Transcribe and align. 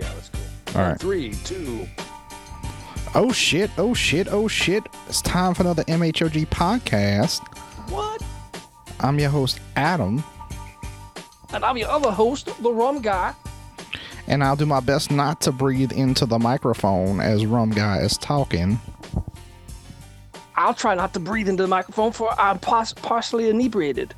Yeah, 0.00 0.12
that's 0.14 0.28
cool. 0.30 0.80
All 0.80 0.88
right. 0.88 0.98
Three, 1.00 1.34
two. 1.44 1.86
Oh 3.14 3.32
shit! 3.32 3.70
Oh 3.76 3.92
shit! 3.94 4.28
Oh 4.30 4.48
shit! 4.48 4.84
It's 5.08 5.20
time 5.22 5.52
for 5.54 5.62
another 5.62 5.84
MHOG 5.84 6.46
podcast. 6.48 7.40
What? 7.90 8.22
I'm 9.00 9.18
your 9.18 9.30
host 9.30 9.58
Adam, 9.76 10.22
And 11.52 11.64
I'm 11.64 11.76
your 11.76 11.88
other 11.88 12.10
host, 12.10 12.46
the 12.62 12.70
rum 12.72 13.00
guy. 13.02 13.34
and 14.28 14.44
I'll 14.44 14.54
do 14.56 14.66
my 14.66 14.80
best 14.80 15.10
not 15.10 15.40
to 15.42 15.52
breathe 15.52 15.90
into 15.92 16.24
the 16.26 16.38
microphone 16.38 17.18
as 17.20 17.44
Rum 17.46 17.70
Guy 17.70 17.98
is 17.98 18.16
talking. 18.18 18.78
I'll 20.54 20.74
try 20.74 20.94
not 20.94 21.14
to 21.14 21.20
breathe 21.20 21.48
into 21.48 21.62
the 21.64 21.68
microphone 21.68 22.12
for 22.12 22.38
I'm 22.38 22.58
pos- 22.58 22.92
partially 22.92 23.48
inebriated. 23.48 24.14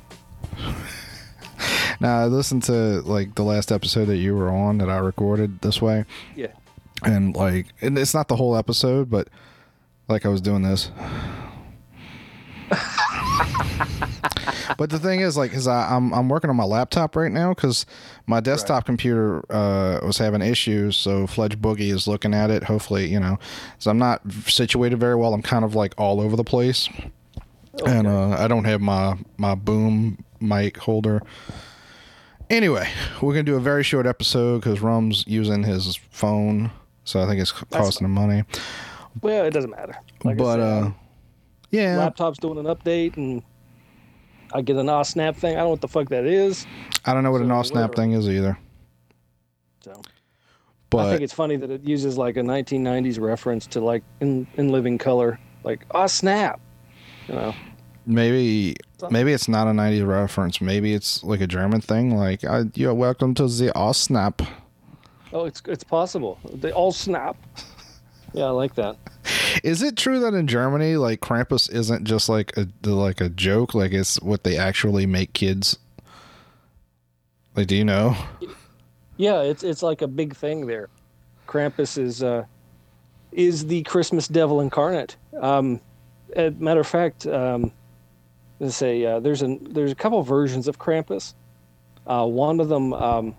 Now 2.03 2.19
I 2.19 2.25
listened 2.25 2.63
to 2.63 3.01
like 3.01 3.35
the 3.35 3.43
last 3.43 3.71
episode 3.71 4.05
that 4.05 4.17
you 4.17 4.35
were 4.35 4.49
on 4.49 4.77
that 4.79 4.89
I 4.89 4.97
recorded 4.97 5.61
this 5.61 5.81
way, 5.81 6.03
Yeah. 6.35 6.47
and 7.01 7.33
like, 7.35 7.67
and 7.81 7.97
it's 7.97 8.13
not 8.13 8.27
the 8.27 8.35
whole 8.35 8.57
episode, 8.57 9.09
but 9.09 9.29
like 10.09 10.25
I 10.25 10.29
was 10.29 10.41
doing 10.41 10.63
this. 10.63 10.91
but 14.77 14.89
the 14.89 14.99
thing 14.99 15.21
is, 15.21 15.37
like, 15.37 15.53
cause 15.53 15.65
I, 15.67 15.95
I'm 15.95 16.13
I'm 16.13 16.27
working 16.27 16.49
on 16.49 16.57
my 16.57 16.65
laptop 16.65 17.15
right 17.15 17.31
now 17.31 17.53
because 17.53 17.85
my 18.27 18.41
desktop 18.41 18.85
computer 18.85 19.41
uh, 19.49 19.99
was 20.05 20.17
having 20.17 20.41
issues. 20.41 20.97
So 20.97 21.25
Fledge 21.25 21.57
Boogie 21.59 21.91
is 21.93 22.05
looking 22.05 22.33
at 22.33 22.51
it. 22.51 22.63
Hopefully, 22.65 23.07
you 23.07 23.19
know, 23.19 23.39
so 23.79 23.89
I'm 23.91 23.97
not 23.97 24.21
situated 24.47 24.99
very 24.99 25.15
well. 25.15 25.33
I'm 25.33 25.41
kind 25.41 25.63
of 25.63 25.73
like 25.75 25.93
all 25.97 26.19
over 26.19 26.35
the 26.35 26.43
place, 26.43 26.89
and 27.85 28.07
uh, 28.07 28.31
I 28.31 28.49
don't 28.49 28.65
have 28.65 28.81
my 28.81 29.17
my 29.37 29.55
boom 29.55 30.23
mic 30.41 30.75
holder. 30.77 31.21
Anyway, 32.53 32.87
we're 33.19 33.33
gonna 33.33 33.41
do 33.41 33.55
a 33.55 33.59
very 33.59 33.83
short 33.83 34.05
episode 34.05 34.59
because 34.59 34.79
Rum's 34.79 35.25
using 35.25 35.63
his 35.63 35.95
phone, 36.11 36.69
so 37.03 37.19
I 37.19 37.25
think 37.25 37.41
it's 37.41 37.51
costing 37.51 38.05
him 38.05 38.11
money. 38.11 38.43
Well, 39.23 39.43
it 39.45 39.49
doesn't 39.49 39.71
matter. 39.71 39.97
Like 40.23 40.37
but 40.37 40.57
said, 40.57 40.59
uh, 40.59 40.91
yeah, 41.71 41.97
laptop's 41.97 42.37
doing 42.37 42.59
an 42.59 42.65
update 42.65 43.17
and 43.17 43.41
I 44.53 44.61
get 44.61 44.75
an 44.75 44.87
off 44.87 45.07
snap 45.07 45.35
thing. 45.35 45.53
I 45.55 45.61
don't 45.61 45.63
know 45.63 45.69
what 45.71 45.81
the 45.81 45.87
fuck 45.87 46.09
that 46.09 46.25
is. 46.25 46.67
I 47.05 47.15
don't 47.15 47.23
know 47.23 47.31
what 47.31 47.41
an 47.41 47.47
so 47.47 47.55
off 47.55 47.65
snap 47.65 47.95
thing 47.95 48.11
is 48.11 48.29
either. 48.29 48.55
So 49.83 49.99
I 50.95 51.09
think 51.09 51.21
it's 51.21 51.33
funny 51.33 51.55
that 51.55 51.71
it 51.71 51.83
uses 51.83 52.19
like 52.19 52.37
a 52.37 52.41
1990s 52.41 53.19
reference 53.19 53.65
to 53.65 53.81
like 53.81 54.03
in, 54.21 54.45
in 54.57 54.69
living 54.69 54.99
color, 54.99 55.39
like 55.63 55.87
oh 55.89 56.05
snap, 56.05 56.61
you 57.27 57.33
know. 57.33 57.55
Maybe 58.05 58.75
maybe 59.09 59.33
it's 59.33 59.47
not 59.47 59.67
a 59.67 59.71
90s 59.71 60.05
reference. 60.07 60.61
Maybe 60.61 60.93
it's 60.93 61.23
like 61.23 61.41
a 61.41 61.47
German 61.47 61.81
thing. 61.81 62.15
Like, 62.15 62.43
uh, 62.43 62.65
you're 62.75 62.93
welcome 62.93 63.33
to 63.35 63.47
the 63.47 63.75
off 63.75 63.95
snap. 63.95 64.41
Oh, 65.31 65.45
it's 65.45 65.61
it's 65.67 65.83
possible. 65.83 66.39
They 66.53 66.71
all 66.71 66.91
snap. 66.91 67.37
Yeah, 68.35 68.45
I 68.45 68.49
like 68.49 68.73
that. 68.75 68.97
Is 69.63 69.83
it 69.83 69.95
true 69.95 70.19
that 70.21 70.33
in 70.33 70.47
Germany, 70.47 70.95
like 70.95 71.21
Krampus 71.21 71.71
isn't 71.71 72.03
just 72.03 72.29
like 72.29 72.51
a 72.57 72.67
like 72.89 73.21
a 73.21 73.29
joke? 73.29 73.75
Like 73.75 73.91
it's 73.91 74.19
what 74.21 74.43
they 74.43 74.57
actually 74.57 75.05
make 75.05 75.33
kids. 75.33 75.77
Like, 77.55 77.67
do 77.67 77.75
you 77.75 77.85
know? 77.85 78.17
Yeah, 79.17 79.41
it's 79.41 79.63
it's 79.63 79.83
like 79.83 80.01
a 80.01 80.07
big 80.07 80.35
thing 80.35 80.65
there. 80.65 80.89
Krampus 81.47 81.97
is 81.99 82.23
uh, 82.23 82.45
is 83.31 83.67
the 83.67 83.83
Christmas 83.83 84.27
devil 84.27 84.61
incarnate. 84.61 85.15
Um, 85.39 85.79
matter 86.35 86.79
of 86.79 86.87
fact, 86.87 87.27
um, 87.27 87.71
let's 88.63 88.77
say 88.77 89.05
uh, 89.05 89.19
there's 89.19 89.43
a 89.43 89.57
there's 89.61 89.91
a 89.91 89.95
couple 89.95 90.23
versions 90.23 90.67
of 90.69 90.79
Krampus. 90.79 91.33
Uh, 92.07 92.25
one 92.25 92.61
of 92.61 92.69
them, 92.69 92.93
um, 92.93 93.35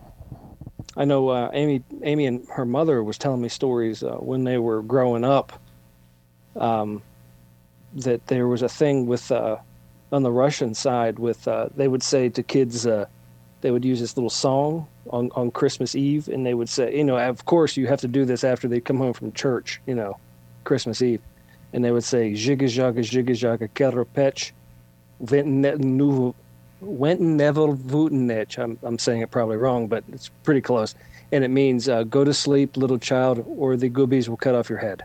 I 0.97 1.07
know 1.07 1.31
uh, 1.31 1.51
Amy 1.55 1.83
Amy 2.03 2.27
and 2.27 2.47
her 2.51 2.67
mother 2.67 3.03
was 3.03 3.17
telling 3.17 3.41
me 3.41 3.49
stories 3.49 4.03
uh, 4.03 4.17
when 4.17 4.45
they 4.45 4.59
were 4.59 4.83
growing 4.83 5.25
up. 5.25 5.61
Um, 6.57 7.03
that 7.95 8.27
there 8.27 8.47
was 8.49 8.61
a 8.63 8.69
thing 8.69 9.07
with 9.07 9.33
uh, 9.33 9.57
on 10.13 10.23
the 10.23 10.31
Russian 10.31 10.75
side 10.75 11.19
with 11.19 11.49
uh, 11.49 11.69
they 11.75 11.89
would 11.89 12.03
say 12.03 12.29
to 12.29 12.43
kids. 12.43 12.87
They 13.63 13.71
would 13.71 13.85
use 13.85 13.99
this 13.99 14.15
little 14.15 14.29
song 14.29 14.87
on, 15.09 15.31
on 15.35 15.51
Christmas 15.51 15.95
Eve, 15.95 16.29
and 16.29 16.45
they 16.45 16.53
would 16.53 16.69
say, 16.69 16.95
you 16.95 17.03
know, 17.03 17.17
of 17.17 17.47
course 17.47 17.79
you 17.79 17.87
have 17.87 18.01
to 18.03 18.09
do 18.09 18.27
this 18.27 18.45
after 18.45 18.69
they 18.69 18.79
come 18.79 18.99
home 18.99 19.15
from 19.15 19.33
church, 19.33 19.81
you 19.87 19.95
know, 19.95 20.19
Christmas 20.65 21.01
Eve, 21.01 21.23
and 21.73 21.83
they 21.83 21.91
would 21.91 22.05
say, 22.05 22.33
"Zhiga 22.33 22.65
zhaga 22.65 22.99
zhiga 22.99 23.31
zhaga 23.31 23.71
keropech, 23.71 24.53
wenten 25.23 27.37
never 27.37 27.69
vutenech." 27.69 28.59
I'm 28.59 28.79
I'm 28.83 28.99
saying 28.99 29.23
it 29.23 29.31
probably 29.31 29.57
wrong, 29.57 29.87
but 29.87 30.05
it's 30.13 30.29
pretty 30.43 30.61
close, 30.61 30.95
and 31.33 31.45
it 31.45 31.49
means 31.49 31.89
uh, 31.89 32.05
"Go 32.05 32.25
to 32.25 32.35
sleep, 32.35 32.77
little 32.77 32.99
child, 32.99 33.45
or 33.47 33.77
the 33.77 33.91
goobies 33.91 34.29
will 34.29 34.37
cut 34.37 34.55
off 34.55 34.69
your 34.69 34.79
head." 34.79 35.03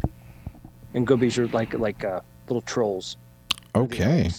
And 0.94 1.08
goobies 1.08 1.38
are 1.38 1.48
like 1.48 1.74
like 1.74 2.04
uh, 2.04 2.22
little 2.48 2.62
trolls. 2.62 3.18
Okay. 3.76 4.30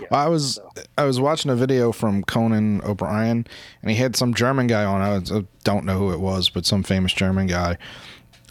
Yeah, 0.00 0.06
Well, 0.10 0.20
I 0.20 0.28
was 0.28 0.54
so. 0.54 0.70
I 0.96 1.04
was 1.04 1.20
watching 1.20 1.50
a 1.50 1.56
video 1.56 1.92
from 1.92 2.22
Conan 2.24 2.82
O'Brien, 2.82 3.46
and 3.82 3.90
he 3.90 3.96
had 3.96 4.16
some 4.16 4.34
German 4.34 4.66
guy 4.66 4.84
on. 4.84 5.00
I, 5.00 5.36
I 5.36 5.44
don't 5.64 5.84
know 5.84 5.98
who 5.98 6.12
it 6.12 6.20
was, 6.20 6.48
but 6.48 6.66
some 6.66 6.82
famous 6.82 7.12
German 7.12 7.46
guy. 7.46 7.78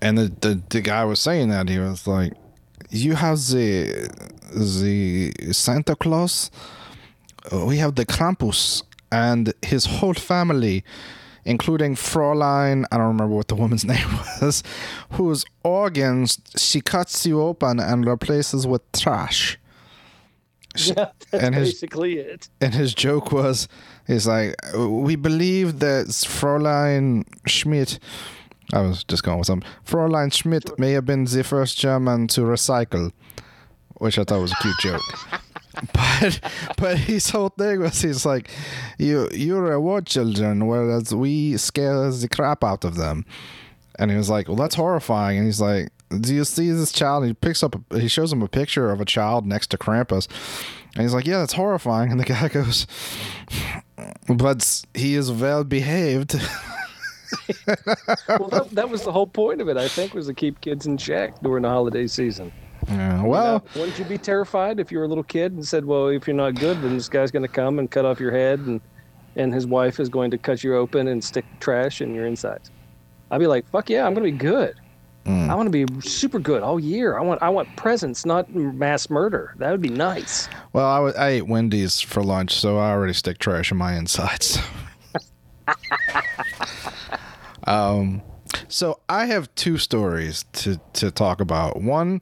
And 0.02 0.18
the, 0.18 0.32
the 0.42 0.62
the 0.70 0.82
guy 0.82 1.04
was 1.06 1.20
saying 1.20 1.50
that 1.50 1.70
he 1.70 1.80
was 1.80 2.08
like, 2.08 2.34
"You 2.90 3.16
have 3.16 3.38
the 3.48 4.10
the 4.54 5.54
Santa 5.54 5.96
Claus, 5.96 6.50
uh, 7.52 7.66
we 7.66 7.78
have 7.78 7.96
the 7.96 8.06
Krampus, 8.06 8.84
and 9.12 9.54
his 9.62 9.86
whole 9.86 10.14
family." 10.14 10.84
Including 11.46 11.96
Fräulein, 11.96 12.84
I 12.92 12.98
don't 12.98 13.08
remember 13.08 13.34
what 13.34 13.48
the 13.48 13.56
woman's 13.56 13.86
name 13.94 14.10
was, 14.42 14.64
whose 15.12 15.46
organs 15.64 16.40
she 16.58 16.82
cuts 16.82 17.26
you 17.26 17.40
open 17.42 17.80
and 17.80 18.06
replaces 18.06 18.68
with 18.68 18.82
trash 18.92 19.58
Yeah, 20.76 20.94
that's 21.32 21.44
and 21.46 21.56
his- 21.56 21.70
basically 21.72 22.18
it. 22.20 22.50
and 22.60 22.74
his 22.74 22.94
joke 22.94 23.32
was 23.32 23.70
he's 24.08 24.28
like 24.28 24.56
we 24.76 25.16
believe 25.16 25.80
that 25.80 26.08
Fräulein 26.08 27.24
Schmidt 27.48 27.98
I 28.74 28.82
was 28.82 29.04
just 29.04 29.24
going 29.24 29.38
with 29.38 29.48
some. 29.48 29.64
Fräulein 29.86 30.34
Schmidt 30.34 30.78
may 30.78 30.92
have 30.92 31.06
been 31.06 31.24
the 31.24 31.44
first 31.44 31.78
German 31.78 32.28
to 32.28 32.42
recycle 32.42 33.12
which 34.00 34.20
I 34.20 34.24
thought 34.24 34.42
was 34.42 34.52
a 34.52 34.56
cute 34.56 34.80
joke. 34.80 35.02
But 35.94 36.40
but 36.76 36.98
his 36.98 37.30
whole 37.30 37.50
thing 37.50 37.82
was 37.82 38.02
he's 38.02 38.26
like 38.26 38.50
you 38.98 39.30
you 39.32 39.60
reward 39.60 40.08
children 40.08 40.66
whereas 40.66 41.14
we 41.14 41.56
scare 41.58 42.10
the 42.10 42.28
crap 42.28 42.64
out 42.64 42.84
of 42.84 42.96
them. 42.96 43.28
And 44.00 44.10
he 44.10 44.18
was 44.18 44.28
like 44.28 44.48
well 44.48 44.58
that's 44.58 44.74
horrifying. 44.74 45.38
And 45.38 45.46
he's 45.46 45.62
like 45.62 45.90
do 46.20 46.34
you 46.34 46.46
see 46.46 46.72
this 46.72 46.92
child? 46.92 47.26
And 47.26 47.30
he 47.30 47.34
picks 47.36 47.62
up 47.62 47.76
a, 47.76 48.00
he 48.00 48.08
shows 48.08 48.34
him 48.34 48.42
a 48.42 48.48
picture 48.48 48.90
of 48.90 49.00
a 49.00 49.06
child 49.06 49.46
next 49.46 49.68
to 49.68 49.78
Krampus. 49.78 50.28
And 50.96 51.04
he's 51.04 51.14
like 51.14 51.28
yeah 51.28 51.38
that's 51.38 51.54
horrifying. 51.54 52.10
And 52.10 52.20
the 52.20 52.26
guy 52.26 52.48
goes 52.60 52.88
but 54.28 54.84
he 54.96 55.14
is 55.14 55.32
well 55.32 55.64
behaved 55.64 56.42
well, 58.28 58.50
that, 58.50 58.68
that 58.72 58.90
was 58.90 59.04
the 59.04 59.12
whole 59.12 59.28
point 59.28 59.62
of 59.62 59.70
it. 59.70 59.78
I 59.78 59.88
think 59.88 60.14
was 60.14 60.28
to 60.28 60.34
keep 60.34 60.62
kids 60.62 60.86
in 60.86 60.98
check 60.98 61.40
during 61.42 61.64
the 61.64 61.70
holiday 61.70 62.08
season. 62.08 62.52
yeah, 62.88 63.22
well 63.24 63.64
Now, 63.76 63.82
wouldn't 63.82 64.00
you 64.00 64.06
be 64.06 64.18
terrified 64.18 64.80
if 64.80 64.92
you 64.92 64.98
were 65.00 65.06
a 65.06 65.08
little 65.08 65.24
kid 65.24 65.52
and 65.54 65.66
said, 65.66 65.86
"Well, 65.86 66.08
if 66.08 66.28
you're 66.28 66.36
not 66.36 66.56
good, 66.56 66.82
then 66.82 66.96
this 66.96 67.10
guy's 67.10 67.32
going 67.32 67.44
to 67.44 67.48
come 67.50 67.80
and 67.80 67.90
cut 67.90 68.06
off 68.06 68.20
your 68.20 68.32
head, 68.32 68.60
and 68.60 68.80
and 69.36 69.54
his 69.54 69.68
wife 69.68 70.00
is 70.00 70.10
going 70.10 70.32
to 70.32 70.38
cut 70.38 70.64
you 70.64 70.76
open 70.76 71.08
and 71.08 71.24
stick 71.24 71.46
trash 71.60 72.02
in 72.02 72.14
your 72.16 72.26
insides"? 72.26 72.72
I'd 73.32 73.40
be 73.40 73.48
like, 73.48 73.68
"Fuck 73.70 73.90
yeah, 73.90 74.06
I'm 74.06 74.14
going 74.14 74.26
to 74.26 74.32
be 74.32 74.38
good. 74.38 74.76
Mm. 75.26 75.50
I 75.50 75.56
want 75.56 75.72
to 75.72 75.86
be 75.86 76.02
super 76.08 76.40
good 76.40 76.64
all 76.64 76.80
year. 76.80 77.18
I 77.18 77.22
want 77.22 77.42
I 77.42 77.50
want 77.50 77.76
presents, 77.76 78.26
not 78.26 78.54
mass 78.56 79.10
murder. 79.10 79.54
That 79.58 79.72
would 79.72 79.82
be 79.82 79.90
nice." 79.90 80.48
well 80.74 80.86
I 80.88 81.00
wa- 81.00 81.14
I 81.18 81.28
ate 81.30 81.48
Wendy's 81.48 82.00
for 82.00 82.24
lunch 82.24 82.54
so 82.54 82.78
I 82.78 82.92
already 82.92 83.14
stick 83.14 83.40
trash 83.40 83.72
in 83.72 83.78
my 83.78 83.96
insides 83.98 84.60
Um, 87.68 88.22
so 88.68 89.00
I 89.10 89.26
have 89.26 89.54
two 89.56 89.78
stories 89.78 90.46
to 90.54 90.80
to 90.94 91.12
talk 91.12 91.42
about. 91.42 91.82
One 91.82 92.22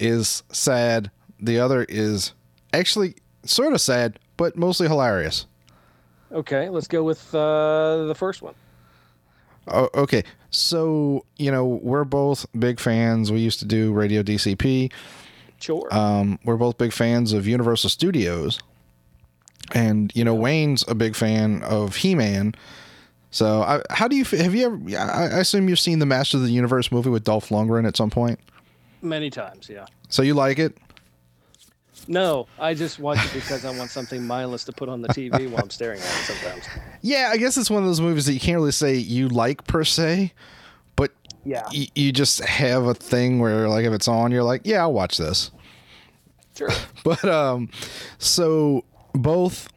is 0.00 0.42
sad. 0.50 1.10
The 1.38 1.60
other 1.60 1.84
is 1.88 2.32
actually 2.72 3.14
sort 3.44 3.72
of 3.72 3.80
sad, 3.80 4.18
but 4.36 4.56
mostly 4.56 4.88
hilarious. 4.88 5.46
Okay, 6.32 6.68
let's 6.68 6.88
go 6.88 7.02
with 7.04 7.34
uh, 7.34 8.04
the 8.06 8.14
first 8.14 8.42
one. 8.42 8.54
Oh, 9.68 9.88
okay. 9.94 10.24
So, 10.50 11.24
you 11.36 11.50
know, 11.50 11.66
we're 11.66 12.04
both 12.04 12.46
big 12.58 12.80
fans. 12.80 13.30
We 13.30 13.40
used 13.40 13.58
to 13.60 13.64
do 13.64 13.92
Radio 13.92 14.22
DCP. 14.22 14.92
Sure. 15.60 15.86
Um, 15.90 16.38
we're 16.44 16.56
both 16.56 16.78
big 16.78 16.92
fans 16.92 17.32
of 17.32 17.46
Universal 17.46 17.90
Studios. 17.90 18.60
And, 19.72 20.10
you 20.14 20.24
know, 20.24 20.34
Wayne's 20.34 20.84
a 20.88 20.94
big 20.94 21.14
fan 21.14 21.62
of 21.62 21.96
He 21.96 22.14
Man. 22.14 22.54
So, 23.30 23.62
I, 23.62 23.82
how 23.90 24.08
do 24.08 24.16
you 24.16 24.24
have 24.24 24.54
you 24.54 24.66
ever? 24.66 24.98
I, 24.98 25.24
I 25.36 25.40
assume 25.40 25.68
you've 25.68 25.78
seen 25.78 25.98
the 25.98 26.06
Masters 26.06 26.40
of 26.40 26.46
the 26.46 26.52
Universe 26.52 26.90
movie 26.90 27.10
with 27.10 27.24
Dolph 27.24 27.50
Lundgren 27.50 27.86
at 27.86 27.96
some 27.96 28.10
point. 28.10 28.38
Many 29.02 29.28
times, 29.30 29.68
yeah. 29.68 29.86
So 30.08 30.22
you 30.22 30.34
like 30.34 30.58
it? 30.58 30.76
No, 32.06 32.46
I 32.58 32.72
just 32.74 32.98
watch 32.98 33.22
it 33.24 33.32
because 33.34 33.64
I 33.66 33.76
want 33.76 33.90
something 33.90 34.26
mindless 34.26 34.64
to 34.64 34.72
put 34.72 34.88
on 34.88 35.02
the 35.02 35.08
TV 35.08 35.50
while 35.50 35.62
I'm 35.62 35.68
staring 35.70 36.00
at 36.00 36.06
it 36.06 36.24
sometimes. 36.24 36.64
Yeah, 37.02 37.28
I 37.30 37.36
guess 37.36 37.58
it's 37.58 37.70
one 37.70 37.82
of 37.82 37.88
those 37.88 38.00
movies 38.00 38.24
that 38.26 38.32
you 38.32 38.40
can't 38.40 38.56
really 38.56 38.72
say 38.72 38.94
you 38.94 39.28
like 39.28 39.66
per 39.66 39.84
se, 39.84 40.32
but 40.96 41.12
Yeah. 41.44 41.64
y- 41.72 41.88
you 41.94 42.12
just 42.12 42.40
have 42.44 42.84
a 42.84 42.94
thing 42.94 43.40
where, 43.40 43.68
like, 43.68 43.84
if 43.84 43.92
it's 43.92 44.08
on, 44.08 44.32
you're 44.32 44.42
like, 44.42 44.62
yeah, 44.64 44.80
I'll 44.80 44.92
watch 44.94 45.18
this. 45.18 45.50
Sure. 46.56 46.70
But 47.04 47.24
um, 47.26 47.68
so 48.18 48.84
both 49.12 49.68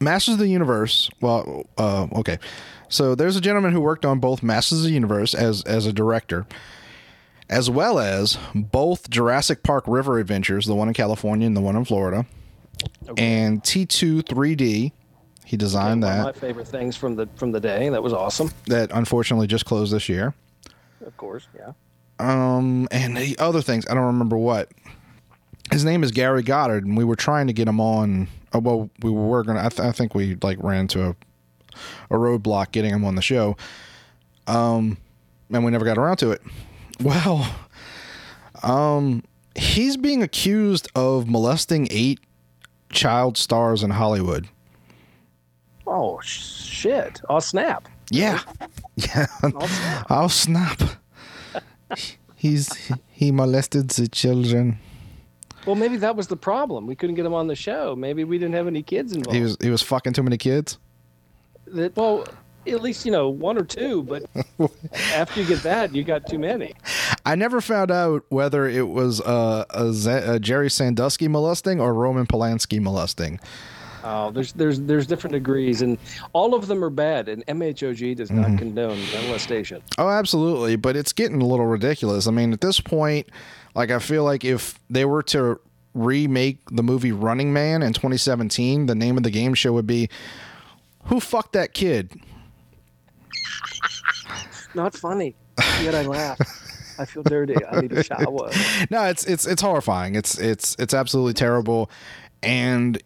Masters 0.00 0.34
of 0.34 0.40
the 0.40 0.48
Universe. 0.48 1.10
Well, 1.20 1.66
uh, 1.78 2.06
okay. 2.16 2.38
So 2.88 3.14
there's 3.14 3.36
a 3.36 3.40
gentleman 3.40 3.72
who 3.72 3.80
worked 3.80 4.04
on 4.04 4.20
both 4.20 4.42
Masters 4.42 4.78
of 4.78 4.84
the 4.84 4.92
Universe 4.92 5.34
as 5.34 5.62
as 5.62 5.86
a 5.86 5.92
director, 5.92 6.46
as 7.48 7.68
well 7.68 7.98
as 7.98 8.38
both 8.54 9.10
Jurassic 9.10 9.62
Park 9.62 9.84
River 9.86 10.18
Adventures, 10.18 10.66
the 10.66 10.74
one 10.74 10.88
in 10.88 10.94
California 10.94 11.46
and 11.46 11.56
the 11.56 11.60
one 11.60 11.76
in 11.76 11.84
Florida, 11.84 12.26
and 13.16 13.62
T2 13.62 14.22
3D. 14.22 14.92
He 15.44 15.56
designed 15.56 16.02
that. 16.02 16.18
One 16.18 16.28
of 16.28 16.34
that. 16.34 16.42
my 16.42 16.48
favorite 16.48 16.68
things 16.68 16.96
from 16.96 17.16
the 17.16 17.28
from 17.36 17.52
the 17.52 17.60
day. 17.60 17.88
That 17.88 18.02
was 18.02 18.12
awesome. 18.12 18.50
That 18.66 18.90
unfortunately 18.92 19.46
just 19.46 19.64
closed 19.64 19.92
this 19.92 20.08
year. 20.08 20.34
Of 21.04 21.16
course, 21.16 21.46
yeah. 21.56 21.72
Um, 22.18 22.88
and 22.90 23.16
the 23.16 23.36
other 23.38 23.62
things 23.62 23.86
I 23.88 23.94
don't 23.94 24.06
remember 24.06 24.36
what. 24.36 24.70
His 25.70 25.84
name 25.84 26.04
is 26.04 26.12
Gary 26.12 26.42
Goddard, 26.42 26.84
and 26.84 26.96
we 26.96 27.04
were 27.04 27.16
trying 27.16 27.48
to 27.48 27.52
get 27.52 27.68
him 27.68 27.80
on. 27.80 28.28
Oh, 28.52 28.58
well, 28.60 28.90
we 29.02 29.10
were 29.10 29.42
gonna. 29.42 29.64
I, 29.64 29.68
th- 29.68 29.80
I 29.80 29.92
think 29.92 30.14
we 30.14 30.36
like 30.42 30.58
ran 30.62 30.82
into 30.82 31.04
a 31.08 31.16
a 32.10 32.14
roadblock 32.14 32.72
getting 32.72 32.92
him 32.92 33.04
on 33.04 33.14
the 33.14 33.22
show. 33.22 33.56
Um, 34.46 34.96
and 35.50 35.64
we 35.64 35.70
never 35.70 35.84
got 35.84 35.98
around 35.98 36.16
to 36.18 36.30
it. 36.30 36.42
Well, 36.98 37.46
um, 38.62 39.22
he's 39.54 39.98
being 39.98 40.22
accused 40.22 40.88
of 40.94 41.28
molesting 41.28 41.88
eight 41.90 42.20
child 42.90 43.36
stars 43.36 43.82
in 43.82 43.90
Hollywood. 43.90 44.48
Oh 45.86 46.18
shit! 46.22 47.20
I'll 47.28 47.42
snap. 47.42 47.86
Yeah, 48.10 48.40
yeah. 48.96 49.26
I'll 49.42 49.68
snap. 49.68 50.06
I'll 50.10 50.28
snap. 50.30 50.80
He's 52.34 52.90
he 53.10 53.30
molested 53.30 53.90
the 53.90 54.08
children. 54.08 54.78
Well, 55.66 55.74
maybe 55.74 55.96
that 55.98 56.16
was 56.16 56.28
the 56.28 56.36
problem. 56.36 56.86
We 56.86 56.94
couldn't 56.94 57.16
get 57.16 57.26
him 57.26 57.34
on 57.34 57.48
the 57.48 57.56
show. 57.56 57.94
Maybe 57.96 58.24
we 58.24 58.38
didn't 58.38 58.54
have 58.54 58.66
any 58.68 58.82
kids 58.82 59.12
involved. 59.12 59.36
He 59.36 59.42
was 59.42 59.56
he 59.60 59.70
was 59.70 59.82
fucking 59.82 60.12
too 60.12 60.22
many 60.22 60.38
kids. 60.38 60.78
That- 61.66 61.96
well, 61.96 62.26
at 62.66 62.82
least 62.82 63.04
you 63.04 63.12
know 63.12 63.28
one 63.28 63.58
or 63.58 63.64
two. 63.64 64.02
But 64.04 64.24
after 65.14 65.40
you 65.40 65.46
get 65.46 65.62
that, 65.64 65.94
you 65.94 66.04
got 66.04 66.26
too 66.26 66.38
many. 66.38 66.74
I 67.24 67.34
never 67.34 67.60
found 67.60 67.90
out 67.90 68.24
whether 68.28 68.66
it 68.68 68.88
was 68.88 69.20
uh, 69.20 69.64
a, 69.70 69.92
Z- 69.92 70.10
a 70.10 70.38
Jerry 70.38 70.70
Sandusky 70.70 71.28
molesting 71.28 71.80
or 71.80 71.92
Roman 71.92 72.26
Polanski 72.26 72.80
molesting. 72.80 73.40
Oh, 74.04 74.30
there's 74.30 74.52
there's 74.52 74.78
there's 74.82 75.06
different 75.08 75.32
degrees, 75.32 75.82
and 75.82 75.98
all 76.32 76.54
of 76.54 76.68
them 76.68 76.84
are 76.84 76.90
bad. 76.90 77.28
And 77.28 77.44
MHOG 77.46 78.14
does 78.16 78.30
not 78.30 78.56
condone 78.56 79.00
molestation. 79.12 79.82
Oh, 79.98 80.08
absolutely, 80.08 80.76
but 80.76 80.94
it's 80.94 81.12
getting 81.12 81.42
a 81.42 81.44
little 81.44 81.66
ridiculous. 81.66 82.28
I 82.28 82.30
mean, 82.30 82.52
at 82.52 82.60
this 82.60 82.78
point, 82.80 83.28
like 83.76 83.90
I 83.90 84.00
feel 84.00 84.24
like 84.24 84.44
if 84.44 84.80
they 84.90 85.04
were 85.04 85.22
to 85.24 85.60
remake 85.94 86.58
the 86.70 86.82
movie 86.82 87.12
Running 87.12 87.52
Man 87.52 87.82
in 87.82 87.92
2017, 87.92 88.86
the 88.86 88.94
name 88.94 89.16
of 89.16 89.22
the 89.22 89.30
game 89.30 89.54
show 89.54 89.72
would 89.74 89.86
be 89.86 90.08
"Who 91.04 91.20
fucked 91.20 91.52
that 91.52 91.74
kid?" 91.74 92.18
Not 94.74 94.94
funny. 94.94 95.36
Yet 95.82 95.94
I 95.94 96.02
laugh. 96.02 96.38
I 96.98 97.04
feel 97.04 97.22
dirty. 97.22 97.54
I 97.70 97.82
need 97.82 97.92
a 97.92 98.02
shower. 98.02 98.50
no, 98.90 99.04
it's 99.04 99.24
it's 99.26 99.46
it's 99.46 99.62
horrifying. 99.62 100.14
It's 100.14 100.38
it's 100.38 100.74
it's 100.78 100.94
absolutely 100.94 101.34
terrible, 101.34 101.90
and 102.42 103.00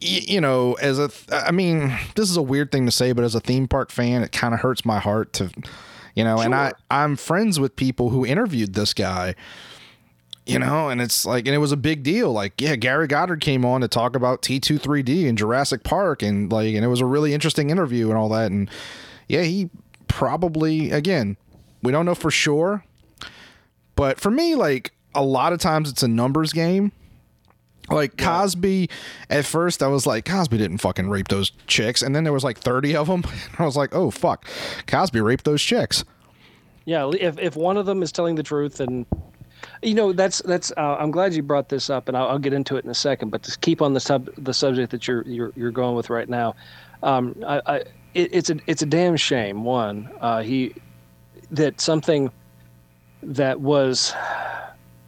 you 0.00 0.40
know, 0.40 0.74
as 0.74 0.98
a, 0.98 1.08
th- 1.08 1.28
I 1.30 1.50
mean, 1.50 1.96
this 2.16 2.30
is 2.30 2.36
a 2.36 2.42
weird 2.42 2.72
thing 2.72 2.86
to 2.86 2.92
say, 2.92 3.12
but 3.12 3.22
as 3.22 3.34
a 3.34 3.40
theme 3.40 3.68
park 3.68 3.90
fan, 3.90 4.22
it 4.22 4.32
kind 4.32 4.54
of 4.54 4.60
hurts 4.60 4.84
my 4.84 4.98
heart 4.98 5.34
to, 5.34 5.50
you 6.14 6.24
know, 6.24 6.38
and 6.40 6.54
I 6.54 6.72
I'm 6.90 7.16
friends 7.16 7.60
with 7.60 7.76
people 7.76 8.10
who 8.10 8.24
interviewed 8.26 8.74
this 8.74 8.94
guy. 8.94 9.34
You 10.46 10.58
know, 10.58 10.88
and 10.88 11.00
it's 11.00 11.24
like, 11.24 11.46
and 11.46 11.54
it 11.54 11.58
was 11.58 11.70
a 11.70 11.76
big 11.76 12.02
deal. 12.02 12.32
Like, 12.32 12.60
yeah, 12.60 12.74
Gary 12.74 13.06
Goddard 13.06 13.40
came 13.40 13.64
on 13.64 13.82
to 13.82 13.88
talk 13.88 14.16
about 14.16 14.42
T2 14.42 14.80
3D 14.80 15.28
and 15.28 15.38
Jurassic 15.38 15.84
Park, 15.84 16.22
and 16.22 16.50
like, 16.50 16.74
and 16.74 16.84
it 16.84 16.88
was 16.88 17.00
a 17.00 17.06
really 17.06 17.34
interesting 17.34 17.70
interview 17.70 18.08
and 18.08 18.18
all 18.18 18.28
that. 18.30 18.50
And 18.50 18.68
yeah, 19.28 19.42
he 19.42 19.70
probably, 20.08 20.90
again, 20.90 21.36
we 21.82 21.92
don't 21.92 22.04
know 22.04 22.16
for 22.16 22.30
sure, 22.30 22.84
but 23.94 24.18
for 24.18 24.30
me, 24.30 24.54
like 24.54 24.92
a 25.14 25.22
lot 25.22 25.52
of 25.52 25.60
times 25.60 25.90
it's 25.90 26.02
a 26.02 26.08
numbers 26.08 26.52
game. 26.52 26.92
Like 27.90 28.16
Cosby, 28.16 28.88
at 29.28 29.44
first 29.44 29.82
I 29.82 29.88
was 29.88 30.06
like, 30.06 30.24
Cosby 30.24 30.58
didn't 30.58 30.78
fucking 30.78 31.10
rape 31.10 31.28
those 31.28 31.50
chicks, 31.66 32.02
and 32.02 32.14
then 32.14 32.24
there 32.24 32.32
was 32.32 32.44
like 32.44 32.58
thirty 32.58 32.94
of 32.94 33.08
them. 33.08 33.24
and 33.50 33.60
I 33.60 33.64
was 33.64 33.76
like, 33.76 33.94
oh 33.94 34.10
fuck, 34.10 34.46
Cosby 34.86 35.20
raped 35.20 35.44
those 35.44 35.62
chicks. 35.62 36.04
Yeah, 36.84 37.10
if 37.18 37.38
if 37.38 37.56
one 37.56 37.76
of 37.76 37.86
them 37.86 38.02
is 38.02 38.12
telling 38.12 38.36
the 38.36 38.42
truth, 38.42 38.80
and 38.80 39.06
you 39.82 39.94
know 39.94 40.12
that's 40.12 40.42
that's. 40.42 40.72
Uh, 40.76 40.96
I'm 40.98 41.10
glad 41.10 41.34
you 41.34 41.42
brought 41.42 41.68
this 41.68 41.88
up, 41.90 42.08
and 42.08 42.16
I'll, 42.16 42.28
I'll 42.28 42.38
get 42.38 42.52
into 42.52 42.76
it 42.76 42.84
in 42.84 42.90
a 42.90 42.94
second. 42.94 43.30
But 43.30 43.42
to 43.44 43.58
keep 43.58 43.80
on 43.82 43.94
the 43.94 44.00
sub 44.00 44.28
the 44.36 44.52
subject 44.54 44.90
that 44.92 45.06
you're 45.08 45.22
you're 45.26 45.52
you're 45.56 45.70
going 45.70 45.96
with 45.96 46.10
right 46.10 46.28
now, 46.28 46.54
um, 47.02 47.34
I, 47.46 47.62
I 47.66 47.76
it, 48.14 48.30
it's 48.32 48.50
a 48.50 48.56
it's 48.66 48.82
a 48.82 48.86
damn 48.86 49.16
shame. 49.16 49.64
One, 49.64 50.10
uh, 50.20 50.42
he 50.42 50.74
that 51.50 51.80
something 51.80 52.30
that 53.22 53.60
was 53.60 54.14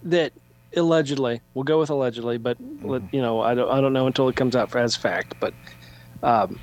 that 0.04 0.32
allegedly 0.76 1.40
we'll 1.54 1.64
go 1.64 1.78
with 1.78 1.90
allegedly, 1.90 2.38
but 2.38 2.56
let, 2.82 3.02
you 3.12 3.20
know 3.20 3.40
I 3.40 3.54
don't 3.54 3.70
I 3.70 3.80
don't 3.80 3.92
know 3.92 4.06
until 4.06 4.28
it 4.28 4.36
comes 4.36 4.56
out 4.56 4.70
for 4.70 4.78
as 4.78 4.96
fact, 4.96 5.34
but. 5.40 5.52
Um, 6.22 6.58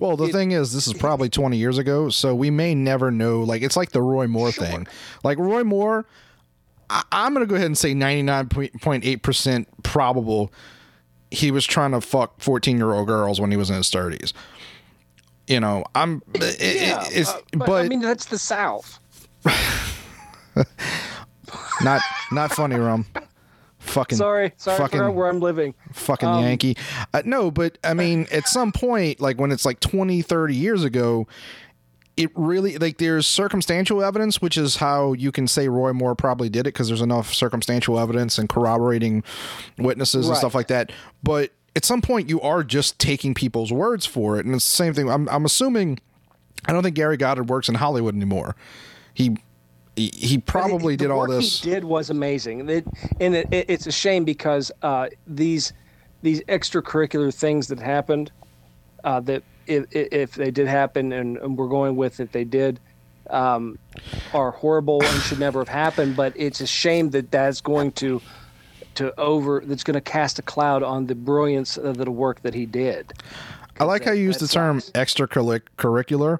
Well, 0.00 0.16
the 0.16 0.24
It- 0.24 0.32
thing 0.32 0.50
is, 0.52 0.72
this 0.72 0.86
is 0.86 0.94
probably 0.94 1.28
20 1.28 1.56
years 1.58 1.78
ago, 1.78 2.08
so 2.08 2.34
we 2.34 2.50
may 2.50 2.74
never 2.74 3.10
know. 3.10 3.42
Like, 3.42 3.62
it's 3.62 3.76
like 3.76 3.90
the 3.92 4.02
Roy 4.02 4.26
Moore 4.26 4.50
thing. 4.50 4.86
Like, 5.22 5.38
Roy 5.38 5.62
Moore, 5.64 6.06
I- 6.90 7.04
I'm 7.12 7.34
going 7.34 7.44
to 7.46 7.48
go 7.48 7.54
ahead 7.56 7.66
and 7.66 7.76
say 7.78 7.94
99.8% 7.94 9.66
probable 9.82 10.52
he 11.30 11.50
was 11.50 11.64
trying 11.66 11.90
to 11.92 12.00
fuck 12.00 12.40
14 12.40 12.76
year 12.76 12.92
old 12.92 13.08
girls 13.08 13.40
when 13.40 13.50
he 13.50 13.56
was 13.56 13.68
in 13.70 13.76
his 13.76 13.90
30s. 13.90 14.32
You 15.48 15.60
know, 15.60 15.84
I'm. 15.94 16.22
It, 16.34 16.60
yeah, 16.80 17.04
it's, 17.08 17.30
uh, 17.30 17.40
but, 17.52 17.84
I 17.84 17.88
mean 17.88 18.00
that's 18.00 18.26
the 18.26 18.38
South. 18.38 18.98
not 21.82 22.00
not 22.32 22.52
funny, 22.52 22.76
Rum. 22.76 23.06
Fucking 23.78 24.18
Sorry, 24.18 24.52
sorry, 24.56 24.78
fucking 24.78 25.14
where 25.14 25.28
I'm 25.28 25.38
living. 25.38 25.74
fucking 25.92 26.28
Um, 26.28 26.42
Yankee. 26.42 26.76
Uh, 27.14 27.22
no, 27.24 27.52
but 27.52 27.78
I 27.84 27.94
mean, 27.94 28.26
at 28.32 28.48
some 28.48 28.72
point, 28.72 29.20
like 29.20 29.38
when 29.38 29.52
it's 29.52 29.64
like 29.64 29.78
20, 29.78 30.22
30 30.22 30.56
years 30.56 30.82
ago, 30.82 31.28
it 32.16 32.30
really, 32.34 32.78
like, 32.78 32.98
there's 32.98 33.26
circumstantial 33.26 34.02
evidence, 34.02 34.40
which 34.40 34.56
is 34.56 34.76
how 34.76 35.12
you 35.12 35.30
can 35.30 35.46
say 35.46 35.68
Roy 35.68 35.92
Moore 35.92 36.14
probably 36.14 36.48
did 36.48 36.60
it 36.60 36.72
because 36.72 36.88
there's 36.88 37.02
enough 37.02 37.34
circumstantial 37.34 37.98
evidence 37.98 38.38
and 38.38 38.48
corroborating 38.48 39.22
witnesses 39.76 40.28
and 40.28 40.36
stuff 40.36 40.54
like 40.54 40.68
that. 40.68 40.92
But 41.22 41.52
at 41.74 41.84
some 41.84 42.00
point, 42.00 42.30
you 42.30 42.40
are 42.40 42.64
just 42.64 42.98
taking 42.98 43.34
people's 43.34 43.70
words 43.70 44.06
for 44.06 44.38
it. 44.38 44.46
And 44.46 44.54
it's 44.54 44.64
the 44.64 44.76
same 44.76 44.94
thing. 44.94 45.10
I'm, 45.10 45.28
I'm 45.28 45.44
assuming, 45.44 45.98
I 46.64 46.72
don't 46.72 46.82
think 46.82 46.96
Gary 46.96 47.18
Goddard 47.18 47.50
works 47.50 47.68
in 47.68 47.74
Hollywood 47.74 48.14
anymore. 48.14 48.56
He, 49.12 49.36
he, 49.94 50.10
he 50.14 50.38
probably 50.38 50.96
the 50.96 51.04
did 51.04 51.10
all 51.10 51.26
this. 51.26 51.62
He 51.62 51.70
did 51.70 51.84
was 51.84 52.08
amazing, 52.08 52.68
it, 52.68 52.86
and 53.20 53.34
it, 53.34 53.46
it, 53.50 53.66
it's 53.68 53.86
a 53.86 53.92
shame 53.92 54.24
because 54.24 54.72
uh, 54.82 55.08
these 55.26 55.72
these 56.22 56.40
extracurricular 56.44 57.32
things 57.32 57.68
that 57.68 57.78
happened, 57.78 58.32
uh, 59.04 59.20
that 59.20 59.42
if, 59.66 59.84
if 59.92 60.34
they 60.34 60.50
did 60.50 60.66
happen, 60.66 61.12
and, 61.12 61.36
and 61.38 61.56
we're 61.56 61.68
going 61.68 61.96
with 61.96 62.20
if 62.20 62.32
they 62.32 62.44
did, 62.44 62.80
um, 63.30 63.78
are 64.32 64.50
horrible 64.50 65.02
and 65.02 65.22
should 65.22 65.40
never 65.40 65.60
have 65.60 65.68
happened. 65.68 66.16
But 66.16 66.32
it's 66.36 66.60
a 66.60 66.66
shame 66.66 67.10
that 67.10 67.30
that's 67.30 67.60
going 67.60 67.92
to 67.92 68.20
to 68.96 69.18
over 69.20 69.62
that's 69.64 69.84
going 69.84 69.94
to 69.94 70.00
cast 70.00 70.38
a 70.38 70.42
cloud 70.42 70.82
on 70.82 71.06
the 71.06 71.14
brilliance 71.14 71.76
of 71.76 71.98
the 71.98 72.10
work 72.10 72.42
that 72.42 72.54
he 72.54 72.66
did. 72.66 73.12
I 73.78 73.84
like 73.84 74.04
how 74.04 74.12
you 74.12 74.24
use 74.24 74.38
that 74.38 74.46
the 74.46 74.52
term 74.52 74.80
extracurricular 74.80 76.38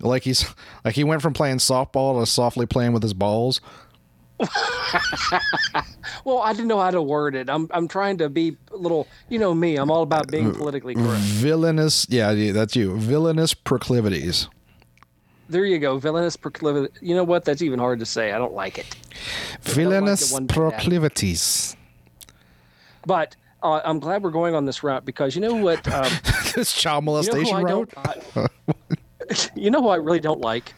Like 0.00 0.22
he's 0.22 0.54
like 0.84 0.94
he 0.94 1.04
went 1.04 1.22
from 1.22 1.32
playing 1.32 1.58
softball 1.58 2.20
to 2.20 2.26
softly 2.30 2.66
playing 2.66 2.92
with 2.92 3.02
his 3.02 3.14
balls. 3.14 3.60
Well, 6.24 6.38
I 6.38 6.52
didn't 6.52 6.68
know 6.68 6.80
how 6.80 6.90
to 6.90 7.02
word 7.02 7.34
it. 7.34 7.50
I'm 7.50 7.68
I'm 7.70 7.86
trying 7.86 8.18
to 8.18 8.28
be 8.30 8.56
a 8.72 8.76
little, 8.76 9.06
you 9.28 9.38
know 9.38 9.54
me. 9.54 9.76
I'm 9.76 9.90
all 9.90 10.02
about 10.02 10.28
being 10.28 10.54
politically 10.54 10.94
correct. 10.94 11.20
Villainous, 11.20 12.06
yeah, 12.08 12.32
that's 12.52 12.74
you. 12.74 12.96
Villainous 12.96 13.52
proclivities. 13.52 14.48
There 15.48 15.66
you 15.66 15.78
go, 15.78 15.98
villainous 15.98 16.36
proclivity. 16.36 16.94
You 17.02 17.14
know 17.14 17.24
what? 17.24 17.44
That's 17.44 17.60
even 17.60 17.78
hard 17.78 17.98
to 17.98 18.06
say. 18.06 18.32
I 18.32 18.38
don't 18.38 18.54
like 18.54 18.78
it. 18.78 18.96
Villainous 19.60 20.38
bit, 20.38 20.48
proclivities. 20.48 21.76
But 23.06 23.36
uh, 23.62 23.82
I'm 23.84 24.00
glad 24.00 24.22
we're 24.22 24.30
going 24.30 24.54
on 24.54 24.64
this 24.64 24.82
route 24.82 25.04
because 25.04 25.34
you 25.34 25.42
know 25.42 25.56
what? 25.56 25.86
Um, 25.92 26.10
this 26.54 26.72
child 26.72 27.04
you 27.04 27.06
know 27.06 27.12
molestation 27.12 27.62
route. 27.62 27.92
I, 27.96 28.48
you 29.54 29.70
know 29.70 29.82
who 29.82 29.88
I 29.88 29.96
really 29.96 30.20
don't 30.20 30.40
like 30.40 30.72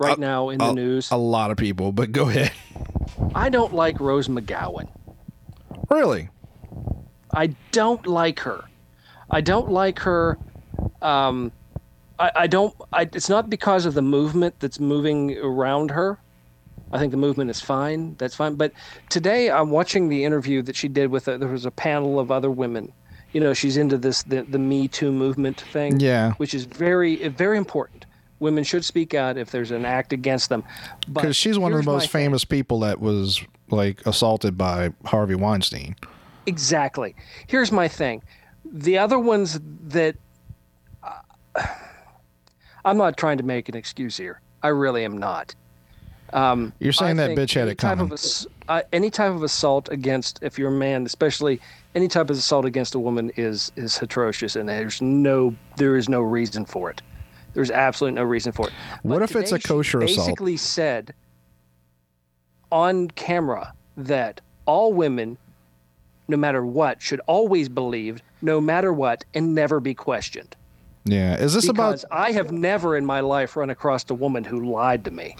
right 0.00 0.18
now 0.18 0.48
in 0.48 0.58
the 0.58 0.70
a, 0.70 0.74
news. 0.74 1.10
A 1.10 1.16
lot 1.16 1.50
of 1.50 1.56
people, 1.56 1.92
but 1.92 2.10
go 2.10 2.28
ahead. 2.28 2.52
I 3.34 3.48
don't 3.50 3.74
like 3.74 4.00
Rose 4.00 4.28
McGowan. 4.28 4.88
Really? 5.90 6.30
I 7.32 7.48
don't 7.70 8.06
like 8.06 8.40
her. 8.40 8.64
I 9.30 9.40
don't 9.40 9.70
like 9.70 10.00
her. 10.00 10.38
Um, 11.02 11.52
I, 12.18 12.32
I 12.34 12.46
don't. 12.46 12.74
I, 12.92 13.02
it's 13.02 13.28
not 13.28 13.48
because 13.48 13.86
of 13.86 13.94
the 13.94 14.02
movement 14.02 14.58
that's 14.58 14.80
moving 14.80 15.38
around 15.38 15.90
her. 15.90 16.18
I 16.92 16.98
think 16.98 17.12
the 17.12 17.16
movement 17.16 17.50
is 17.50 17.60
fine. 17.60 18.16
That's 18.18 18.34
fine. 18.34 18.56
But 18.56 18.72
today 19.08 19.50
I'm 19.50 19.70
watching 19.70 20.08
the 20.08 20.24
interview 20.24 20.62
that 20.62 20.74
she 20.74 20.88
did 20.88 21.10
with. 21.10 21.28
A, 21.28 21.38
there 21.38 21.48
was 21.48 21.66
a 21.66 21.70
panel 21.70 22.18
of 22.18 22.32
other 22.32 22.50
women. 22.50 22.92
You 23.32 23.40
know, 23.40 23.54
she's 23.54 23.76
into 23.76 23.96
this 23.96 24.24
the, 24.24 24.42
the 24.42 24.58
Me 24.58 24.88
Too 24.88 25.12
movement 25.12 25.60
thing. 25.60 26.00
Yeah. 26.00 26.32
Which 26.34 26.52
is 26.52 26.64
very 26.64 27.28
very 27.28 27.58
important. 27.58 27.99
Women 28.40 28.64
should 28.64 28.84
speak 28.84 29.14
out 29.14 29.36
if 29.36 29.50
there's 29.50 29.70
an 29.70 29.84
act 29.84 30.12
against 30.12 30.48
them. 30.48 30.64
Because 31.12 31.36
she's 31.36 31.58
one 31.58 31.72
of 31.72 31.78
the 31.78 31.90
most 31.90 32.10
thing. 32.10 32.24
famous 32.24 32.44
people 32.44 32.80
that 32.80 33.00
was 33.00 33.40
like 33.70 34.04
assaulted 34.06 34.58
by 34.58 34.92
Harvey 35.04 35.34
Weinstein. 35.34 35.94
Exactly. 36.46 37.14
Here's 37.46 37.70
my 37.70 37.86
thing. 37.86 38.22
The 38.64 38.98
other 38.98 39.18
ones 39.18 39.60
that 39.88 40.16
uh, 41.02 41.66
I'm 42.84 42.96
not 42.96 43.16
trying 43.16 43.38
to 43.38 43.44
make 43.44 43.68
an 43.68 43.76
excuse 43.76 44.16
here. 44.16 44.40
I 44.62 44.68
really 44.68 45.04
am 45.04 45.18
not. 45.18 45.54
Um, 46.32 46.72
You're 46.78 46.92
saying 46.92 47.18
I 47.18 47.28
that 47.28 47.36
bitch 47.36 47.54
had 47.54 47.68
it 47.68 47.78
type. 47.78 47.98
Of 47.98 48.12
uh, 48.68 48.82
any 48.92 49.10
type 49.10 49.32
of 49.32 49.42
assault 49.42 49.88
against, 49.90 50.38
if 50.42 50.58
you're 50.58 50.68
a 50.68 50.72
man, 50.72 51.04
especially 51.04 51.60
any 51.94 52.08
type 52.08 52.30
of 52.30 52.36
assault 52.36 52.64
against 52.64 52.94
a 52.94 52.98
woman 52.98 53.32
is 53.36 53.72
is 53.76 54.00
atrocious, 54.00 54.56
and 54.56 54.68
there's 54.68 55.02
no 55.02 55.54
there 55.76 55.96
is 55.96 56.08
no 56.08 56.20
reason 56.20 56.64
for 56.64 56.90
it. 56.90 57.02
There's 57.52 57.70
absolutely 57.70 58.16
no 58.16 58.24
reason 58.24 58.52
for 58.52 58.68
it. 58.68 58.72
What 59.02 59.18
But 59.18 59.22
if 59.22 59.36
it's 59.36 59.52
a 59.52 59.58
kosher 59.58 60.00
assault? 60.00 60.26
Basically 60.26 60.56
said 60.56 61.14
on 62.70 63.08
camera 63.08 63.74
that 63.96 64.40
all 64.66 64.92
women, 64.92 65.36
no 66.28 66.36
matter 66.36 66.64
what, 66.64 67.02
should 67.02 67.20
always 67.26 67.68
believe, 67.68 68.22
no 68.42 68.60
matter 68.60 68.92
what, 68.92 69.24
and 69.34 69.54
never 69.54 69.80
be 69.80 69.94
questioned. 69.94 70.56
Yeah. 71.04 71.36
Is 71.36 71.54
this 71.54 71.66
Because 71.66 72.04
about 72.04 72.16
I 72.16 72.32
have 72.32 72.52
never 72.52 72.96
in 72.96 73.04
my 73.04 73.20
life 73.20 73.56
run 73.56 73.70
across 73.70 74.08
a 74.10 74.14
woman 74.14 74.44
who 74.44 74.70
lied 74.70 75.04
to 75.06 75.10
me. 75.10 75.36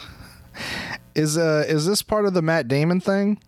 is 1.14 1.38
uh 1.38 1.64
is 1.68 1.86
this 1.86 2.02
part 2.02 2.24
of 2.26 2.34
the 2.34 2.42
Matt 2.42 2.66
Damon 2.66 3.00
thing? 3.00 3.38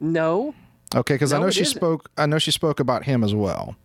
No. 0.00 0.54
Okay, 0.94 1.14
because 1.14 1.32
I 1.32 1.38
know 1.40 1.50
she 1.50 1.62
isn't. 1.62 1.76
spoke. 1.76 2.10
I 2.16 2.26
know 2.26 2.38
she 2.38 2.50
spoke 2.50 2.80
about 2.80 3.04
him 3.04 3.24
as 3.24 3.34
well. 3.34 3.76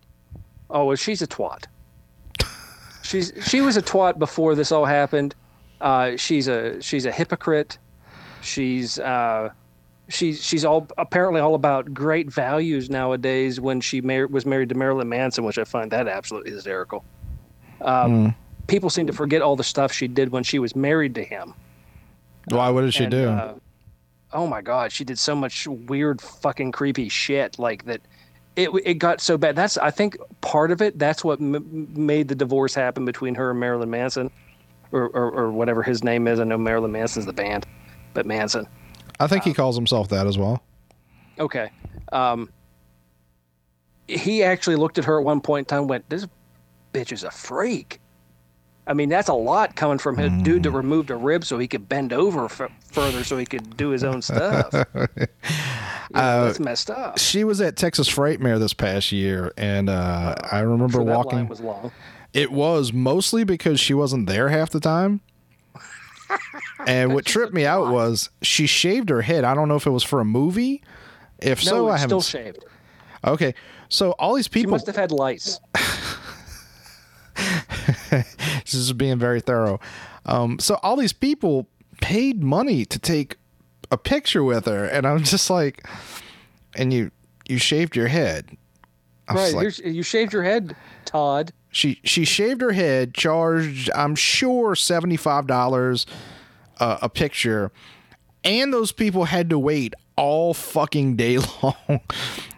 Oh, 0.70 0.86
well, 0.86 0.96
she's 0.96 1.20
a 1.20 1.26
twat. 1.26 1.64
She's 3.02 3.32
she 3.44 3.60
was 3.60 3.76
a 3.76 3.82
twat 3.82 4.18
before 4.18 4.54
this 4.54 4.72
all 4.72 4.84
happened. 4.84 5.34
Uh, 5.80 6.16
she's 6.16 6.48
a 6.48 6.80
she's 6.80 7.04
a 7.06 7.12
hypocrite. 7.12 7.78
She's 8.42 8.98
uh, 8.98 9.50
she's 10.08 10.42
she's 10.44 10.64
all 10.64 10.86
apparently 10.98 11.40
all 11.40 11.54
about 11.54 11.92
great 11.92 12.30
values 12.32 12.88
nowadays. 12.90 13.60
When 13.60 13.80
she 13.80 14.00
mar- 14.00 14.26
was 14.28 14.46
married 14.46 14.68
to 14.70 14.74
Marilyn 14.76 15.08
Manson, 15.08 15.44
which 15.44 15.58
I 15.58 15.64
find 15.64 15.90
that 15.90 16.08
absolutely 16.08 16.52
hysterical. 16.52 17.04
Um, 17.80 18.34
People 18.68 18.90
seem 18.90 19.08
to 19.08 19.12
forget 19.12 19.42
all 19.42 19.56
the 19.56 19.64
stuff 19.64 19.92
she 19.92 20.06
did 20.06 20.30
when 20.30 20.44
she 20.44 20.60
was 20.60 20.76
married 20.76 21.16
to 21.16 21.24
him. 21.24 21.52
Why? 22.48 22.70
What 22.70 22.82
did 22.82 22.94
she 22.94 23.04
And, 23.04 23.10
do? 23.10 23.28
uh, 23.28 23.54
oh 24.32 24.46
my 24.46 24.62
god, 24.62 24.92
she 24.92 25.02
did 25.04 25.18
so 25.18 25.34
much 25.34 25.66
weird, 25.66 26.20
fucking 26.20 26.70
creepy 26.72 27.08
shit 27.08 27.58
like 27.58 27.84
that. 27.86 28.00
It 28.56 28.70
it 28.84 28.94
got 28.94 29.20
so 29.20 29.38
bad. 29.38 29.56
That's 29.56 29.78
I 29.78 29.90
think 29.90 30.16
part 30.40 30.70
of 30.70 30.82
it. 30.82 30.98
That's 30.98 31.24
what 31.24 31.40
m- 31.40 31.88
made 31.94 32.28
the 32.28 32.34
divorce 32.34 32.74
happen 32.74 33.04
between 33.04 33.34
her 33.36 33.50
and 33.50 33.60
Marilyn 33.60 33.88
Manson, 33.90 34.30
or, 34.90 35.04
or 35.08 35.30
or 35.30 35.52
whatever 35.52 35.82
his 35.82 36.04
name 36.04 36.28
is. 36.28 36.38
I 36.38 36.44
know 36.44 36.58
Marilyn 36.58 36.92
Manson's 36.92 37.24
the 37.26 37.32
band, 37.32 37.66
but 38.12 38.26
Manson. 38.26 38.66
I 39.20 39.26
think 39.26 39.44
he 39.44 39.54
calls 39.54 39.76
himself 39.76 40.08
that 40.08 40.26
as 40.26 40.36
well. 40.36 40.62
Okay. 41.38 41.70
Um, 42.12 42.50
he 44.06 44.42
actually 44.42 44.76
looked 44.76 44.98
at 44.98 45.04
her 45.04 45.18
at 45.18 45.24
one 45.24 45.40
point 45.40 45.66
in 45.66 45.68
time 45.68 45.80
and 45.82 45.88
went, 45.90 46.08
This 46.10 46.26
bitch 46.92 47.12
is 47.12 47.24
a 47.24 47.30
freak. 47.30 48.00
I 48.86 48.94
mean, 48.94 49.08
that's 49.08 49.28
a 49.28 49.34
lot 49.34 49.76
coming 49.76 49.98
from 49.98 50.18
a 50.18 50.28
dude 50.42 50.64
that 50.64 50.72
removed 50.72 51.10
a 51.10 51.16
rib 51.16 51.44
so 51.44 51.56
he 51.56 51.68
could 51.68 51.88
bend 51.88 52.12
over 52.12 52.46
f- 52.46 52.62
further 52.90 53.22
so 53.22 53.38
he 53.38 53.46
could 53.46 53.76
do 53.76 53.90
his 53.90 54.02
own 54.02 54.20
stuff. 54.22 54.74
Know, 56.14 56.44
that's 56.46 56.60
messed 56.60 56.90
up. 56.90 57.18
She 57.18 57.44
was 57.44 57.60
at 57.60 57.76
Texas 57.76 58.08
Frightmare 58.08 58.58
this 58.58 58.74
past 58.74 59.12
year, 59.12 59.52
and 59.56 59.88
uh, 59.88 60.34
I 60.50 60.60
remember 60.60 60.94
Sure, 60.94 61.02
walking. 61.02 61.48
was 61.48 61.60
long. 61.60 61.92
It 62.32 62.50
was 62.52 62.92
mostly 62.92 63.44
because 63.44 63.78
she 63.80 63.94
wasn't 63.94 64.26
there 64.26 64.48
half 64.48 64.70
the 64.70 64.80
time. 64.80 65.20
And 66.86 67.14
what 67.14 67.24
tripped 67.24 67.54
me 67.54 67.64
out 67.64 67.92
was 67.92 68.28
she 68.40 68.66
shaved 68.66 69.08
her 69.10 69.22
head. 69.22 69.44
I 69.44 69.54
don't 69.54 69.68
know 69.68 69.76
if 69.76 69.86
it 69.86 69.90
was 69.90 70.02
for 70.02 70.20
a 70.20 70.24
movie. 70.24 70.82
If 71.40 71.64
No, 71.64 71.70
so, 71.70 71.88
I 71.90 71.98
haven't. 71.98 72.20
still 72.20 72.40
shaved. 72.42 72.64
okay, 73.24 73.54
so 73.88 74.12
all 74.12 74.34
these 74.34 74.46
She 74.46 74.50
people. 74.50 74.72
must 74.72 74.86
have 74.86 74.96
had 74.96 75.12
lice. 75.12 75.60
this 78.10 78.74
is 78.74 78.92
being 78.92 79.18
very 79.18 79.40
thorough. 79.40 79.80
Um, 80.26 80.58
so 80.58 80.78
all 80.82 80.96
these 80.96 81.12
people 81.12 81.68
paid 82.00 82.42
money 82.42 82.84
to 82.86 82.98
take 82.98 83.36
a 83.92 83.96
picture 83.96 84.42
with 84.42 84.64
her, 84.66 84.84
and 84.86 85.06
I'm 85.06 85.22
just 85.22 85.48
like, 85.50 85.86
and 86.74 86.92
you 86.92 87.10
you 87.48 87.58
shaved 87.58 87.94
your 87.94 88.08
head. 88.08 88.56
I 89.28 89.34
Right. 89.34 89.54
like- 89.54 89.78
you 89.78 90.02
shaved 90.02 90.32
your 90.32 90.42
head, 90.42 90.74
Todd. 91.04 91.52
she 91.70 92.00
she 92.02 92.24
shaved 92.24 92.60
her 92.60 92.72
head, 92.72 93.14
charged 93.14 93.90
I'm 93.94 94.14
sure 94.16 94.74
seventy 94.74 95.16
five 95.16 95.46
dollars 95.46 96.06
uh, 96.80 96.98
a 97.02 97.08
picture, 97.08 97.70
and 98.42 98.72
those 98.72 98.90
people 98.92 99.26
had 99.26 99.48
to 99.50 99.58
wait 99.58 99.94
all 100.16 100.52
fucking 100.54 101.16
day 101.16 101.38
long 101.62 102.00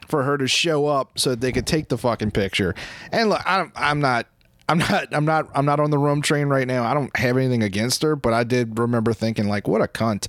for 0.08 0.22
her 0.22 0.38
to 0.38 0.46
show 0.48 0.86
up 0.86 1.18
so 1.18 1.30
that 1.30 1.40
they 1.40 1.52
could 1.52 1.66
take 1.66 1.88
the 1.88 1.98
fucking 1.98 2.30
picture. 2.30 2.74
And 3.12 3.28
look, 3.28 3.42
I'm 3.44 3.72
I'm 3.76 4.00
not. 4.00 4.26
I'm 4.66 4.78
not. 4.78 5.08
I'm 5.12 5.26
not. 5.26 5.48
I'm 5.54 5.66
not 5.66 5.78
on 5.78 5.90
the 5.90 5.98
rum 5.98 6.22
train 6.22 6.46
right 6.48 6.66
now. 6.66 6.84
I 6.84 6.94
don't 6.94 7.14
have 7.18 7.36
anything 7.36 7.62
against 7.62 8.00
her, 8.02 8.16
but 8.16 8.32
I 8.32 8.44
did 8.44 8.78
remember 8.78 9.12
thinking 9.12 9.46
like, 9.46 9.68
"What 9.68 9.82
a 9.82 9.86
cunt." 9.86 10.26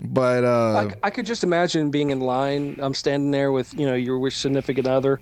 But 0.00 0.44
uh, 0.44 0.90
I, 1.02 1.06
I 1.08 1.10
could 1.10 1.26
just 1.26 1.42
imagine 1.42 1.90
being 1.90 2.10
in 2.10 2.20
line. 2.20 2.78
I'm 2.80 2.94
standing 2.94 3.30
there 3.30 3.50
with 3.50 3.74
you 3.74 3.84
know 3.86 3.94
your 3.94 4.30
significant 4.30 4.86
other, 4.86 5.20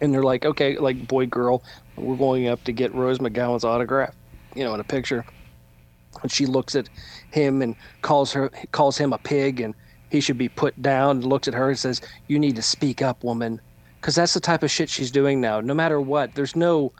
and 0.00 0.14
they're 0.14 0.22
like, 0.22 0.44
okay, 0.44 0.78
like 0.78 1.08
boy, 1.08 1.26
girl, 1.26 1.64
we're 1.96 2.16
going 2.16 2.46
up 2.48 2.62
to 2.64 2.72
get 2.72 2.94
Rose 2.94 3.18
McGowan's 3.18 3.64
autograph, 3.64 4.14
you 4.54 4.64
know, 4.64 4.74
in 4.74 4.80
a 4.80 4.84
picture. 4.84 5.24
And 6.22 6.30
she 6.30 6.46
looks 6.46 6.74
at 6.74 6.88
him 7.30 7.60
and 7.60 7.74
calls 8.02 8.32
her 8.32 8.50
calls 8.70 8.96
him 8.96 9.12
a 9.12 9.18
pig, 9.18 9.60
and 9.60 9.74
he 10.10 10.20
should 10.20 10.38
be 10.38 10.48
put 10.48 10.80
down. 10.80 11.20
Looks 11.22 11.48
at 11.48 11.54
her 11.54 11.68
and 11.68 11.78
says, 11.78 12.00
"You 12.28 12.38
need 12.38 12.56
to 12.56 12.62
speak 12.62 13.02
up, 13.02 13.24
woman," 13.24 13.60
because 14.00 14.14
that's 14.14 14.32
the 14.32 14.40
type 14.40 14.62
of 14.62 14.70
shit 14.70 14.88
she's 14.88 15.10
doing 15.10 15.40
now. 15.40 15.60
No 15.60 15.74
matter 15.74 16.00
what, 16.00 16.34
there's 16.34 16.54
no. 16.54 16.92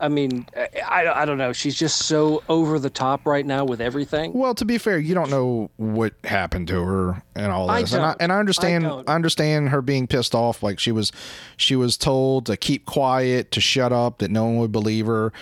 I 0.00 0.08
mean, 0.08 0.46
I, 0.56 0.80
I, 0.80 1.22
I 1.22 1.24
don't 1.24 1.38
know. 1.38 1.52
She's 1.52 1.74
just 1.74 2.06
so 2.06 2.42
over 2.48 2.78
the 2.78 2.90
top 2.90 3.26
right 3.26 3.44
now 3.44 3.64
with 3.64 3.80
everything. 3.80 4.32
Well, 4.32 4.54
to 4.54 4.64
be 4.64 4.78
fair, 4.78 4.98
you 4.98 5.14
don't 5.14 5.30
know 5.30 5.70
what 5.76 6.14
happened 6.24 6.68
to 6.68 6.82
her 6.82 7.22
and 7.34 7.52
all 7.52 7.70
I 7.70 7.82
this, 7.82 7.92
and 7.92 8.04
I 8.04 8.16
and 8.20 8.32
I 8.32 8.38
understand. 8.38 8.86
I 8.86 9.02
I, 9.06 9.14
understand 9.14 9.70
her 9.70 9.82
being 9.82 10.06
pissed 10.06 10.34
off. 10.34 10.62
Like 10.62 10.78
she 10.78 10.92
was, 10.92 11.12
she 11.56 11.76
was 11.76 11.96
told 11.96 12.46
to 12.46 12.56
keep 12.56 12.86
quiet, 12.86 13.50
to 13.52 13.60
shut 13.60 13.92
up, 13.92 14.18
that 14.18 14.30
no 14.30 14.44
one 14.44 14.58
would 14.58 14.72
believe 14.72 15.06
her. 15.06 15.32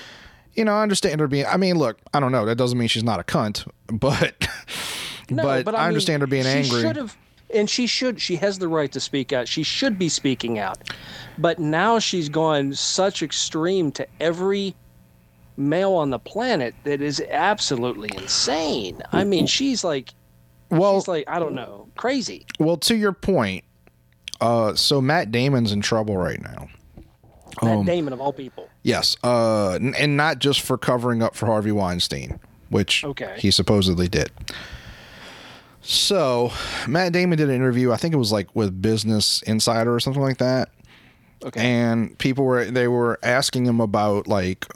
You 0.54 0.64
know, 0.64 0.72
I 0.72 0.82
understand 0.82 1.20
her 1.20 1.28
being. 1.28 1.46
I 1.46 1.56
mean, 1.56 1.76
look, 1.76 1.98
I 2.14 2.20
don't 2.20 2.32
know. 2.32 2.46
That 2.46 2.56
doesn't 2.56 2.78
mean 2.78 2.88
she's 2.88 3.04
not 3.04 3.20
a 3.20 3.24
cunt, 3.24 3.68
but 3.86 4.34
No, 5.30 5.42
but, 5.42 5.74
I, 5.74 5.78
mean, 5.78 5.88
understand 5.88 6.22
her 6.22 6.26
being 6.26 6.46
angry. 6.46 6.82
And 7.54 7.70
she 7.70 7.86
should. 7.86 8.20
She 8.20 8.36
has 8.36 8.58
the 8.58 8.68
right 8.68 8.90
to 8.92 9.00
speak 9.00 9.32
out. 9.32 9.46
She 9.48 9.62
should 9.62 9.98
be 9.98 10.08
speaking 10.08 10.58
out. 10.58 10.78
But 11.38 11.58
now 11.58 11.98
she's 11.98 12.28
gone 12.28 12.72
such 12.74 13.22
extreme 13.22 13.92
to 13.92 14.06
every 14.20 14.74
male 15.56 15.92
on 15.92 16.10
the 16.10 16.18
planet 16.18 16.74
that 16.84 17.00
is 17.00 17.22
absolutely 17.30 18.10
insane. 18.16 19.00
I 19.12 19.24
mean, 19.24 19.46
she's 19.46 19.84
like, 19.84 20.12
Well, 20.70 20.98
she's 21.00 21.08
like, 21.08 21.24
I 21.28 21.38
don't 21.38 21.54
know, 21.54 21.88
crazy. 21.96 22.46
well, 22.58 22.76
to 22.78 22.94
your 22.96 23.12
point, 23.12 23.64
uh, 24.40 24.74
so 24.74 25.00
Matt 25.00 25.30
Damon's 25.30 25.72
in 25.72 25.80
trouble 25.80 26.16
right 26.18 26.42
now 26.42 26.68
Matt 27.62 27.76
Um, 27.78 27.86
Damon 27.86 28.12
of 28.12 28.20
all 28.20 28.34
people. 28.34 28.68
Yes, 28.82 29.16
uh, 29.24 29.78
and 29.96 30.16
not 30.16 30.40
just 30.40 30.60
for 30.60 30.76
covering 30.76 31.22
up 31.22 31.34
for 31.34 31.46
Harvey 31.46 31.72
Weinstein, 31.72 32.38
which 32.68 33.02
Okay. 33.02 33.36
he 33.38 33.50
supposedly 33.50 34.08
did. 34.08 34.30
So, 35.88 36.52
Matt 36.88 37.12
Damon 37.12 37.38
did 37.38 37.48
an 37.48 37.54
interview. 37.54 37.92
I 37.92 37.96
think 37.96 38.12
it 38.12 38.18
was 38.18 38.32
like 38.32 38.54
with 38.56 38.82
Business 38.82 39.40
Insider 39.42 39.94
or 39.94 40.00
something 40.00 40.22
like 40.22 40.38
that. 40.38 40.70
Okay. 41.44 41.60
And 41.60 42.18
people 42.18 42.44
were 42.44 42.64
they 42.64 42.88
were 42.88 43.20
asking 43.22 43.66
him 43.66 43.80
about 43.80 44.26
like, 44.26 44.66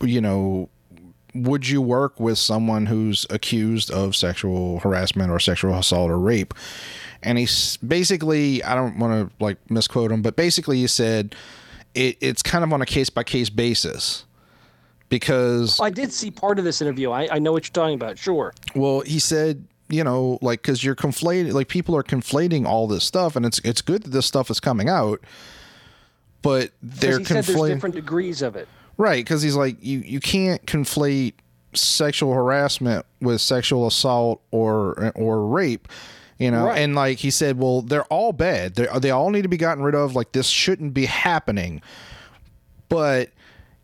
you 0.00 0.20
know, 0.22 0.70
would 1.34 1.68
you 1.68 1.82
work 1.82 2.18
with 2.18 2.38
someone 2.38 2.86
who's 2.86 3.26
accused 3.28 3.90
of 3.90 4.16
sexual 4.16 4.78
harassment 4.78 5.30
or 5.30 5.38
sexual 5.38 5.74
assault 5.74 6.10
or 6.10 6.18
rape? 6.18 6.54
And 7.22 7.36
he's 7.36 7.76
basically, 7.78 8.62
I 8.62 8.74
don't 8.74 8.98
want 8.98 9.28
to 9.28 9.44
like 9.44 9.58
misquote 9.70 10.12
him, 10.12 10.22
but 10.22 10.36
basically 10.36 10.78
he 10.78 10.86
said 10.86 11.34
it, 11.94 12.16
it's 12.20 12.42
kind 12.42 12.64
of 12.64 12.72
on 12.72 12.80
a 12.80 12.86
case 12.86 13.10
by 13.10 13.24
case 13.24 13.50
basis 13.50 14.24
because 15.08 15.78
oh, 15.78 15.84
I 15.84 15.90
did 15.90 16.12
see 16.12 16.30
part 16.30 16.58
of 16.58 16.64
this 16.64 16.80
interview. 16.80 17.10
I, 17.10 17.28
I 17.32 17.38
know 17.38 17.52
what 17.52 17.66
you're 17.66 17.72
talking 17.72 17.94
about. 17.94 18.18
Sure. 18.18 18.54
well, 18.74 19.00
he 19.00 19.18
said, 19.18 19.66
you 19.88 20.02
know, 20.04 20.38
like 20.42 20.62
because 20.62 20.82
you're 20.82 20.94
conflating, 20.96 21.52
like 21.52 21.68
people 21.68 21.96
are 21.96 22.02
conflating 22.02 22.66
all 22.66 22.86
this 22.86 23.04
stuff, 23.04 23.36
and 23.36 23.44
it's 23.46 23.58
it's 23.60 23.82
good 23.82 24.02
that 24.04 24.10
this 24.10 24.26
stuff 24.26 24.50
is 24.50 24.60
coming 24.60 24.88
out, 24.88 25.20
but 26.42 26.70
they're 26.82 27.18
Because 27.18 27.18
he 27.18 27.24
said 27.24 27.44
there's 27.44 27.56
conflating, 27.56 27.74
different 27.74 27.94
degrees 27.94 28.42
of 28.42 28.56
it. 28.56 28.68
right? 28.96 29.24
Because 29.24 29.42
he's 29.42 29.56
like, 29.56 29.76
you 29.82 29.98
you 30.00 30.20
can't 30.20 30.64
conflate 30.66 31.34
sexual 31.74 32.32
harassment 32.34 33.04
with 33.20 33.40
sexual 33.40 33.86
assault 33.86 34.40
or 34.50 35.12
or 35.14 35.46
rape. 35.46 35.88
You 36.38 36.50
know, 36.50 36.66
Right. 36.66 36.78
and 36.80 36.94
like 36.96 37.18
he 37.18 37.30
said, 37.30 37.58
well, 37.58 37.80
they're 37.82 38.04
all 38.04 38.32
bad. 38.32 38.74
They 38.74 38.88
they 39.00 39.10
all 39.10 39.30
need 39.30 39.42
to 39.42 39.48
be 39.48 39.56
gotten 39.56 39.84
rid 39.84 39.94
of. 39.94 40.14
Like 40.16 40.32
this 40.32 40.48
shouldn't 40.48 40.92
be 40.94 41.06
happening. 41.06 41.80
But 42.88 43.30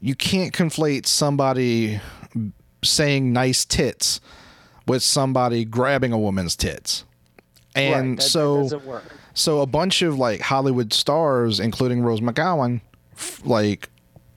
you 0.00 0.14
can't 0.14 0.52
conflate 0.52 1.06
somebody 1.06 2.00
saying 2.82 3.32
nice 3.32 3.64
tits 3.64 4.20
with 4.90 5.04
somebody 5.04 5.64
grabbing 5.64 6.12
a 6.12 6.18
woman's 6.18 6.56
tits. 6.56 7.04
And 7.76 7.94
right. 7.94 8.16
That, 8.16 8.22
that 8.22 8.28
so 8.28 8.78
work. 8.78 9.04
so 9.34 9.60
a 9.60 9.66
bunch 9.66 10.02
of 10.02 10.18
like 10.18 10.40
Hollywood 10.40 10.92
stars, 10.92 11.60
including 11.60 12.02
Rose 12.02 12.20
McGowan, 12.20 12.80
f- 13.12 13.40
like 13.46 13.88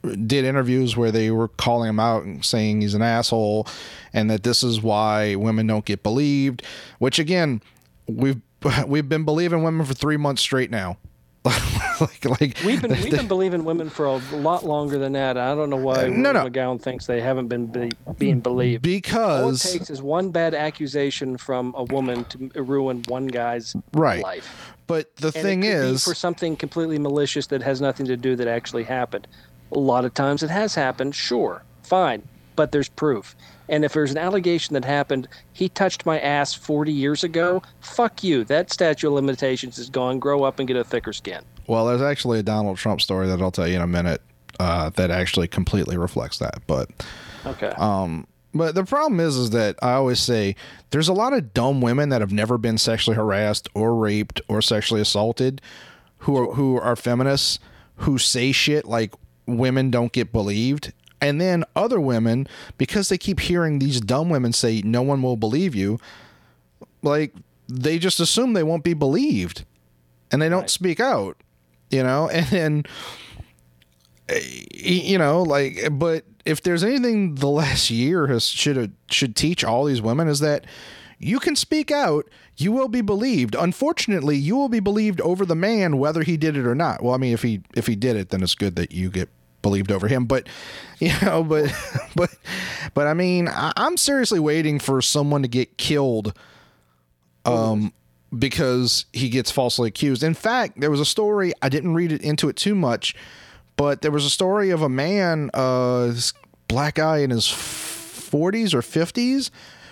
did 0.03 0.45
interviews 0.45 0.95
where 0.95 1.12
they 1.12 1.31
were 1.31 1.48
calling 1.48 1.89
him 1.89 2.00
out 2.00 2.24
and 2.24 2.45
saying 2.45 2.81
he's 2.81 2.93
an 2.93 3.01
asshole, 3.01 3.67
and 4.13 4.29
that 4.29 4.43
this 4.43 4.62
is 4.62 4.79
why 4.79 5.33
women 5.33 5.65
don't 5.65 5.86
get 5.86 6.04
believed. 6.04 6.62
Which 6.99 7.17
again, 7.17 7.60
we've 8.08 8.39
we've 8.88 9.10
been 9.10 9.25
believing 9.25 9.63
women 9.63 9.88
for 9.88 9.95
three 9.95 10.17
months 10.17 10.43
straight 10.43 10.69
now. 10.69 10.97
like 11.99 12.25
like 12.25 12.58
We've 12.65 12.82
been 12.82 12.91
we've 12.91 13.12
been 13.12 13.27
believing 13.27 13.65
women 13.65 13.89
for 13.89 14.06
a 14.06 14.15
lot 14.36 14.63
longer 14.65 14.97
than 14.97 15.13
that. 15.13 15.38
I 15.38 15.53
don't 15.56 15.69
know 15.69 15.75
why 15.77 16.06
uh, 16.06 16.08
no, 16.08 16.32
Rose 16.32 16.34
no. 16.34 16.49
McGowan 16.49 16.82
thinks 16.82 17.06
they 17.06 17.19
haven't 17.19 17.47
been 17.49 17.67
be, 17.67 17.91
being 18.17 18.39
believed. 18.39 18.86
All 18.86 18.93
it 18.93 19.03
because 19.03 19.63
takes 19.73 19.89
is 19.89 20.01
one 20.01 20.32
bad 20.32 20.53
accusation 20.53 21.38
from 21.38 21.73
a 21.77 21.84
woman 21.84 22.23
to 22.25 22.63
ruin 22.63 23.03
one 23.08 23.27
guy's 23.27 23.75
Right. 23.93 24.23
life. 24.23 24.73
but 24.88 25.13
the 25.17 25.27
And 25.27 25.34
thing 25.34 25.63
it 25.63 25.73
could 25.73 25.82
be 25.82 25.93
is 25.95 26.03
for 26.03 26.13
something 26.15 26.56
completely 26.56 26.97
malicious 26.97 27.47
that 27.47 27.62
has 27.62 27.82
nothing 27.82 28.06
to 28.06 28.15
do 28.17 28.36
that 28.38 28.47
actually 28.47 28.84
happened. 28.84 29.27
A 29.73 29.79
lot 29.79 30.06
of 30.06 30.13
times 30.13 30.43
it 30.43 30.49
has 30.49 30.75
happened, 30.75 31.13
sure, 31.15 31.63
fine, 31.82 32.23
but 32.56 32.71
there's 32.71 32.89
proof. 32.89 33.36
And 33.69 33.86
if 33.86 33.93
there's 33.93 34.12
an 34.12 34.17
allegation 34.17 34.73
that 34.73 34.84
happened, 34.86 35.28
he 35.54 35.69
touched 35.69 36.06
my 36.06 36.19
ass 36.19 36.54
40 36.54 36.91
years 36.91 37.23
ago, 37.23 37.62
fuck 37.80 38.23
you. 38.23 38.43
That 38.43 38.71
statute 38.71 39.08
of 39.08 39.13
limitations 39.13 39.78
is 39.78 39.89
gone. 39.89 40.19
Grow 40.19 40.43
up 40.43 40.60
and 40.60 40.67
get 40.67 40.76
a 40.78 40.84
thicker 40.84 41.13
skin. 41.13 41.43
Well, 41.67 41.86
there's 41.86 42.02
actually 42.02 42.39
a 42.39 42.43
Donald 42.43 42.78
Trump 42.78 42.99
story 43.02 43.28
that 43.28 43.41
I'll 43.41 43.52
tell 43.52 43.67
you 43.67 43.76
in 43.76 43.82
a 43.82 43.88
minute 43.88 44.21
uh, 44.60 44.89
that 44.91 45.12
actually 45.12 45.47
completely 45.47 45.97
reflects 45.97 46.38
that. 46.39 46.62
But 46.67 46.89
Okay. 47.45 47.73
um, 47.78 48.28
but 48.54 48.76
the 48.76 48.84
problem 48.84 49.19
is, 49.19 49.36
is 49.36 49.49
that 49.52 49.78
I 49.82 49.93
always 49.93 50.19
say 50.19 50.56
there's 50.91 51.08
a 51.08 51.13
lot 51.13 51.34
of 51.34 51.54
dumb 51.54 51.82
women 51.82 52.10
that 52.10 52.21
have 52.21 52.32
never 52.32 52.58
been 52.58 52.78
sexually 52.78 53.15
harassed 53.15 53.67
or 53.73 53.95
raped 53.95 54.41
or 54.47 54.62
sexually 54.62 55.02
assaulted, 55.02 55.60
who 56.19 56.38
are 56.38 56.54
who 56.54 56.78
are 56.80 56.95
feminists 56.95 57.60
who 57.97 58.17
say 58.17 58.52
shit 58.52 58.86
like 58.86 59.13
women 59.47 59.89
don't 59.89 60.12
get 60.12 60.32
believed. 60.32 60.93
And 61.23 61.39
then 61.39 61.63
other 61.75 61.99
women, 61.99 62.47
because 62.77 63.09
they 63.09 63.17
keep 63.17 63.39
hearing 63.39 63.79
these 63.79 63.99
dumb 64.01 64.29
women 64.29 64.51
say 64.53 64.81
no 64.83 65.01
one 65.01 65.21
will 65.21 65.38
believe 65.38 65.73
you, 65.73 65.99
like 67.01 67.33
they 67.67 67.97
just 67.97 68.19
assume 68.19 68.53
they 68.53 68.63
won't 68.63 68.83
be 68.83 68.93
believed, 68.93 69.63
and 70.31 70.41
they 70.41 70.49
don't 70.49 70.62
Right. 70.62 70.69
speak 70.69 70.99
out, 70.99 71.38
you 71.89 72.03
know. 72.03 72.29
And 72.33 72.45
then 72.47 72.83
you 74.73 75.17
know 75.17 75.43
like 75.43 75.77
but 75.91 76.23
if 76.45 76.62
there's 76.63 76.83
anything 76.83 77.36
the 77.36 77.49
last 77.49 77.89
year 77.89 78.27
has 78.27 78.45
should 78.45 78.93
should 79.12 79.36
teach 79.36 79.63
all 79.65 79.83
these 79.86 80.01
women 80.01 80.27
is 80.29 80.39
that 80.39 80.65
you 81.19 81.39
can 81.39 81.55
speak 81.57 81.91
out 81.91 82.27
you 82.55 82.71
will 82.71 82.88
be 82.88 83.01
believed 83.01 83.53
unfortunately 83.53 84.38
you 84.38 84.55
will 84.55 84.69
be 84.69 84.79
believed 84.79 85.19
over 85.21 85.45
the 85.45 85.55
man 85.55 85.97
whether 85.97 86.23
he 86.23 86.38
did 86.38 86.55
it 86.55 86.65
or 86.65 86.73
not 86.73 87.03
well 87.03 87.13
i 87.13 87.17
mean 87.17 87.33
if 87.33 87.43
he 87.43 87.62
if 87.75 87.86
he 87.86 87.95
did 87.97 88.15
it 88.15 88.29
then 88.29 88.41
it's 88.41 88.55
good 88.55 88.77
that 88.77 88.93
you 88.93 89.09
get 89.09 89.29
believed 89.63 89.91
over 89.91 90.08
him 90.08 90.26
but 90.26 90.47
you 90.99 91.12
know 91.23 91.43
but 91.43 91.73
but 92.15 92.30
but 92.93 93.08
i 93.08 93.15
mean 93.15 93.47
I, 93.47 93.73
i'm 93.76 93.97
seriously 93.97 94.39
waiting 94.39 94.78
for 94.78 95.02
someone 95.02 95.41
to 95.41 95.47
get 95.47 95.78
killed 95.78 96.38
um 97.45 97.91
because 98.38 99.06
he 99.13 99.30
gets 99.30 99.52
falsely 99.52 99.89
accused. 99.89 100.23
In 100.23 100.34
fact, 100.34 100.80
there 100.80 100.91
was 100.91 100.99
a 100.99 101.06
story, 101.06 101.54
I 101.62 101.69
didn't 101.69 101.93
read 101.93 102.12
it 102.12 102.21
into 102.21 102.49
it 102.49 102.56
too 102.56 102.76
much, 102.76 103.15
but 103.76 104.02
there 104.02 104.12
was 104.12 104.26
a 104.26 104.30
story 104.30 104.69
of 104.69 104.82
a 104.82 104.89
man, 104.89 105.49
uh, 105.54 106.08
this 106.08 106.34
black 106.67 106.95
guy 106.95 107.19
in 107.19 107.30
his 107.30 107.45
40s 107.45 108.73
or 108.73 108.82
50s, 108.82 109.49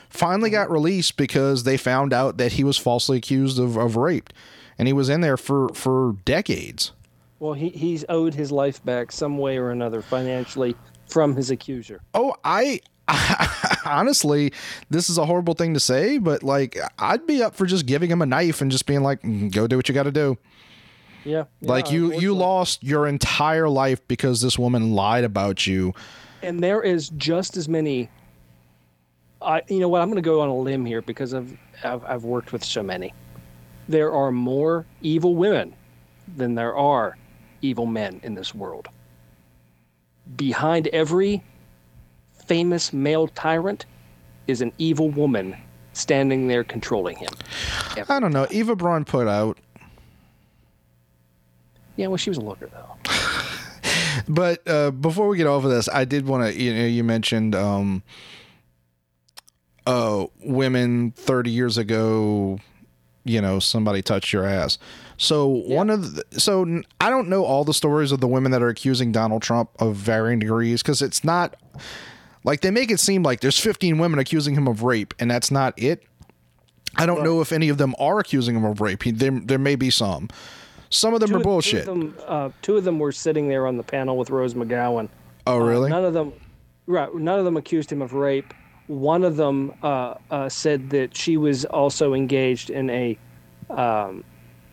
finally 0.10 0.50
got 0.50 0.70
released 0.70 1.18
because 1.18 1.64
they 1.64 1.78
found 1.78 2.14
out 2.14 2.38
that 2.38 2.54
he 2.54 2.64
was 2.64 2.78
falsely 2.78 3.18
accused 3.18 3.60
of, 3.60 3.78
of 3.78 3.96
rape. 3.96 4.32
And 4.78 4.88
he 4.88 4.94
was 4.94 5.10
in 5.10 5.22
there 5.22 5.38
for, 5.38 5.70
for 5.70 6.16
decades. 6.26 6.92
Well, 7.42 7.54
he, 7.54 7.70
he's 7.70 8.06
owed 8.08 8.36
his 8.36 8.52
life 8.52 8.86
back 8.86 9.12
some 9.12 9.40
way 9.40 9.58
or 9.58 9.72
another 9.72 10.04
financially 10.04 10.76
from 11.10 11.36
his 11.36 11.50
accuser. 11.50 12.00
Oh, 12.14 12.36
I, 12.46 12.82
honestly, 13.86 14.54
this 14.92 15.10
is 15.10 15.18
a 15.18 15.26
horrible 15.26 15.56
thing 15.56 15.74
to 15.74 15.80
say, 15.80 16.20
but 16.20 16.44
like, 16.44 16.78
I'd 17.00 17.26
be 17.26 17.42
up 17.42 17.56
for 17.56 17.66
just 17.66 17.88
giving 17.88 18.12
him 18.12 18.22
a 18.22 18.28
knife 18.28 18.62
and 18.62 18.70
just 18.70 18.86
being 18.86 19.02
like, 19.02 19.24
"Mm, 19.24 19.52
go 19.52 19.66
do 19.66 19.76
what 19.76 19.90
you 19.90 19.96
got 19.96 20.04
to 20.04 20.12
do. 20.12 20.38
Yeah. 21.24 21.44
like 21.62 21.92
you 21.92 22.20
you 22.20 22.34
lost 22.34 22.84
your 22.84 23.06
entire 23.06 23.70
life 23.70 24.08
because 24.08 24.42
this 24.42 24.58
woman 24.58 24.94
lied 24.94 25.24
about 25.24 25.68
you 25.68 25.94
and 26.42 26.64
there 26.64 26.82
is 26.82 27.10
just 27.10 27.58
as 27.58 27.70
many 27.70 28.10
I 29.40 29.62
you 29.68 29.80
know 29.80 29.88
what 29.88 30.02
I'm 30.02 30.08
going 30.08 30.16
to 30.16 30.28
go 30.28 30.42
on 30.42 30.50
a 30.50 30.58
limb 30.58 30.84
here 30.84 31.04
because 31.04 31.36
I've, 31.36 31.56
I've 31.84 32.04
I've 32.06 32.24
worked 32.24 32.52
with 32.52 32.64
so 32.64 32.82
many. 32.82 33.14
There 33.88 34.12
are 34.12 34.32
more 34.32 34.88
evil 35.04 35.36
women 35.36 35.76
than 36.36 36.56
there 36.56 36.76
are 36.76 37.16
evil 37.62 37.86
men 37.86 38.20
in 38.24 38.36
this 38.36 38.54
world. 38.56 38.88
Behind 40.36 40.88
every 40.88 41.44
famous 42.46 42.92
male 42.94 43.28
tyrant 43.28 43.86
is 44.48 44.62
an 44.62 44.72
evil 44.78 45.10
woman 45.10 45.56
standing 45.94 46.48
there 46.48 46.64
controlling 46.64 47.18
him. 47.18 47.30
i 48.10 48.20
don't 48.20 48.32
know 48.32 48.48
eva 48.50 48.76
braun 48.76 49.04
put 49.06 49.28
out 49.28 49.58
Yeah, 51.98 52.08
well, 52.08 52.18
she 52.18 52.30
was 52.30 52.38
a 52.38 52.42
looker 52.42 52.68
though. 52.68 52.96
but 54.28 54.66
uh, 54.68 54.92
before 54.92 55.28
we 55.28 55.38
get 55.38 55.48
off 55.48 55.64
of 55.64 55.70
this 55.70 55.88
i 55.90 56.06
did 56.06 56.26
want 56.26 56.46
to 56.46 56.60
you 56.62 56.74
know 56.74 56.86
you 56.86 57.04
mentioned 57.04 57.54
um 57.56 58.04
uh 59.86 60.26
women 60.44 61.12
30 61.12 61.52
years 61.52 61.78
ago 61.78 62.60
you 63.26 63.42
know 63.42 63.60
somebody 63.60 64.02
touched 64.02 64.32
your 64.34 64.46
ass 64.46 64.78
so 65.22 65.46
one 65.48 65.92
of 65.92 66.16
the, 66.16 66.40
so 66.40 66.82
I 67.00 67.12
don't 67.12 67.30
know 67.30 67.46
all 67.46 67.64
the 67.64 67.76
stories 67.76 68.12
of 68.12 68.22
the 68.22 68.28
women 68.28 68.52
that 68.54 68.62
are 68.64 68.70
accusing 68.70 69.12
donald 69.12 69.44
trump 69.44 69.70
of 69.80 69.96
varying 69.96 70.40
degrees 70.40 70.82
because 70.82 71.02
it's 71.04 71.24
not 71.24 71.56
like 72.44 72.62
they 72.62 72.72
make 72.72 72.90
it 72.90 73.00
seem 73.00 73.22
like 73.22 73.40
there's 73.42 73.60
15 73.60 74.00
women 74.00 74.18
accusing 74.20 74.56
him 74.56 74.68
of 74.68 74.82
rape 74.82 75.14
and 75.20 75.30
that's 75.30 75.52
not 75.52 75.74
it 75.78 76.04
i 76.96 77.06
don't 77.06 77.24
know 77.24 77.40
if 77.40 77.52
any 77.52 77.70
of 77.70 77.78
them 77.78 77.94
are 78.00 78.18
accusing 78.20 78.56
him 78.56 78.66
of 78.66 78.82
rape 78.82 79.04
He- 79.04 79.12
there, 79.12 79.32
there 79.32 79.60
may 79.60 79.76
be 79.76 79.92
some 79.92 80.28
some 80.90 81.14
of 81.14 81.20
them 81.20 81.30
Two- 81.30 81.36
are 81.36 81.40
two 81.40 81.44
bullshit 81.44 81.80
of 81.82 81.86
them, 81.86 82.18
uh, 82.28 82.50
two 82.64 82.78
of 82.78 82.84
them 82.84 82.98
were 82.98 83.12
sitting 83.12 83.48
there 83.48 83.68
on 83.68 83.78
the 83.78 83.84
panel 83.84 84.18
with 84.18 84.30
Rose 84.32 84.56
McGowan. 84.56 85.08
oh 85.48 85.58
really 85.58 85.90
None 85.90 86.04
of 86.04 86.14
them, 86.14 86.34
right? 86.88 87.14
None 87.16 87.40
of 87.40 87.46
them 87.46 87.56
accused 87.56 87.92
him 87.92 88.02
of 88.02 88.14
rape. 88.14 88.54
One 88.88 89.24
of 89.24 89.38
them 89.38 89.74
uh, 89.84 90.16
uh, 90.30 90.50
said 90.50 90.90
that 90.90 91.16
she 91.16 91.38
was 91.38 91.64
also 91.64 92.14
engaged 92.14 92.70
in 92.70 92.90
a 92.90 93.18
um, 93.70 94.26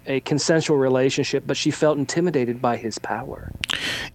a 0.09 0.21
consensual 0.21 0.79
relationship, 0.79 1.45
but 1.47 1.57
she 1.57 1.71
felt 1.71 1.99
intimidated 1.99 2.61
by 2.61 2.77
his 2.77 2.99
power. 2.99 3.53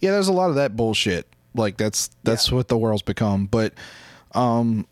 Yeah, 0.01 0.11
there's 0.11 0.27
a 0.27 0.33
lot 0.33 0.49
of 0.49 0.55
that 0.55 0.75
bullshit. 0.75 1.27
Like 1.55 1.77
that's 1.77 2.09
that's 2.23 2.51
what 2.51 2.67
the 2.67 2.77
world's 2.77 3.03
become. 3.03 3.45
But 3.45 3.73
um, 4.31 4.87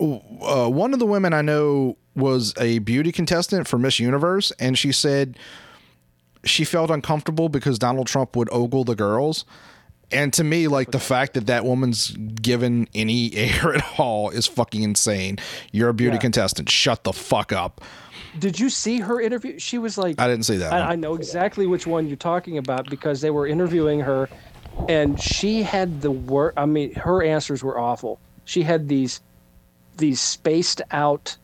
uh, 0.00 0.68
one 0.68 0.92
of 0.92 0.98
the 0.98 1.06
women 1.06 1.32
I 1.32 1.42
know 1.42 1.96
was 2.16 2.52
a 2.58 2.80
beauty 2.80 3.12
contestant 3.12 3.68
for 3.68 3.78
Miss 3.78 4.00
Universe, 4.00 4.52
and 4.58 4.76
she 4.76 4.90
said 4.90 5.38
she 6.44 6.64
felt 6.64 6.90
uncomfortable 6.90 7.48
because 7.48 7.78
Donald 7.78 8.08
Trump 8.08 8.34
would 8.36 8.48
ogle 8.50 8.84
the 8.84 8.96
girls. 8.96 9.44
And 10.10 10.32
to 10.34 10.44
me, 10.44 10.68
like 10.68 10.90
the 10.90 10.98
fact 10.98 11.34
that 11.34 11.46
that 11.48 11.64
woman's 11.64 12.10
given 12.12 12.88
any 12.94 13.32
air 13.36 13.74
at 13.74 13.98
all 13.98 14.30
is 14.30 14.46
fucking 14.46 14.82
insane. 14.82 15.38
You're 15.72 15.90
a 15.90 15.94
beauty 15.94 16.16
Yeah. 16.16 16.20
contestant. 16.20 16.70
Shut 16.70 17.04
the 17.04 17.12
fuck 17.12 17.52
up. 17.52 17.82
Did 18.38 18.58
you 18.60 18.70
see 18.70 19.00
her 19.00 19.20
interview? 19.20 19.58
She 19.58 19.78
was 19.78 19.98
like, 19.98 20.20
I 20.20 20.28
didn't 20.28 20.44
see 20.44 20.56
that. 20.58 20.72
I, 20.72 20.92
I 20.92 20.96
know 20.96 21.14
exactly 21.14 21.66
which 21.66 21.86
one 21.86 22.06
you're 22.06 22.16
talking 22.16 22.58
about 22.58 22.88
because 22.88 23.20
they 23.20 23.30
were 23.30 23.46
interviewing 23.46 24.00
her, 24.00 24.28
and 24.88 25.18
she 25.20 25.62
had 25.62 26.00
the 26.02 26.10
word. 26.10 26.52
I 26.56 26.66
mean, 26.66 26.94
her 26.94 27.22
answers 27.22 27.62
were 27.64 27.78
awful. 27.78 28.20
She 28.44 28.62
had 28.62 28.88
these 28.88 29.20
these 29.96 30.20
spaced 30.20 30.80
out 30.90 31.36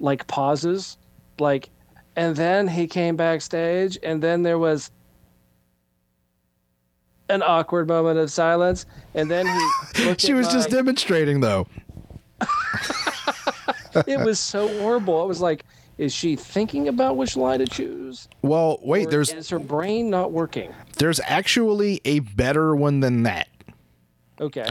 like 0.00 0.26
pauses, 0.26 0.96
like, 1.38 1.70
and 2.16 2.34
then 2.34 2.66
he 2.66 2.86
came 2.88 3.14
backstage, 3.16 3.98
and 4.02 4.22
then 4.22 4.42
there 4.42 4.58
was 4.58 4.90
an 7.28 7.42
awkward 7.42 7.88
moment 7.88 8.18
of 8.18 8.30
silence, 8.30 8.86
and 9.14 9.30
then 9.30 9.46
he. 9.46 10.14
she 10.18 10.34
was 10.34 10.48
just 10.48 10.70
demonstrating, 10.70 11.40
though. 11.40 11.66
it 14.06 14.20
was 14.20 14.38
so 14.38 14.68
horrible. 14.80 15.20
I 15.20 15.24
was 15.24 15.40
like, 15.40 15.64
is 15.98 16.14
she 16.14 16.36
thinking 16.36 16.88
about 16.88 17.16
which 17.16 17.36
lie 17.36 17.56
to 17.56 17.66
choose? 17.66 18.28
Well, 18.42 18.78
wait, 18.82 19.10
there's 19.10 19.32
is 19.32 19.48
her 19.50 19.58
brain 19.58 20.10
not 20.10 20.32
working? 20.32 20.72
there's 20.98 21.20
actually 21.24 22.00
a 22.04 22.20
better 22.20 22.74
one 22.76 23.00
than 23.00 23.22
that. 23.24 23.48
Okay. 24.40 24.68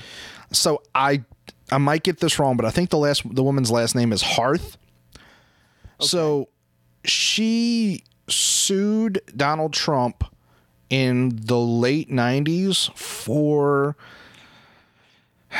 So 0.51 0.81
I 0.93 1.23
I 1.71 1.77
might 1.77 2.03
get 2.03 2.19
this 2.19 2.37
wrong, 2.37 2.57
but 2.57 2.65
I 2.65 2.69
think 2.69 2.89
the 2.89 2.97
last 2.97 3.23
the 3.33 3.43
woman's 3.43 3.71
last 3.71 3.95
name 3.95 4.13
is 4.13 4.21
Harth. 4.21 4.77
So 5.99 6.49
she 7.05 8.03
sued 8.27 9.21
Donald 9.35 9.73
Trump 9.73 10.23
in 10.89 11.31
the 11.33 11.59
late 11.59 12.09
90s 12.09 12.95
for 12.95 13.95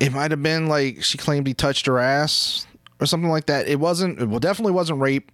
it 0.00 0.12
might 0.12 0.30
have 0.30 0.42
been 0.42 0.66
like 0.66 1.02
she 1.02 1.18
claimed 1.18 1.46
he 1.46 1.54
touched 1.54 1.86
her 1.86 1.98
ass 1.98 2.66
or 3.00 3.06
something 3.06 3.30
like 3.30 3.46
that. 3.46 3.68
It 3.68 3.80
wasn't 3.80 4.20
it 4.20 4.28
well 4.28 4.40
definitely 4.40 4.72
wasn't 4.72 5.00
rape. 5.00 5.32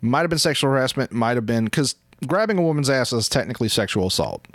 Might 0.00 0.20
have 0.20 0.30
been 0.30 0.38
sexual 0.38 0.70
harassment, 0.70 1.12
might 1.12 1.36
have 1.36 1.46
been 1.46 1.68
cuz 1.68 1.94
grabbing 2.26 2.58
a 2.58 2.62
woman's 2.62 2.90
ass 2.90 3.12
is 3.12 3.28
technically 3.28 3.68
sexual 3.68 4.06
assault. 4.08 4.46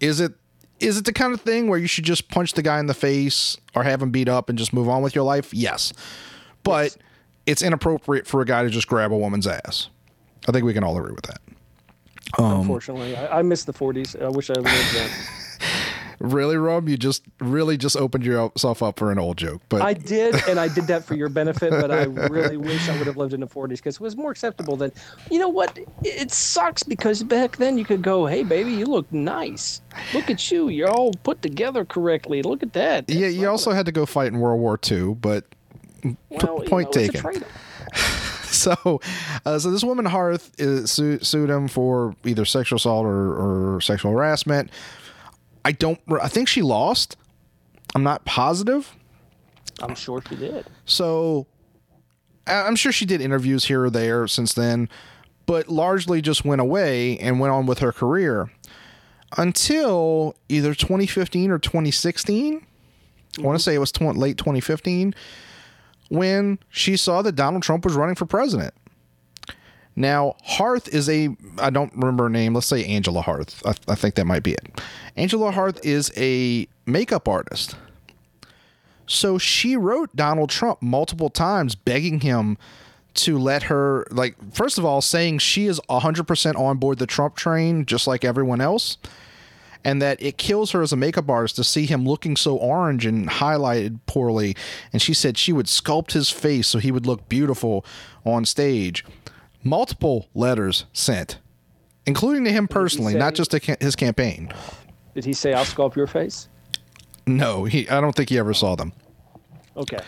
Is 0.00 0.20
it 0.20 0.34
is 0.78 0.96
it 0.96 1.04
the 1.04 1.12
kind 1.12 1.34
of 1.34 1.40
thing 1.42 1.68
where 1.68 1.78
you 1.78 1.86
should 1.86 2.04
just 2.04 2.28
punch 2.28 2.54
the 2.54 2.62
guy 2.62 2.78
in 2.80 2.86
the 2.86 2.94
face 2.94 3.56
or 3.74 3.84
have 3.84 4.00
him 4.00 4.10
beat 4.10 4.28
up 4.28 4.48
and 4.48 4.58
just 4.58 4.72
move 4.72 4.88
on 4.88 5.02
with 5.02 5.14
your 5.14 5.24
life? 5.24 5.52
Yes. 5.52 5.92
But 6.62 6.96
it's 7.46 7.62
inappropriate 7.62 8.26
for 8.26 8.40
a 8.40 8.46
guy 8.46 8.62
to 8.62 8.70
just 8.70 8.86
grab 8.86 9.12
a 9.12 9.16
woman's 9.18 9.46
ass. 9.46 9.88
I 10.48 10.52
think 10.52 10.64
we 10.64 10.72
can 10.72 10.82
all 10.82 10.96
agree 10.96 11.12
with 11.12 11.26
that. 11.26 11.40
Um, 12.38 12.60
Unfortunately, 12.60 13.16
I, 13.16 13.40
I 13.40 13.42
miss 13.42 13.64
the 13.64 13.72
40s. 13.72 14.20
I 14.20 14.28
wish 14.28 14.50
I 14.50 14.54
lived 14.54 14.94
then. 14.94 15.10
Really, 16.20 16.58
Rob? 16.58 16.86
You 16.86 16.98
just 16.98 17.22
really 17.40 17.78
just 17.78 17.96
opened 17.96 18.26
yourself 18.26 18.82
up 18.82 18.98
for 18.98 19.10
an 19.10 19.18
old 19.18 19.38
joke. 19.38 19.62
But 19.70 19.80
I 19.80 19.94
did, 19.94 20.34
and 20.46 20.60
I 20.60 20.68
did 20.68 20.86
that 20.88 21.02
for 21.02 21.14
your 21.14 21.28
benefit, 21.40 21.70
but 21.70 21.90
I 21.90 22.02
really 22.04 22.58
wish 22.58 22.90
I 22.90 22.98
would 22.98 23.06
have 23.06 23.16
lived 23.16 23.32
in 23.32 23.40
the 23.40 23.46
40s 23.46 23.76
because 23.76 23.94
it 23.94 24.02
was 24.02 24.18
more 24.18 24.30
acceptable 24.30 24.76
then. 24.76 24.92
you 25.30 25.38
know 25.38 25.48
what? 25.48 25.78
It 26.04 26.30
sucks 26.30 26.82
because 26.82 27.22
back 27.22 27.56
then 27.56 27.78
you 27.78 27.86
could 27.86 28.02
go, 28.02 28.26
hey, 28.26 28.42
baby, 28.42 28.70
you 28.72 28.84
look 28.84 29.10
nice. 29.10 29.80
Look 30.12 30.28
at 30.28 30.50
you. 30.50 30.68
You're 30.68 30.90
all 30.90 31.14
put 31.22 31.40
together 31.40 31.86
correctly. 31.86 32.42
Look 32.42 32.62
at 32.62 32.74
that. 32.74 33.08
yeah, 33.08 33.28
you 33.28 33.48
also 33.48 33.70
had 33.72 33.86
to 33.86 33.92
go 33.92 34.04
fight 34.04 34.26
in 34.28 34.40
World 34.40 34.60
War 34.60 34.78
II, 34.90 35.14
but 35.14 35.46
well, 36.04 36.16
you 36.30 36.68
point 36.68 36.94
know, 36.94 37.00
it's 37.00 37.14
a 37.18 37.22
taken. 37.22 37.44
so 38.54 39.00
uh, 39.46 39.58
so 39.58 39.70
this 39.70 39.84
woman 39.84 40.04
Harth 40.04 40.52
is, 40.58 40.90
sued, 40.90 41.24
sued 41.24 41.50
him 41.50 41.68
for 41.68 42.14
either 42.24 42.44
sexual 42.44 42.76
assault 42.76 43.06
or, 43.06 43.76
or 43.76 43.80
sexual 43.80 44.12
harassment. 44.12 44.70
I 45.64 45.72
don't. 45.72 46.00
I 46.20 46.28
think 46.28 46.48
she 46.48 46.62
lost. 46.62 47.16
I'm 47.94 48.02
not 48.02 48.24
positive. 48.24 48.96
I'm 49.82 49.94
sure 49.94 50.22
she 50.28 50.36
did. 50.36 50.66
So 50.84 51.46
I'm 52.46 52.76
sure 52.76 52.92
she 52.92 53.06
did 53.06 53.20
interviews 53.20 53.64
here 53.64 53.84
or 53.84 53.90
there 53.90 54.26
since 54.26 54.52
then, 54.52 54.88
but 55.46 55.68
largely 55.68 56.20
just 56.20 56.44
went 56.44 56.60
away 56.60 57.18
and 57.18 57.40
went 57.40 57.52
on 57.52 57.66
with 57.66 57.78
her 57.80 57.92
career 57.92 58.50
until 59.36 60.34
either 60.48 60.74
2015 60.74 61.50
or 61.50 61.58
2016. 61.58 62.66
I 63.38 63.42
want 63.42 63.58
to 63.58 63.62
say 63.62 63.74
it 63.74 63.78
was 63.78 63.92
tw- 63.92 64.16
late 64.16 64.36
2015 64.38 65.14
when 66.10 66.58
she 66.68 66.96
saw 66.96 67.22
that 67.22 67.32
Donald 67.32 67.62
Trump 67.62 67.84
was 67.84 67.94
running 67.94 68.16
for 68.16 68.26
president. 68.26 68.74
Now, 69.96 70.36
Harth 70.42 70.88
is 70.88 71.08
a, 71.08 71.36
I 71.58 71.70
don't 71.70 71.92
remember 71.94 72.24
her 72.24 72.30
name. 72.30 72.54
Let's 72.54 72.66
say 72.66 72.84
Angela 72.84 73.22
Harth. 73.22 73.62
I, 73.66 73.74
I 73.92 73.94
think 73.94 74.14
that 74.16 74.26
might 74.26 74.42
be 74.42 74.52
it. 74.52 74.80
Angela 75.16 75.50
Harth 75.50 75.84
is 75.84 76.12
a 76.16 76.68
makeup 76.86 77.28
artist. 77.28 77.76
So 79.06 79.38
she 79.38 79.76
wrote 79.76 80.14
Donald 80.14 80.50
Trump 80.50 80.80
multiple 80.82 81.30
times 81.30 81.74
begging 81.74 82.20
him 82.20 82.56
to 83.14 83.38
let 83.38 83.64
her, 83.64 84.06
like, 84.10 84.36
first 84.52 84.78
of 84.78 84.84
all, 84.84 85.00
saying 85.00 85.38
she 85.38 85.66
is 85.66 85.80
100% 85.90 86.56
on 86.56 86.76
board 86.78 86.98
the 86.98 87.06
Trump 87.06 87.34
train, 87.34 87.84
just 87.84 88.06
like 88.06 88.24
everyone 88.24 88.60
else, 88.60 88.98
and 89.84 90.00
that 90.02 90.22
it 90.22 90.38
kills 90.38 90.72
her 90.72 90.82
as 90.82 90.92
a 90.92 90.96
makeup 90.96 91.28
artist 91.28 91.56
to 91.56 91.64
see 91.64 91.86
him 91.86 92.06
looking 92.06 92.36
so 92.36 92.56
orange 92.56 93.06
and 93.06 93.28
highlighted 93.28 93.98
poorly. 94.06 94.56
And 94.92 95.00
she 95.00 95.14
said 95.14 95.38
she 95.38 95.52
would 95.52 95.66
sculpt 95.66 96.12
his 96.12 96.30
face 96.30 96.68
so 96.68 96.78
he 96.78 96.92
would 96.92 97.06
look 97.06 97.28
beautiful 97.28 97.84
on 98.24 98.44
stage. 98.44 99.04
Multiple 99.62 100.28
letters 100.34 100.84
sent, 100.92 101.38
including 102.06 102.44
to 102.44 102.52
him 102.52 102.68
personally, 102.68 103.14
not 103.14 103.34
just 103.34 103.50
to 103.52 103.76
his 103.80 103.96
campaign. 103.96 104.52
Did 105.14 105.24
he 105.24 105.32
say, 105.32 105.52
I'll 105.52 105.64
sculpt 105.64 105.96
your 105.96 106.06
face? 106.06 106.48
No, 107.26 107.64
he. 107.64 107.88
I 107.88 108.00
don't 108.00 108.14
think 108.14 108.28
he 108.30 108.38
ever 108.38 108.54
saw 108.54 108.74
them. 108.76 108.92
Okay. 109.76 109.98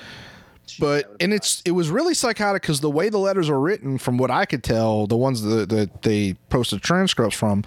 but 0.79 1.15
and 1.21 1.33
it's 1.33 1.63
it 1.65 1.73
was 1.73 1.89
really 1.91 2.15
psychotic 2.15 2.63
because 2.63 2.81
the 2.81 2.91
way 2.91 3.09
the 3.09 3.19
letters 3.19 3.49
are 3.51 3.61
written 3.61 3.99
from 3.99 4.17
what 4.17 4.31
i 4.31 4.45
could 4.45 4.63
tell 4.63 5.07
the 5.07 5.17
ones 5.17 5.43
that, 5.43 5.69
that 5.69 6.03
they 6.03 6.35
posted 6.51 6.81
transcripts 6.83 7.37
from 7.37 7.63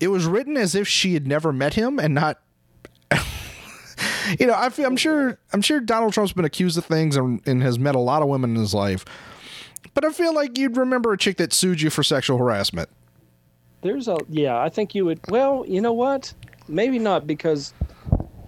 it 0.00 0.08
was 0.08 0.26
written 0.26 0.56
as 0.56 0.74
if 0.74 0.86
she 0.88 1.14
had 1.14 1.26
never 1.26 1.52
met 1.52 1.74
him 1.74 1.98
and 1.98 2.14
not 2.14 2.40
you 4.38 4.46
know 4.46 4.54
I 4.56 4.70
feel, 4.70 4.86
i'm 4.86 4.96
sure 4.96 5.38
i'm 5.52 5.62
sure 5.62 5.80
donald 5.80 6.12
trump's 6.12 6.32
been 6.32 6.44
accused 6.44 6.76
of 6.78 6.84
things 6.84 7.16
and, 7.16 7.40
and 7.46 7.62
has 7.62 7.78
met 7.78 7.94
a 7.94 8.00
lot 8.00 8.22
of 8.22 8.28
women 8.28 8.54
in 8.54 8.60
his 8.60 8.74
life 8.74 9.04
but 9.94 10.04
i 10.04 10.10
feel 10.10 10.34
like 10.34 10.58
you'd 10.58 10.76
remember 10.76 11.12
a 11.12 11.18
chick 11.18 11.36
that 11.36 11.52
sued 11.52 11.80
you 11.80 11.90
for 11.90 12.02
sexual 12.02 12.38
harassment 12.38 12.88
There's 13.82 14.08
a 14.08 14.16
yeah. 14.30 14.58
I 14.58 14.70
think 14.70 14.94
you 14.94 15.04
would. 15.04 15.20
Well, 15.28 15.64
you 15.68 15.82
know 15.82 15.92
what? 15.92 16.32
Maybe 16.68 16.98
not 16.98 17.26
because 17.26 17.74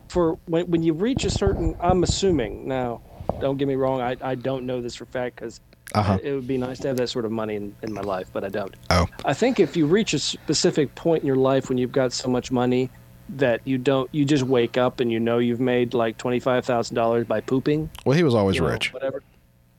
for 0.08 0.38
when 0.46 0.66
when 0.70 0.82
you 0.82 0.94
reach 0.94 1.24
a 1.26 1.30
certain, 1.30 1.76
I'm 1.78 2.02
assuming 2.02 2.66
now. 2.66 3.02
Don't 3.38 3.58
get 3.58 3.68
me 3.68 3.74
wrong. 3.74 4.00
I, 4.00 4.16
I 4.22 4.34
don't 4.34 4.64
know 4.64 4.80
this 4.80 4.94
for 4.96 5.04
fact 5.04 5.36
because 5.36 5.60
Uh-huh. 5.96 6.18
it 6.22 6.32
would 6.32 6.46
be 6.46 6.58
nice 6.58 6.78
to 6.80 6.88
have 6.88 6.96
that 6.98 7.08
sort 7.08 7.24
of 7.24 7.32
money 7.32 7.56
in, 7.56 7.74
in 7.82 7.92
my 7.92 8.02
life, 8.02 8.28
but 8.32 8.44
I 8.44 8.48
don't. 8.48 8.74
oh 8.90 9.06
I 9.24 9.32
think 9.34 9.58
if 9.58 9.76
you 9.76 9.86
reach 9.86 10.12
a 10.14 10.18
specific 10.18 10.94
point 10.94 11.22
in 11.22 11.26
your 11.26 11.36
life 11.36 11.68
when 11.68 11.78
you've 11.78 11.92
got 11.92 12.12
so 12.12 12.28
much 12.28 12.50
money 12.52 12.90
that 13.30 13.60
you 13.64 13.76
don't, 13.78 14.08
you 14.14 14.24
just 14.24 14.44
wake 14.44 14.76
up 14.76 15.00
and 15.00 15.10
you 15.10 15.18
know 15.18 15.38
you've 15.38 15.58
made 15.60 15.94
like 15.94 16.16
twenty 16.18 16.38
five 16.38 16.64
thousand 16.64 16.94
dollars 16.94 17.26
by 17.26 17.40
pooping. 17.40 17.90
well 18.04 18.16
he 18.16 18.22
was 18.22 18.34
always 18.34 18.56
you 18.56 18.62
know, 18.62 18.68
rich 18.68 18.92
whatever. 18.92 19.22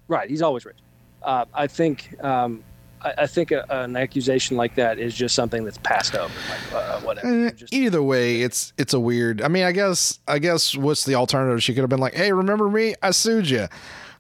Right, 0.10 0.30
he's 0.30 0.42
always 0.42 0.66
rich. 0.66 0.78
Uh, 1.24 1.46
I 1.54 1.68
think 1.68 2.16
um, 2.24 2.64
I, 3.02 3.14
I 3.20 3.28
think 3.28 3.52
a, 3.52 3.66
an 3.70 3.96
accusation 3.96 4.58
like 4.58 4.76
that 4.76 4.98
is 5.00 5.14
just 5.14 5.36
something 5.36 5.64
that's 5.66 5.78
passed 5.80 6.16
over, 6.16 6.34
like 6.50 6.74
uh, 6.74 7.00
whatever. 7.02 7.48
Eh, 7.48 7.52
just- 7.52 7.74
either 7.74 8.02
way 8.02 8.42
it's 8.42 8.74
it's 8.78 8.94
a 8.94 9.00
weird 9.00 9.42
i 9.42 9.48
mean 9.48 9.64
i 9.66 9.72
guess 9.72 10.20
i 10.28 10.40
guess 10.40 10.76
what's 10.76 11.04
the 11.06 11.16
alternative 11.16 11.62
she 11.62 11.74
could 11.74 11.82
have 11.82 11.90
been 11.90 12.00
like 12.00 12.14
hey 12.16 12.32
remember 12.32 12.70
me 12.70 12.96
i 13.04 13.12
sued 13.12 13.50
you 13.50 13.68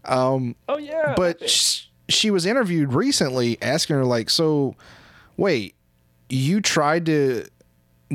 um 0.07 0.55
oh 0.69 0.77
yeah, 0.77 1.13
but 1.17 1.49
sh- 1.49 1.85
she 2.09 2.31
was 2.31 2.45
interviewed 2.45 2.93
recently 2.93 3.57
asking 3.61 3.95
her 3.97 4.05
like 4.05 4.29
so 4.29 4.75
wait 5.35 5.75
you 6.29 6.61
tried 6.61 7.05
to 7.05 7.45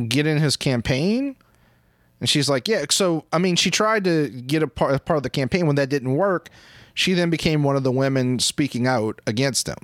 get 0.08 0.26
in 0.26 0.38
his 0.38 0.56
campaign? 0.56 1.36
And 2.20 2.28
she's 2.28 2.48
like 2.48 2.68
yeah 2.68 2.84
so 2.90 3.24
i 3.32 3.38
mean 3.38 3.56
she 3.56 3.70
tried 3.70 4.04
to 4.04 4.28
get 4.28 4.62
a 4.62 4.66
part, 4.68 5.04
part 5.04 5.16
of 5.16 5.22
the 5.22 5.30
campaign. 5.30 5.66
When 5.66 5.76
that 5.76 5.88
didn't 5.88 6.14
work 6.14 6.48
she 6.94 7.14
then 7.14 7.30
became 7.30 7.62
one 7.62 7.74
of 7.74 7.82
the 7.84 7.90
women 7.92 8.38
speaking 8.38 8.86
out 8.86 9.20
against 9.26 9.66
him. 9.66 9.78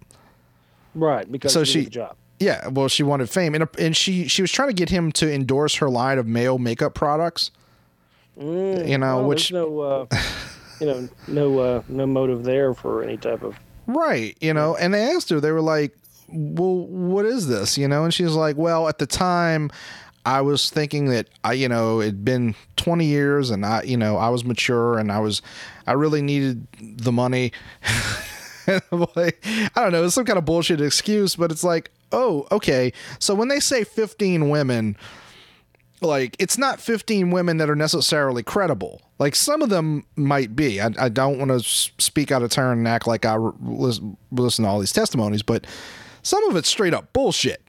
Right 0.95 1.31
because 1.31 1.53
so 1.53 1.61
he 1.61 1.65
she- 1.67 1.85
the 1.85 1.91
job. 1.91 2.17
yeah 2.39 2.69
well 2.69 2.89
she 2.89 3.03
wanted 3.03 3.29
fame. 3.29 3.55
And, 3.55 3.69
and 3.79 3.97
she 3.97 4.29
she 4.29 4.41
was 4.43 4.53
trying 4.53 4.69
to 4.69 4.75
get 4.75 4.89
him 4.91 5.11
to 5.13 5.33
endorse 5.33 5.75
her 5.77 5.89
line 5.91 6.19
of 6.19 6.27
male 6.27 6.59
makeup 6.59 6.95
products. 6.95 7.51
You 8.41 8.99
know 8.99 9.27
which 9.27 9.51
no, 9.53 9.81
uh, 9.81 10.07
you 10.81 10.87
know, 10.87 11.09
no, 11.27 11.59
uh, 11.59 11.83
no 11.89 12.07
motive 12.07 12.45
there 12.45 12.75
for 12.75 13.03
any 13.03 13.17
type 13.17 13.43
of. 13.43 13.57
Right, 13.87 14.37
you 14.41 14.53
know, 14.53 14.77
and 14.77 14.93
they 14.93 15.03
asked 15.15 15.31
her, 15.31 15.41
they 15.41 15.53
were 15.53 15.63
like, 15.63 15.97
"Well, 16.29 16.87
what 16.87 17.25
is 17.25 17.49
this?" 17.49 17.79
You 17.79 17.89
know, 17.89 18.05
and 18.05 18.13
she's 18.13 18.33
like, 18.33 18.57
"Well, 18.57 18.89
at 18.89 18.99
the 18.99 19.07
time, 19.07 19.71
I 20.27 20.43
was 20.43 20.71
thinking 20.71 21.07
that 21.07 21.29
I, 21.43 21.55
you 21.55 21.69
know, 21.69 22.01
it'd 22.01 22.25
been 22.25 22.55
20 22.77 23.07
years, 23.07 23.51
and 23.51 23.65
I, 23.65 23.83
you 23.83 23.97
know, 23.97 24.17
I 24.17 24.29
was 24.29 24.45
mature, 24.45 24.99
and 24.99 25.11
I 25.11 25.21
was, 25.21 25.41
I 25.87 25.93
really 25.93 26.23
needed 26.23 26.67
the 26.81 27.13
money." 27.13 27.53
Like, 29.17 29.43
I 29.47 29.71
don't 29.77 29.93
know, 29.93 30.05
it's 30.05 30.15
some 30.15 30.27
kind 30.27 30.39
of 30.39 30.45
bullshit 30.45 30.83
excuse, 30.83 31.37
but 31.37 31.51
it's 31.51 31.65
like, 31.65 31.91
oh, 32.13 32.47
okay. 32.53 32.93
So 33.19 33.35
when 33.35 33.49
they 33.49 33.61
say 33.61 33.83
15 33.83 34.51
women, 34.51 34.95
like 36.03 36.37
it's 36.39 36.59
not 36.59 36.81
15 36.81 37.31
women 37.31 37.57
that 37.59 37.69
are 37.69 37.77
necessarily 37.77 38.43
credible. 38.43 39.03
Like 39.19 39.35
some 39.35 39.63
of 39.63 39.69
them 39.69 40.05
might 40.17 40.55
be. 40.55 40.81
I, 40.81 40.91
I 40.99 41.09
don't 41.09 41.39
want 41.39 41.51
to 41.51 41.61
speak 41.61 42.31
out 42.31 42.43
of 42.43 42.51
turn 42.51 42.79
and 42.79 42.89
act 42.89 43.07
like 43.07 43.25
I 43.25 43.35
re- 43.35 43.53
listen, 43.61 44.17
listen 44.31 44.65
to 44.65 44.71
all 44.71 44.79
these 44.79 44.93
testimonies, 44.93 45.43
but 45.43 45.67
some 46.23 46.45
of 46.51 46.57
it's 46.57 46.69
straight 46.69 46.95
up 46.95 47.13
bullshit. 47.13 47.63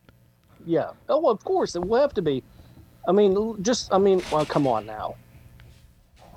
Yeah. 0.66 0.92
Oh, 1.08 1.30
of 1.30 1.44
course 1.44 1.76
it 1.76 1.84
will 1.86 2.02
have 2.02 2.14
to 2.16 2.22
be. 2.22 2.44
I 3.08 3.12
mean, 3.12 3.62
just 3.64 3.92
I 3.94 3.98
mean, 3.98 4.22
well, 4.32 4.46
come 4.46 4.68
on 4.68 4.86
now. 4.86 5.16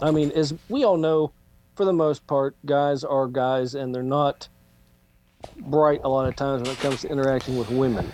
I 0.01 0.11
mean, 0.11 0.33
as 0.33 0.55
we 0.69 0.85
all 0.85 0.97
know, 0.97 1.33
for 1.77 1.85
the 1.85 1.93
most 1.93 2.27
part, 2.27 2.57
guys 2.67 3.05
are 3.05 3.27
guys, 3.27 3.75
and 3.75 3.95
they're 3.95 4.03
not 4.03 4.49
bright 5.57 6.01
a 6.05 6.09
lot 6.09 6.29
of 6.29 6.37
times 6.37 6.63
when 6.63 6.71
it 6.71 6.79
comes 6.79 7.01
to 7.03 7.09
interacting 7.09 7.59
with 7.59 7.71
women. 7.71 8.11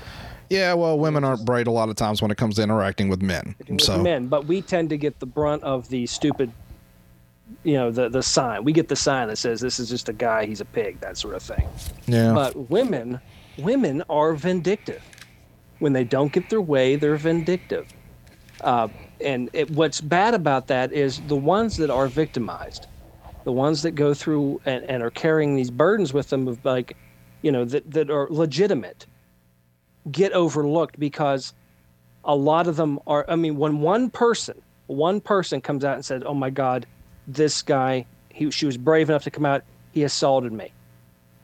Yeah, 0.51 0.75
well, 0.75 0.99
women 0.99 1.25
aren't 1.25 1.45
bright 1.45 1.67
a 1.67 1.71
lot 1.71 1.89
of 1.89 1.97
times 1.97 2.23
when 2.23 2.31
it 2.31 2.37
comes 2.37 2.57
to 2.57 2.63
interacting 2.63 3.09
with 3.09 3.21
men. 3.23 3.55
with 3.69 3.81
so 3.83 4.03
men, 4.03 4.29
but 4.29 4.47
we 4.47 4.63
tend 4.63 4.89
to 4.91 4.97
get 4.97 5.19
the 5.21 5.27
brunt 5.27 5.63
of 5.63 5.89
the 5.89 6.07
stupid, 6.07 6.51
you 7.65 7.75
know, 7.75 7.91
the 7.91 8.09
the 8.09 8.23
sign. 8.23 8.65
We 8.65 8.73
get 8.73 8.89
the 8.89 8.97
sign 8.97 9.29
that 9.29 9.37
says 9.37 9.61
this 9.61 9.79
is 9.79 9.89
just 9.89 10.09
a 10.09 10.13
guy, 10.13 10.47
he's 10.47 10.61
a 10.61 10.65
pig, 10.65 11.01
that 11.01 11.19
sort 11.19 11.35
of 11.35 11.43
thing. 11.43 11.69
yeah, 12.07 12.33
But 12.33 12.71
women, 12.71 13.21
women 13.59 14.03
are 14.09 14.35
vindictive. 14.35 15.03
When 15.81 15.93
they 15.93 16.05
don't 16.05 16.33
get 16.33 16.51
their 16.51 16.61
way, 16.61 16.97
they're 16.97 17.17
vindictive. 17.17 17.87
Uh, 18.63 18.89
and 19.21 19.51
it, 19.53 19.71
what's 19.71 20.01
bad 20.01 20.35
about 20.35 20.67
that 20.69 20.93
is 20.93 21.21
the 21.29 21.37
ones 21.37 21.77
that 21.77 21.91
are 21.91 22.09
victimized, 22.09 22.87
the 23.45 23.53
ones 23.53 23.83
that 23.83 23.93
go 23.93 24.15
through 24.15 24.61
and, 24.65 24.85
and 24.85 25.03
are 25.03 25.11
carrying 25.11 25.57
these 25.57 25.71
burdens 25.71 26.13
with 26.13 26.31
them 26.31 26.49
of 26.49 26.65
like, 26.65 26.97
you 27.43 27.53
know, 27.53 27.65
that, 27.65 27.89
that 27.91 28.11
are 28.11 28.27
legitimate, 28.31 29.07
get 30.11 30.33
overlooked 30.33 30.99
because 30.99 31.53
a 32.25 32.35
lot 32.35 32.66
of 32.66 32.77
them 32.77 32.99
are. 33.07 33.25
I 33.29 33.37
mean, 33.37 33.57
when 33.57 33.81
one 33.81 34.11
person, 34.11 34.61
one 34.87 35.21
person 35.21 35.61
comes 35.61 35.85
out 35.85 35.94
and 35.94 36.05
says 36.05 36.23
"Oh 36.25 36.35
my 36.35 36.51
God, 36.51 36.87
this 37.27 37.62
guy, 37.62 38.07
he, 38.31 38.51
she 38.51 38.66
was 38.66 38.77
brave 38.77 39.09
enough 39.11 39.25
to 39.25 39.31
come 39.31 39.47
out. 39.47 39.62
He 39.92 40.03
assaulted 40.05 40.53
me." 40.53 40.73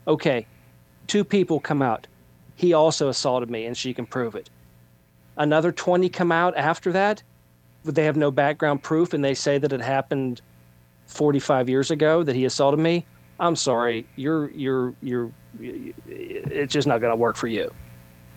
Okay, 0.07 0.47
two 1.07 1.25
people 1.25 1.61
come 1.61 1.83
out. 1.83 2.07
He 2.57 2.73
also 2.73 3.09
assaulted 3.09 3.51
me, 3.51 3.67
and 3.67 3.77
she 3.77 3.95
can 3.95 4.07
prove 4.07 4.35
it. 4.35 4.51
Another 5.37 5.73
20 5.73 6.09
come 6.11 6.31
out 6.31 6.57
after 6.57 6.93
that, 6.93 7.23
but 7.85 7.95
they 7.95 8.05
have 8.05 8.17
no 8.17 8.31
background 8.31 8.83
proof, 8.83 9.13
and 9.13 9.25
they 9.25 9.35
say 9.35 9.59
that 9.59 9.73
it 9.73 9.81
happened 9.81 10.41
45 11.07 11.69
years 11.69 11.91
ago 11.91 12.23
that 12.23 12.37
he 12.37 12.45
assaulted 12.45 12.79
me. 12.81 13.07
I'm 13.41 13.57
sorry, 13.57 14.07
you're 14.17 14.51
you're 14.51 14.95
you're. 15.03 15.31
It's 15.61 16.73
just 16.73 16.87
not 16.87 17.01
going 17.01 17.11
to 17.11 17.17
work 17.17 17.37
for 17.37 17.49
you. 17.49 17.73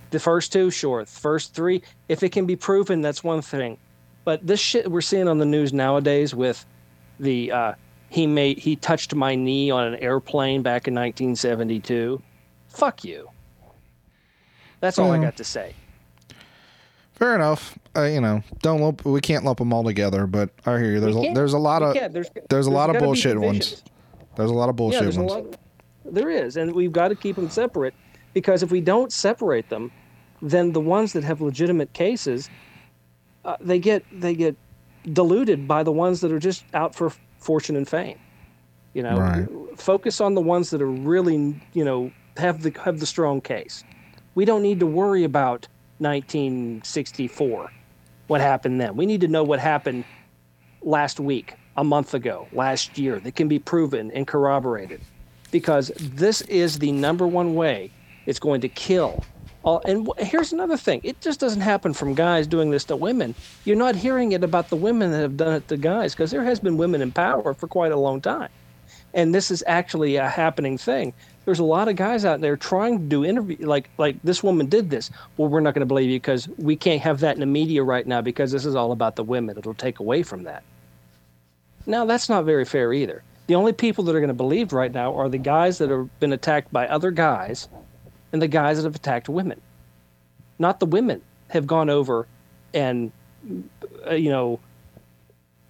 The 0.09 0.19
first 0.19 0.53
two, 0.53 0.71
sure. 0.71 1.03
The 1.03 1.11
first 1.11 1.53
three, 1.53 1.81
if 2.07 2.23
it 2.23 2.29
can 2.29 2.45
be 2.45 2.55
proven, 2.55 3.01
that's 3.01 3.23
one 3.23 3.41
thing. 3.41 3.77
But 4.23 4.45
this 4.45 4.59
shit 4.59 4.89
we're 4.91 5.01
seeing 5.01 5.27
on 5.27 5.37
the 5.37 5.45
news 5.45 5.73
nowadays 5.73 6.35
with 6.35 6.65
the 7.19 7.51
uh, 7.51 7.73
he 8.09 8.27
made 8.27 8.57
he 8.59 8.75
touched 8.75 9.13
my 9.15 9.35
knee 9.35 9.69
on 9.71 9.85
an 9.87 9.95
airplane 9.95 10.61
back 10.61 10.87
in 10.87 10.93
1972. 10.93 12.21
Fuck 12.67 13.03
you. 13.03 13.29
That's 14.79 14.99
all 14.99 15.11
I 15.11 15.17
got 15.19 15.37
to 15.37 15.43
say. 15.43 15.73
fair 17.13 17.33
enough. 17.35 17.77
Uh, 17.95 18.03
you 18.03 18.21
know, 18.21 18.43
don't 18.61 18.79
lump. 18.79 19.03
We 19.05 19.21
can't 19.21 19.43
lump 19.43 19.57
them 19.59 19.73
all 19.73 19.83
together, 19.83 20.27
but 20.27 20.51
I 20.65 20.77
hear 20.77 20.91
you. 20.91 20.99
There's 20.99 21.15
a, 21.15 21.33
there's 21.33 21.53
a 21.53 21.57
lot 21.57 21.81
of 21.81 21.95
can't. 21.95 22.13
There's, 22.13 22.29
there's 22.49 22.67
a 22.67 22.71
lot 22.71 22.89
of 22.95 23.01
bullshit 23.01 23.39
ones. 23.39 23.83
there's 24.35 24.51
a 24.51 24.53
lot 24.53 24.69
of 24.69 24.75
bullshit 24.75 25.01
there's 25.01 25.17
a 25.17 25.23
ones. 25.23 25.47
lot. 25.47 25.59
There 26.05 26.29
is, 26.29 26.57
and 26.57 26.73
we've 26.73 26.91
got 26.91 27.07
to 27.09 27.15
keep 27.15 27.35
them 27.35 27.49
separate 27.49 27.93
because 28.38 28.62
if 28.62 28.69
we 28.69 28.82
don't 28.82 29.12
separate 29.12 29.69
them, 29.69 29.91
then 30.43 30.71
the 30.71 30.80
ones 30.80 31.13
that 31.13 31.23
have 31.23 31.41
legitimate 31.41 31.91
cases, 31.93 32.52
uh, 33.43 33.56
they 33.60 33.80
get 33.80 34.06
they 34.12 34.36
get 34.36 34.56
diluted 35.12 35.67
by 35.67 35.82
the 35.82 35.91
ones 35.91 36.21
that 36.21 36.32
are 36.32 36.38
just 36.38 36.63
out 36.71 36.93
for 36.93 37.12
fortune 37.39 37.76
and 37.76 37.89
fame. 37.89 38.19
You 38.93 39.02
know, 39.02 39.17
Right. 39.17 39.47
focus 39.76 40.21
on 40.21 40.36
the 40.36 40.41
ones 40.41 40.69
that 40.69 40.84
are 40.84 40.91
really 40.91 41.56
you 41.73 41.84
know 41.84 42.13
have 42.36 42.62
the 42.62 42.71
have 42.86 43.00
the 43.00 43.08
strong 43.08 43.41
case. 43.41 43.84
We 44.36 44.45
don't 44.45 44.62
need 44.62 44.82
to 44.82 44.86
worry 44.86 45.23
about 45.23 45.67
1964, 45.97 47.73
what 48.28 48.39
happened 48.41 48.80
then. 48.80 48.95
We 48.95 49.08
need 49.08 49.21
to 49.21 49.28
know 49.28 49.43
what 49.43 49.60
happened 49.60 50.06
last 50.84 51.19
week, 51.19 51.56
a 51.76 51.84
month 51.84 52.13
ago, 52.13 52.50
last 52.52 53.00
year 53.00 53.19
that 53.19 53.34
can 53.36 53.47
be 53.47 53.58
proven 53.58 54.12
and 54.12 54.28
corroborated. 54.28 55.02
Because 55.52 55.91
this 56.00 56.41
is 56.41 56.78
the 56.80 56.91
number 56.91 57.28
one 57.28 57.56
way 57.56 57.93
it's 58.27 58.39
going 58.39 58.61
to 58.61 58.69
kill. 58.69 59.23
All, 59.63 59.81
and 59.85 60.07
wh- 60.07 60.21
here's 60.21 60.53
another 60.53 60.77
thing 60.77 61.01
it 61.03 61.19
just 61.19 61.39
doesn't 61.39 61.61
happen 61.61 61.93
from 61.93 62.13
guys 62.13 62.45
doing 62.45 62.69
this 62.69 62.85
to 62.85 62.95
women. 62.95 63.33
You're 63.65 63.75
not 63.75 63.95
hearing 63.95 64.33
it 64.33 64.43
about 64.43 64.69
the 64.69 64.75
women 64.75 65.11
that 65.11 65.21
have 65.21 65.37
done 65.37 65.53
it 65.55 65.67
to 65.69 65.77
guys 65.77 66.13
because 66.13 66.29
there 66.29 66.43
has 66.43 66.59
been 66.59 66.77
women 66.77 67.01
in 67.01 67.11
power 67.11 67.55
for 67.55 67.67
quite 67.67 67.91
a 67.91 67.97
long 67.97 68.21
time. 68.21 68.49
And 69.13 69.33
this 69.33 69.49
is 69.49 69.63
actually 69.65 70.17
a 70.17 70.29
happening 70.29 70.77
thing. 70.77 71.13
There's 71.45 71.59
a 71.59 71.63
lot 71.63 71.87
of 71.87 71.95
guys 71.95 72.25
out 72.25 72.41
there 72.41 72.57
trying 72.57 72.99
to 72.99 73.05
do 73.05 73.25
interview 73.25 73.57
like 73.65 73.89
like 73.97 74.21
this 74.21 74.43
woman 74.43 74.67
did 74.67 74.89
this. 74.89 75.09
Well, 75.37 75.47
we're 75.47 75.61
not 75.61 75.73
going 75.73 75.81
to 75.81 75.87
believe 75.87 76.09
you 76.09 76.19
because 76.19 76.47
we 76.57 76.75
can't 76.75 77.01
have 77.01 77.21
that 77.21 77.35
in 77.35 77.39
the 77.39 77.45
media 77.45 77.83
right 77.83 78.05
now 78.05 78.21
because 78.21 78.51
this 78.51 78.65
is 78.65 78.75
all 78.75 78.91
about 78.91 79.15
the 79.15 79.23
women. 79.23 79.57
It'll 79.57 79.73
take 79.73 79.99
away 79.99 80.23
from 80.23 80.43
that. 80.43 80.63
Now, 81.85 82.03
that's 82.03 82.27
not 82.27 82.43
very 82.43 82.65
fair 82.65 82.91
either. 82.91 83.23
The 83.47 83.55
only 83.55 83.71
people 83.71 84.03
that 84.03 84.15
are 84.15 84.19
going 84.19 84.27
to 84.27 84.33
believe 84.33 84.73
right 84.73 84.91
now 84.91 85.15
are 85.15 85.29
the 85.29 85.37
guys 85.37 85.77
that 85.77 85.89
have 85.89 86.19
been 86.19 86.33
attacked 86.33 86.71
by 86.73 86.85
other 86.85 87.11
guys 87.11 87.69
and 88.31 88.41
the 88.41 88.47
guys 88.47 88.77
that 88.77 88.83
have 88.83 88.95
attacked 88.95 89.29
women. 89.29 89.61
Not 90.59 90.79
the 90.79 90.85
women 90.85 91.21
have 91.49 91.67
gone 91.67 91.89
over 91.89 92.27
and, 92.73 93.11
uh, 94.05 94.15
you 94.15 94.29
know, 94.29 94.59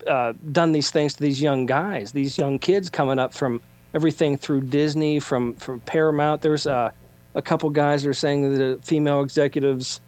uh, 0.08 0.34
done 0.52 0.72
these 0.72 0.90
things 0.90 1.14
to 1.16 1.22
these 1.22 1.42
young 1.42 1.66
guys, 1.66 2.12
these 2.12 2.38
young 2.38 2.60
kids 2.60 2.90
coming 2.90 3.20
up 3.20 3.34
from 3.34 3.62
everything 3.94 4.38
through 4.38 4.62
Disney, 4.62 5.20
from, 5.20 5.54
from 5.56 5.80
Paramount. 5.82 6.42
There's 6.42 6.66
uh, 6.66 6.92
a 7.36 7.42
couple 7.42 7.70
guys 7.70 8.04
that 8.04 8.10
are 8.10 8.14
saying 8.14 8.50
that 8.50 8.58
the 8.58 8.80
female 8.84 9.22
executives 9.22 10.00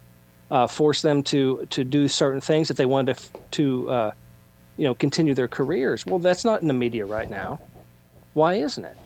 uh, 0.50 0.66
force 0.66 1.02
them 1.02 1.22
to, 1.24 1.66
to 1.70 1.84
do 1.84 2.08
certain 2.08 2.40
things 2.40 2.70
if 2.70 2.76
they 2.76 2.86
wanted 2.86 3.16
to, 3.16 3.28
to 3.50 3.90
uh, 3.90 4.10
you 4.76 4.84
know, 4.84 4.94
continue 4.94 5.34
their 5.34 5.48
careers. 5.48 6.06
Well, 6.06 6.18
that's 6.18 6.44
not 6.44 6.62
in 6.62 6.68
the 6.68 6.74
media 6.74 7.04
right 7.04 7.28
now. 7.28 7.60
Why 8.32 8.54
isn't 8.54 8.84
it? 8.84 8.96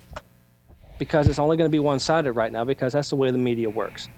Because 1.05 1.29
it's 1.29 1.38
only 1.38 1.59
going 1.59 1.69
to 1.69 1.73
be 1.73 1.81
one-sided 1.81 2.33
right 2.33 2.51
now 2.51 2.64
because 2.64 2.95
that's 2.95 3.11
the 3.11 3.17
way 3.17 3.31
the 3.31 3.37
media 3.37 3.69
works. 3.69 4.09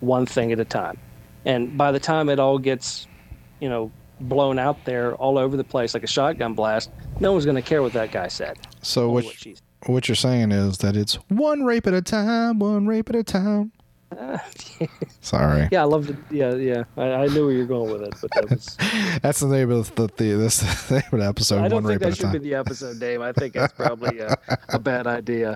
One 0.00 0.24
thing 0.24 0.52
at 0.52 0.58
a 0.58 0.64
time. 0.64 0.98
And 1.44 1.76
by 1.76 1.92
the 1.92 2.00
time 2.00 2.30
it 2.30 2.40
all 2.40 2.58
gets, 2.58 3.06
you 3.60 3.68
know, 3.68 3.92
blown 4.20 4.58
out 4.58 4.82
there 4.86 5.14
all 5.16 5.36
over 5.36 5.54
the 5.58 5.64
place 5.64 5.92
like 5.92 6.02
a 6.02 6.06
shotgun 6.06 6.54
blast, 6.54 6.90
no 7.20 7.32
one's 7.32 7.44
going 7.44 7.56
to 7.56 7.62
care 7.62 7.82
what 7.82 7.92
that 7.92 8.10
guy 8.10 8.28
said. 8.28 8.58
So 8.80 9.10
what 9.10 9.24
what 9.26 9.60
what 9.84 10.08
you're 10.08 10.16
saying 10.16 10.50
is 10.50 10.78
that 10.78 10.96
it's 10.96 11.16
one 11.28 11.64
rape 11.64 11.86
at 11.86 11.92
a 11.92 12.00
time, 12.00 12.58
one 12.58 12.86
rape 12.86 13.10
at 13.10 13.16
a 13.16 13.22
time. 13.22 13.72
Sorry, 15.20 15.68
Yeah, 15.70 15.82
I 15.82 15.84
love 15.84 16.06
the. 16.06 16.16
Yeah, 16.30 16.54
yeah. 16.54 16.84
I, 16.96 17.24
I 17.24 17.26
knew 17.28 17.46
where 17.46 17.54
you're 17.54 17.66
going 17.66 17.92
with 17.92 18.02
it, 18.02 18.14
but 18.20 18.30
that 18.34 18.50
was. 18.50 18.76
that's 19.22 19.40
the 19.40 19.46
name 19.46 19.70
of 19.70 19.94
the, 19.94 20.06
the 20.16 20.32
this 20.34 20.60
the 20.88 20.94
name 20.94 21.04
of 21.12 21.18
the 21.20 21.26
episode. 21.26 21.62
I 21.62 21.68
don't 21.68 21.84
one 21.84 21.92
think 21.92 22.02
that 22.02 22.16
should 22.16 22.32
be 22.32 22.38
the 22.38 22.54
episode 22.54 22.98
name. 22.98 23.22
I 23.22 23.32
think 23.32 23.54
that's 23.54 23.72
probably 23.72 24.18
a, 24.18 24.36
a 24.70 24.78
bad 24.78 25.06
idea. 25.06 25.54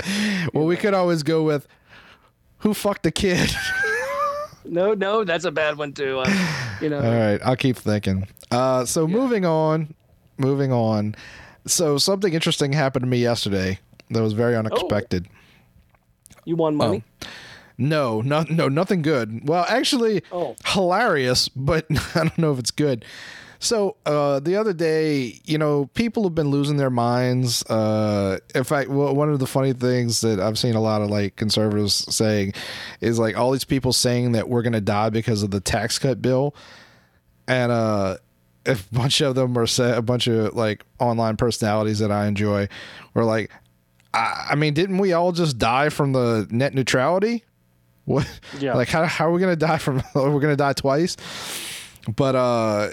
Well, 0.53 0.67
we 0.67 0.77
could 0.77 0.95
always 0.95 1.23
go 1.23 1.43
with 1.43 1.67
who 2.59 2.75
fucked 2.75 3.03
the 3.03 3.11
kid. 3.11 3.55
No, 4.65 4.95
no, 4.95 5.25
that's 5.25 5.45
a 5.45 5.51
bad 5.51 5.77
one 5.77 5.93
too. 5.93 6.21
Uh, 6.21 6.77
you 6.81 6.89
know. 6.89 6.99
All 6.99 7.03
right, 7.03 7.41
I'll 7.45 7.57
keep 7.57 7.77
thinking. 7.77 8.29
Uh, 8.51 8.85
so 8.85 9.07
moving 9.07 9.45
on, 9.45 9.95
moving 10.39 10.73
on. 10.73 11.17
So 11.67 11.99
something 11.99 12.33
interesting 12.33 12.73
happened 12.73 13.03
to 13.03 13.09
me 13.09 13.19
yesterday 13.19 13.79
that 14.11 14.23
was 14.23 14.33
very 14.33 14.57
unexpected. 14.57 15.29
You 16.45 16.57
won 16.57 16.77
money. 16.77 17.03
No, 17.77 18.21
no, 18.21 18.45
no, 18.49 18.69
nothing 18.69 19.03
good. 19.03 19.49
Well, 19.49 19.65
actually, 19.69 20.23
Oh. 20.31 20.55
hilarious, 20.65 21.49
but 21.49 21.87
I 22.15 22.19
don't 22.21 22.39
know 22.39 22.53
if 22.53 22.59
it's 22.59 22.71
good. 22.71 23.05
So 23.59 23.97
uh, 24.05 24.41
the 24.41 24.57
other 24.57 24.75
day, 24.75 25.41
you 25.45 25.57
know, 25.57 25.87
people 25.95 26.23
have 26.25 26.35
been 26.35 26.49
losing 26.51 26.77
their 26.77 26.91
minds. 26.91 27.63
Uh, 27.65 28.39
in 28.55 28.63
fact, 28.63 28.91
w- 28.91 29.13
one 29.15 29.31
of 29.31 29.39
the 29.39 29.47
funny 29.47 29.73
things 29.73 30.21
that 30.21 30.39
I've 30.39 30.59
seen 30.59 30.75
a 30.75 30.81
lot 30.81 31.01
of 31.01 31.09
like 31.11 31.37
conservatives 31.37 31.95
saying 32.15 32.53
is 33.01 33.19
like 33.19 33.39
all 33.39 33.53
these 33.53 33.65
people 33.65 33.93
saying 33.95 34.33
that 34.33 34.49
we're 34.51 34.61
going 34.63 34.75
to 34.75 34.83
die 34.83 35.09
because 35.09 35.43
of 35.43 35.51
the 35.51 35.61
tax 35.61 35.99
cut 35.99 36.21
bill, 36.21 36.55
and 37.49 37.73
uh, 37.73 38.19
a 38.67 38.77
bunch 38.93 39.21
of 39.23 39.35
them 39.35 39.57
are 39.57 39.67
a 39.79 40.03
bunch 40.03 40.27
of 40.27 40.55
like 40.55 40.85
online 40.99 41.37
personalities 41.39 42.01
that 42.01 42.11
I 42.13 42.27
enjoy 42.27 42.69
were 43.15 43.25
like, 43.25 43.51
I, 44.13 44.49
I 44.51 44.55
mean, 44.57 44.75
didn't 44.75 44.99
we 44.99 45.15
all 45.15 45.33
just 45.33 45.57
die 45.59 45.89
from 45.89 46.13
the 46.13 46.47
net 46.51 46.75
neutrality? 46.75 47.45
What? 48.05 48.29
Yeah. 48.59 48.75
Like 48.75 48.89
how 48.89 49.05
how 49.05 49.29
are 49.29 49.33
we 49.33 49.41
gonna 49.41 49.57
die 49.57 49.79
from? 49.79 50.03
we're 50.15 50.41
gonna 50.41 50.57
die 50.57 50.73
twice. 50.75 51.17
But 52.15 52.35
uh, 52.35 52.91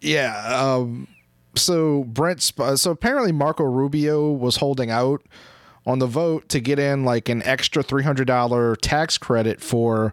yeah. 0.00 0.36
Um. 0.62 1.08
So 1.56 2.04
Brent. 2.04 2.42
Sp- 2.44 2.76
so 2.76 2.90
apparently 2.90 3.32
Marco 3.32 3.64
Rubio 3.64 4.30
was 4.30 4.56
holding 4.56 4.90
out 4.90 5.22
on 5.86 5.98
the 5.98 6.06
vote 6.06 6.48
to 6.50 6.60
get 6.60 6.78
in 6.78 7.04
like 7.04 7.28
an 7.28 7.42
extra 7.44 7.82
three 7.82 8.02
hundred 8.02 8.26
dollar 8.26 8.76
tax 8.76 9.16
credit 9.18 9.60
for 9.60 10.12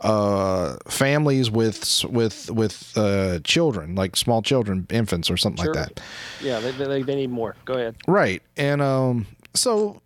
uh, 0.00 0.76
families 0.88 1.50
with 1.50 2.04
with 2.04 2.50
with 2.50 2.92
uh, 2.96 3.40
children, 3.44 3.94
like 3.94 4.16
small 4.16 4.42
children, 4.42 4.86
infants, 4.90 5.30
or 5.30 5.36
something 5.36 5.64
Sure. 5.64 5.74
like 5.74 5.94
that. 5.96 6.00
Yeah, 6.40 6.60
they, 6.60 6.70
they, 6.72 7.02
they 7.02 7.14
need 7.16 7.30
more. 7.30 7.56
Go 7.64 7.74
ahead. 7.74 7.96
Right. 8.06 8.42
And 8.56 8.80
um 8.80 9.26
so 9.54 10.00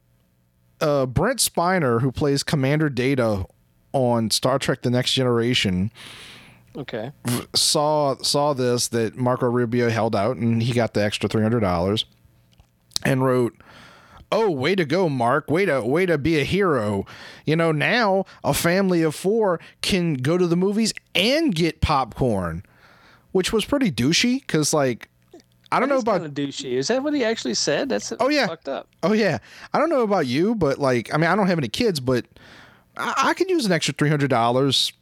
uh 0.81 1.07
Brent 1.07 1.39
Spiner, 1.39 2.01
who 2.01 2.12
plays 2.12 2.43
Commander 2.43 2.89
Data 2.89 3.47
on 3.93 4.31
Star 4.31 4.59
Trek 4.59 4.83
The 4.83 4.91
Next 4.91 5.12
Generation, 5.15 5.91
Okay. 6.77 7.12
saw 7.55 8.17
saw 8.23 8.53
this 8.53 8.89
that 8.89 9.17
Marco 9.17 9.47
Rubio 9.47 9.89
held 9.89 10.15
out 10.15 10.37
and 10.37 10.62
he 10.62 10.73
got 10.73 10.93
the 10.95 11.03
extra 11.03 11.29
three 11.29 11.43
hundred 11.43 11.61
dollars 11.61 12.05
and 13.05 13.25
wrote 13.25 13.55
Oh, 14.33 14.51
way 14.51 14.75
to 14.75 14.85
go, 14.85 15.09
Mark. 15.09 15.49
Way 15.51 15.67
to 15.67 15.81
way 15.83 16.05
to 16.05 16.19
be 16.19 16.39
a 16.41 16.45
hero. 16.45 17.07
You 17.45 17.55
know, 17.55 17.71
now 17.71 18.25
a 18.43 18.53
family 18.53 19.03
of 19.03 19.15
four 19.15 19.61
can 19.83 20.15
go 20.15 20.37
to 20.37 20.49
the 20.49 20.57
movies 20.57 20.93
and 21.15 21.55
get 21.55 21.81
popcorn. 21.81 22.65
Which 23.31 23.53
was 23.53 23.65
pretty 23.65 23.93
douchey 23.93 24.41
because 24.41 24.75
like 24.75 25.09
I 25.77 25.81
don't 25.81 25.89
know 25.89 25.99
about 25.99 26.21
kind 26.21 26.27
of 26.27 26.35
douchey. 26.35 26.73
Is 26.73 26.89
that 26.89 27.03
what 27.03 27.15
he 27.15 27.25
actually 27.25 27.55
said? 27.55 27.89
That's 27.89 28.12
Oh, 28.19 28.29
yeah. 28.29 28.47
fucked 28.47 28.69
up. 28.69 28.89
Oh 29.03 29.12
yeah, 29.12 29.39
I 29.73 29.79
don't 29.79 29.91
know 29.91 30.03
about 30.03 30.27
you, 30.27 30.55
but 30.55 30.79
like, 30.79 31.12
I 31.15 31.17
mean, 31.17 31.29
I 31.31 31.37
don't 31.37 31.47
have 31.47 31.59
any 31.59 31.69
kids, 31.69 32.01
but 32.01 32.25
I, 32.97 33.15
I 33.29 33.35
could 33.35 33.49
use 33.51 33.67
an 33.67 33.73
extra 33.73 33.95
three 33.95 34.09
hundred 34.09 34.31
dollars. 34.31 34.93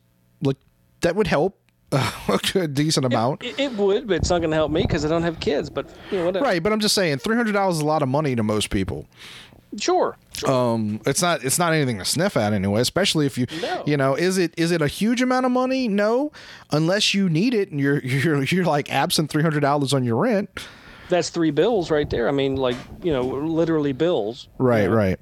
Like 0.42 0.56
that 1.00 1.16
would 1.16 1.26
help 1.26 1.58
a 2.54 2.66
decent 2.68 3.06
amount, 3.06 3.42
It, 3.44 3.58
it 3.58 3.72
would, 3.74 4.08
but 4.08 4.14
it's 4.16 4.28
not 4.30 4.38
going 4.40 4.50
to 4.50 4.56
help 4.56 4.72
me 4.72 4.82
because 4.82 5.04
I 5.04 5.08
don't 5.08 5.22
have 5.22 5.38
kids. 5.38 5.70
But 5.70 5.88
you 6.10 6.18
know, 6.18 6.24
whatever. 6.26 6.44
right? 6.44 6.60
But 6.62 6.72
I'm 6.72 6.80
just 6.80 6.94
saying, 6.94 7.18
three 7.18 7.36
hundred 7.36 7.52
dollars 7.52 7.76
is 7.76 7.82
a 7.82 7.86
lot 7.86 8.02
of 8.02 8.08
money 8.08 8.34
to 8.34 8.42
most 8.42 8.70
people. 8.70 9.06
Sure. 9.78 10.16
Um, 10.46 11.00
it's 11.06 11.22
not 11.22 11.44
it's 11.44 11.58
not 11.58 11.72
anything 11.72 11.98
to 11.98 12.04
sniff 12.04 12.36
at 12.36 12.52
anyway. 12.52 12.80
Especially 12.80 13.24
if 13.26 13.38
you 13.38 13.46
No. 13.62 13.84
you 13.86 13.96
know 13.96 14.14
is 14.14 14.36
it 14.36 14.52
is 14.56 14.72
it 14.72 14.82
a 14.82 14.88
huge 14.88 15.22
amount 15.22 15.46
of 15.46 15.52
money? 15.52 15.86
No, 15.86 16.32
unless 16.70 17.14
you 17.14 17.28
need 17.30 17.54
it 17.54 17.70
and 17.70 17.80
you're 17.80 17.98
you're 18.04 18.42
you're 18.44 18.64
like 18.64 18.90
absent 18.92 19.30
three 19.30 19.42
hundred 19.42 19.60
dollars 19.60 19.92
on 19.94 20.04
your 20.04 20.16
rent. 20.16 20.50
That's 21.08 21.28
three 21.30 21.50
bills 21.52 21.90
right 21.90 22.08
there. 22.08 22.28
I 22.28 22.32
mean, 22.32 22.56
like 22.56 22.76
you 23.02 23.12
know, 23.12 23.22
literally 23.22 23.92
bills. 23.92 24.48
Right, 24.58 24.86
right. 24.88 25.20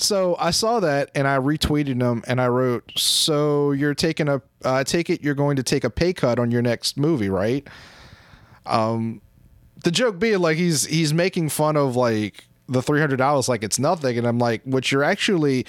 So 0.00 0.36
I 0.38 0.52
saw 0.52 0.80
that 0.80 1.10
and 1.14 1.26
I 1.28 1.38
retweeted 1.38 1.98
them 2.00 2.22
and 2.26 2.40
I 2.40 2.48
wrote, 2.48 2.92
"So 2.96 3.72
you're 3.72 3.94
taking 3.94 4.28
a, 4.28 4.40
I 4.64 4.84
take 4.84 5.10
it 5.10 5.22
you're 5.22 5.34
going 5.34 5.56
to 5.56 5.62
take 5.62 5.84
a 5.84 5.90
pay 5.90 6.12
cut 6.12 6.38
on 6.38 6.50
your 6.50 6.62
next 6.62 6.96
movie, 6.96 7.28
right?" 7.28 7.66
Um, 8.66 9.20
the 9.84 9.90
joke 9.90 10.18
being 10.18 10.40
like 10.40 10.56
he's 10.56 10.86
he's 10.86 11.14
making 11.14 11.50
fun 11.50 11.76
of 11.76 11.94
like 11.96 12.44
the 12.68 12.82
three 12.82 13.00
hundred 13.00 13.16
dollars 13.16 13.48
like 13.48 13.62
it's 13.62 13.78
nothing, 13.78 14.18
and 14.18 14.26
I'm 14.26 14.38
like, 14.38 14.62
what 14.64 14.90
you're 14.92 15.04
actually 15.04 15.64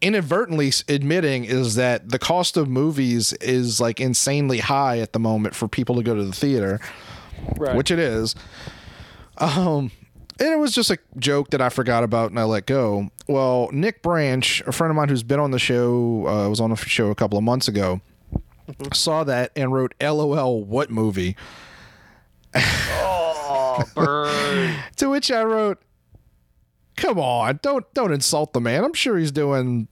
inadvertently 0.00 0.72
admitting 0.88 1.44
is 1.44 1.76
that 1.76 2.08
the 2.08 2.18
cost 2.18 2.56
of 2.56 2.68
movies 2.68 3.32
is 3.34 3.80
like 3.80 4.00
insanely 4.00 4.58
high 4.58 4.98
at 4.98 5.12
the 5.12 5.18
moment 5.20 5.54
for 5.54 5.68
people 5.68 5.94
to 5.94 6.02
go 6.02 6.14
to 6.14 6.24
the 6.24 6.32
theater 6.32 6.80
Right. 7.56 7.76
which 7.76 7.90
it 7.90 7.98
is. 8.00 8.34
Um, 9.38 9.90
and 10.40 10.48
it 10.48 10.58
was 10.58 10.74
just 10.74 10.90
a 10.90 10.98
joke 11.18 11.50
that 11.50 11.60
I 11.60 11.68
forgot 11.68 12.02
about 12.04 12.30
and 12.30 12.38
I 12.40 12.44
let 12.44 12.66
go. 12.66 13.10
Well, 13.28 13.68
Nick 13.72 14.02
Branch, 14.02 14.60
a 14.66 14.72
friend 14.72 14.90
of 14.90 14.96
mine 14.96 15.08
who's 15.08 15.22
been 15.22 15.38
on 15.40 15.52
the 15.52 15.58
show, 15.60 16.26
uh, 16.26 16.48
was 16.48 16.60
on 16.60 16.70
the 16.70 16.76
show 16.76 17.10
a 17.10 17.14
couple 17.14 17.38
of 17.38 17.44
months 17.44 17.68
ago, 17.68 18.00
saw 18.92 19.22
that 19.24 19.52
and 19.54 19.72
wrote, 19.72 19.94
"LOL, 20.00 20.64
what 20.64 20.90
movie?" 20.90 21.36
oh, 22.54 23.84
burn. 23.94 24.74
To 24.96 25.10
which 25.10 25.30
I 25.30 25.42
wrote, 25.42 25.78
"Come 26.96 27.18
on, 27.18 27.60
don't 27.62 27.92
don't 27.94 28.12
insult 28.12 28.52
the 28.52 28.60
man. 28.60 28.84
I'm 28.84 28.94
sure 28.94 29.18
he's 29.18 29.32
doing, 29.32 29.88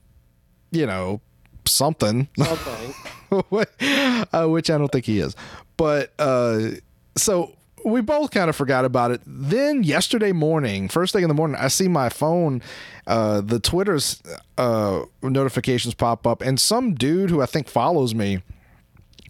you 0.71 0.85
know, 0.85 1.21
something." 1.65 2.27
Something. 2.37 2.93
uh, 4.33 4.47
which 4.47 4.69
I 4.69 4.77
don't 4.77 4.91
think 4.91 5.05
he 5.05 5.19
is. 5.19 5.35
But 5.77 6.13
uh, 6.19 6.71
so 7.15 7.55
we 7.85 8.01
both 8.01 8.31
kind 8.31 8.49
of 8.49 8.55
forgot 8.55 8.85
about 8.85 9.11
it. 9.11 9.21
Then 9.25 9.83
yesterday 9.83 10.31
morning, 10.31 10.89
first 10.89 11.13
thing 11.13 11.23
in 11.23 11.27
the 11.27 11.33
morning, 11.33 11.57
I 11.59 11.67
see 11.67 11.87
my 11.87 12.09
phone, 12.09 12.61
uh, 13.07 13.41
the 13.41 13.59
Twitter's 13.59 14.21
uh, 14.57 15.03
notifications 15.21 15.93
pop 15.93 16.27
up, 16.27 16.41
and 16.41 16.59
some 16.59 16.93
dude 16.93 17.29
who 17.29 17.41
I 17.41 17.45
think 17.45 17.67
follows 17.67 18.13
me 18.13 18.43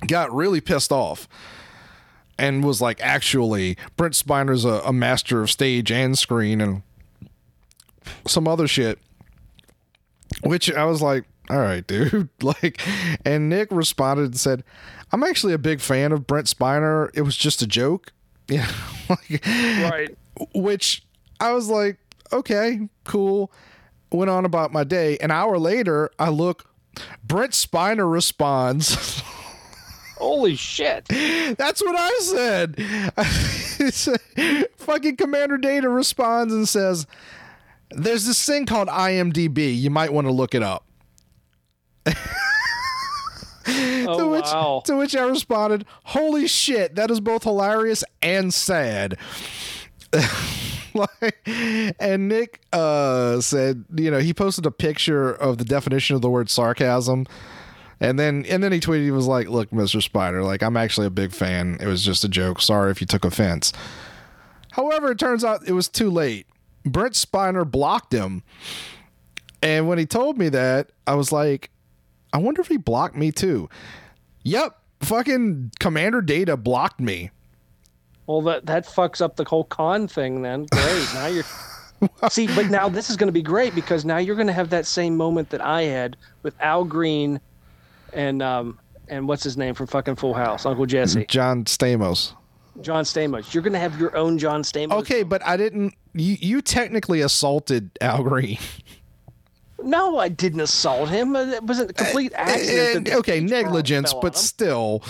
got 0.07 0.33
really 0.33 0.61
pissed 0.61 0.91
off. 0.91 1.27
And 2.37 2.63
was 2.63 2.81
like, 2.81 2.99
actually, 3.01 3.77
Brent 3.97 4.15
Spiner's 4.15 4.65
a, 4.65 4.81
a 4.83 4.91
master 4.91 5.41
of 5.41 5.51
stage 5.51 5.91
and 5.91 6.17
screen 6.17 6.59
and 6.59 6.81
some 8.25 8.47
other 8.47 8.67
shit 8.67 8.99
which 10.43 10.71
I 10.71 10.85
was 10.85 11.01
like, 11.01 11.25
all 11.49 11.59
right, 11.59 11.85
dude. 11.87 12.29
Like, 12.41 12.81
and 13.25 13.49
Nick 13.49 13.69
responded 13.71 14.25
and 14.25 14.39
said, 14.39 14.63
I'm 15.11 15.23
actually 15.23 15.53
a 15.53 15.57
big 15.57 15.81
fan 15.81 16.11
of 16.11 16.25
Brent 16.25 16.47
Spiner. 16.47 17.09
It 17.13 17.21
was 17.23 17.35
just 17.37 17.61
a 17.61 17.67
joke. 17.67 18.11
Yeah. 18.47 18.69
like, 19.07 19.45
right. 19.45 20.09
which 20.53 21.05
I 21.39 21.53
was 21.53 21.69
like, 21.69 21.97
okay, 22.33 22.89
cool. 23.05 23.49
Went 24.11 24.29
on 24.29 24.43
about 24.43 24.73
my 24.73 24.83
day. 24.83 25.17
An 25.19 25.31
hour 25.31 25.57
later, 25.57 26.09
I 26.19 26.29
look, 26.29 26.69
Brent 27.23 27.53
Spiner 27.53 28.11
responds. 28.11 29.21
Holy 30.17 30.57
shit. 30.57 31.05
That's 31.07 31.81
what 31.81 31.95
I 31.97 32.19
said. 32.19 33.93
Said- 33.93 34.67
Fucking 34.75 35.15
Commander 35.15 35.57
Data 35.57 35.87
responds 35.87 36.53
and 36.53 36.67
says, 36.67 37.07
There's 37.91 38.25
this 38.25 38.45
thing 38.45 38.65
called 38.65 38.87
IMDb. 38.87 39.77
You 39.77 39.89
might 39.89 40.13
want 40.13 40.27
to 40.27 40.33
look 40.33 40.55
it 40.55 40.63
up. 40.63 40.85
Oh 44.07 44.17
to 44.17 44.27
which, 44.27 44.45
wow. 44.45 44.81
to 44.85 44.97
which 44.97 45.15
I 45.15 45.23
responded, 45.23 45.85
"Holy 46.05 46.47
shit, 46.47 46.95
that 46.95 47.11
is 47.11 47.19
both 47.19 47.43
hilarious 47.43 48.03
and 48.21 48.53
sad." 48.53 49.17
like, 50.93 51.47
and 51.99 52.27
Nick 52.27 52.61
uh, 52.73 53.39
said, 53.39 53.85
you 53.95 54.11
know, 54.11 54.19
he 54.19 54.33
posted 54.33 54.65
a 54.65 54.71
picture 54.71 55.31
of 55.31 55.57
the 55.57 55.63
definition 55.65 56.15
of 56.15 56.21
the 56.21 56.29
word 56.29 56.49
sarcasm, 56.49 57.27
and 57.99 58.19
then 58.19 58.45
and 58.49 58.63
then 58.63 58.71
he 58.71 58.79
tweeted, 58.79 59.03
he 59.03 59.11
was 59.11 59.27
like, 59.27 59.47
"Look, 59.47 59.71
Mister 59.71 59.99
Spiner, 59.99 60.43
like 60.43 60.63
I'm 60.63 60.77
actually 60.77 61.07
a 61.07 61.11
big 61.11 61.31
fan. 61.31 61.77
It 61.79 61.87
was 61.87 62.03
just 62.03 62.23
a 62.23 62.29
joke. 62.29 62.61
Sorry 62.61 62.91
if 62.91 63.01
you 63.01 63.07
took 63.07 63.25
offense." 63.25 63.71
However, 64.71 65.11
it 65.11 65.19
turns 65.19 65.43
out 65.43 65.67
it 65.67 65.73
was 65.73 65.89
too 65.89 66.09
late. 66.09 66.47
Brent 66.85 67.13
Spiner 67.13 67.69
blocked 67.69 68.13
him, 68.13 68.43
and 69.61 69.87
when 69.87 69.97
he 69.97 70.05
told 70.05 70.37
me 70.37 70.49
that, 70.49 70.91
I 71.05 71.15
was 71.15 71.31
like, 71.31 71.69
I 72.33 72.37
wonder 72.37 72.61
if 72.61 72.67
he 72.67 72.77
blocked 72.77 73.15
me 73.15 73.31
too. 73.31 73.69
Yep, 74.43 74.77
fucking 75.01 75.71
Commander 75.79 76.21
Data 76.21 76.57
blocked 76.57 76.99
me. 76.99 77.31
Well, 78.27 78.41
that 78.43 78.65
that 78.65 78.85
fucks 78.85 79.21
up 79.21 79.35
the 79.35 79.43
whole 79.43 79.65
con 79.65 80.07
thing. 80.07 80.41
Then 80.41 80.65
great. 80.71 81.07
Now 81.13 81.27
you're. 81.27 81.43
See, 82.31 82.47
but 82.47 82.71
now 82.71 82.89
this 82.89 83.11
is 83.11 83.17
going 83.17 83.27
to 83.27 83.33
be 83.33 83.43
great 83.43 83.75
because 83.75 84.05
now 84.05 84.17
you're 84.17 84.35
going 84.35 84.47
to 84.47 84.53
have 84.53 84.71
that 84.71 84.87
same 84.87 85.15
moment 85.15 85.51
that 85.51 85.61
I 85.61 85.83
had 85.83 86.17
with 86.41 86.55
Al 86.59 86.83
Green, 86.83 87.39
and 88.13 88.41
um 88.41 88.79
and 89.07 89.27
what's 89.27 89.43
his 89.43 89.57
name 89.57 89.75
from 89.75 89.87
fucking 89.87 90.15
Full 90.15 90.33
House, 90.33 90.65
Uncle 90.65 90.85
Jesse, 90.85 91.25
John 91.25 91.65
Stamos. 91.65 92.33
John 92.81 93.03
Stamos. 93.03 93.53
You're 93.53 93.63
going 93.63 93.73
to 93.73 93.79
have 93.79 93.99
your 93.99 94.15
own 94.15 94.37
John 94.37 94.63
Stamos. 94.63 94.93
Okay, 94.93 95.23
but 95.23 95.45
I 95.45 95.57
didn't. 95.57 95.93
You, 96.13 96.37
you 96.39 96.61
technically 96.61 97.21
assaulted 97.21 97.91
Al 98.01 98.23
Green. 98.23 98.57
No, 99.83 100.19
I 100.19 100.29
didn't 100.29 100.59
assault 100.59 101.09
him. 101.09 101.35
Uh, 101.35 101.45
it 101.47 101.63
was 101.63 101.79
a 101.79 101.91
complete 101.91 102.33
eh, 102.33 102.37
accident. 102.37 102.97
And, 102.97 103.05
that 103.07 103.11
eh, 103.11 103.13
the 103.15 103.19
okay, 103.19 103.39
negligence, 103.39 104.13
but 104.13 104.37
still. 104.37 105.03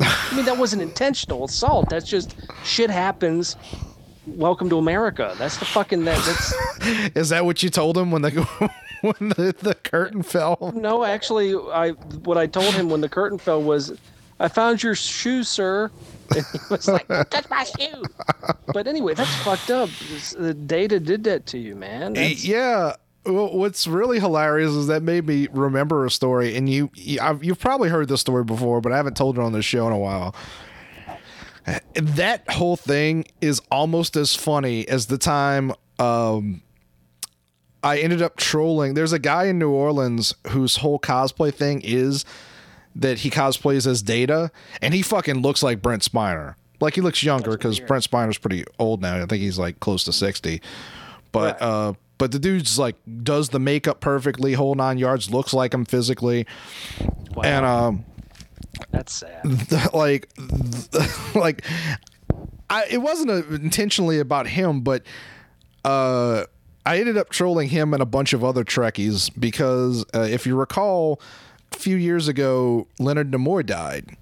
I 0.00 0.32
mean, 0.36 0.44
that 0.44 0.58
wasn't 0.58 0.82
intentional 0.82 1.44
assault. 1.44 1.88
That's 1.88 2.06
just 2.06 2.36
shit 2.64 2.90
happens. 2.90 3.56
Welcome 4.26 4.68
to 4.70 4.78
America. 4.78 5.34
That's 5.38 5.56
the 5.56 5.64
fucking 5.64 6.04
that. 6.04 6.22
That's 6.24 7.16
Is 7.16 7.28
that 7.30 7.44
what 7.44 7.62
you 7.62 7.70
told 7.70 7.96
him 7.96 8.10
when 8.10 8.22
the 8.22 8.30
when 9.00 9.30
the, 9.30 9.54
the 9.58 9.74
curtain 9.74 10.22
fell? 10.22 10.72
no. 10.76 11.04
Actually, 11.04 11.54
I 11.54 11.90
what 12.24 12.36
I 12.36 12.46
told 12.46 12.74
him 12.74 12.90
when 12.90 13.00
the 13.00 13.08
curtain 13.08 13.38
fell 13.38 13.62
was, 13.62 13.96
I 14.38 14.48
found 14.48 14.82
your 14.82 14.94
shoe, 14.94 15.42
sir. 15.44 15.90
And 16.34 16.44
he 16.52 16.58
was 16.70 16.88
like, 16.88 17.08
"Don't 17.08 17.30
touch 17.30 17.48
my 17.48 17.64
shoe. 17.64 18.02
But 18.72 18.86
anyway, 18.86 19.14
that's 19.14 19.34
fucked 19.36 19.70
up. 19.70 19.88
The 20.36 20.52
data 20.54 21.00
did 21.00 21.24
that 21.24 21.46
to 21.46 21.58
you, 21.58 21.74
man. 21.74 22.14
That's- 22.14 22.44
Yeah. 22.44 22.96
Well, 23.24 23.56
what's 23.56 23.88
really 23.88 24.20
hilarious 24.20 24.70
is 24.70 24.86
that 24.86 25.02
made 25.02 25.26
me 25.26 25.48
remember 25.50 26.04
a 26.06 26.10
story, 26.12 26.54
and 26.56 26.68
you, 26.70 26.90
you 26.94 27.18
I've, 27.20 27.42
you've 27.42 27.58
probably 27.58 27.88
heard 27.88 28.06
this 28.08 28.20
story 28.20 28.44
before, 28.44 28.80
but 28.80 28.92
I 28.92 28.96
haven't 28.96 29.16
told 29.16 29.36
it 29.36 29.40
on 29.40 29.52
the 29.52 29.62
show 29.62 29.86
in 29.88 29.92
a 29.92 29.98
while. 29.98 30.32
That 31.94 32.48
whole 32.48 32.76
thing 32.76 33.24
is 33.40 33.60
almost 33.72 34.14
as 34.16 34.36
funny 34.36 34.86
as 34.86 35.06
the 35.06 35.18
time 35.18 35.72
um, 35.98 36.62
I 37.82 37.98
ended 37.98 38.22
up 38.22 38.36
trolling. 38.36 38.94
There's 38.94 39.12
a 39.12 39.18
guy 39.18 39.44
in 39.46 39.58
New 39.58 39.70
Orleans 39.70 40.32
whose 40.50 40.76
whole 40.76 41.00
cosplay 41.00 41.52
thing 41.52 41.80
is 41.82 42.24
that 42.96 43.18
he 43.18 43.30
cosplays 43.30 43.86
as 43.86 44.02
Data, 44.02 44.50
and 44.82 44.92
he 44.94 45.02
fucking 45.02 45.42
looks 45.42 45.62
like 45.62 45.80
Brent 45.82 46.02
Spiner. 46.02 46.54
Like 46.80 46.94
he 46.94 47.00
looks 47.00 47.22
younger 47.22 47.52
because 47.52 47.78
Brent 47.80 48.04
Spiner's 48.04 48.38
pretty 48.38 48.64
old 48.78 49.00
now. 49.00 49.16
I 49.22 49.26
think 49.26 49.40
he's 49.42 49.58
like 49.58 49.80
close 49.80 50.04
to 50.04 50.12
sixty. 50.12 50.60
But 51.32 51.60
Right. 51.60 51.62
uh, 51.62 51.92
but 52.18 52.32
the 52.32 52.38
dude's 52.38 52.78
like 52.78 52.96
does 53.22 53.50
the 53.50 53.58
makeup 53.60 54.00
perfectly, 54.00 54.54
whole 54.54 54.74
nine 54.74 54.98
yards, 54.98 55.30
looks 55.30 55.52
like 55.54 55.72
him 55.74 55.84
physically, 55.84 56.46
Wow. 57.34 57.42
and 57.44 57.64
um, 57.66 58.04
That's 58.90 59.12
sad. 59.14 59.92
like, 59.94 60.28
like, 61.34 61.64
I 62.70 62.84
it 62.90 62.98
wasn't 62.98 63.30
uh 63.30 63.42
intentionally 63.54 64.18
about 64.18 64.46
him, 64.46 64.80
but 64.80 65.02
uh, 65.84 66.44
I 66.84 66.98
ended 66.98 67.16
up 67.16 67.30
trolling 67.30 67.68
him 67.68 67.92
and 67.94 68.02
a 68.02 68.06
bunch 68.06 68.32
of 68.32 68.42
other 68.44 68.64
Trekkies 68.64 69.30
because 69.38 70.04
uh, 70.14 70.20
if 70.20 70.46
you 70.46 70.56
recall, 70.56 71.20
a 71.20 71.24
few 71.76 71.96
years 71.96 72.28
ago, 72.28 72.86
Leonard 72.98 73.30
Nimoy 73.30 73.64
died. 73.64 74.16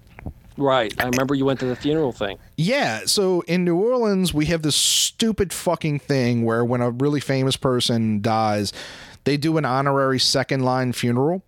Right. 0.57 0.95
I 1.01 1.07
remember 1.07 1.35
you 1.35 1.45
went 1.45 1.61
to 1.61 1.67
the 1.67 1.77
funeral 1.77 2.13
thing. 2.13 2.39
Yeah, 2.57 3.03
so 3.07 3.41
in 3.43 3.65
New 3.65 3.77
Orleans, 3.77 4.33
we 4.33 4.47
have 4.47 4.63
this 4.63 4.77
stupid 4.77 5.53
fucking 5.53 5.99
thing 5.99 6.45
where 6.45 6.65
when 6.65 6.81
a 6.81 6.91
really 6.91 7.21
famous 7.21 7.57
person 7.57 8.21
dies, 8.23 8.73
they 9.25 9.37
do 9.37 9.57
an 9.57 9.65
honorary 9.65 10.21
second 10.21 10.63
line 10.63 10.93
funeral. 10.93 11.43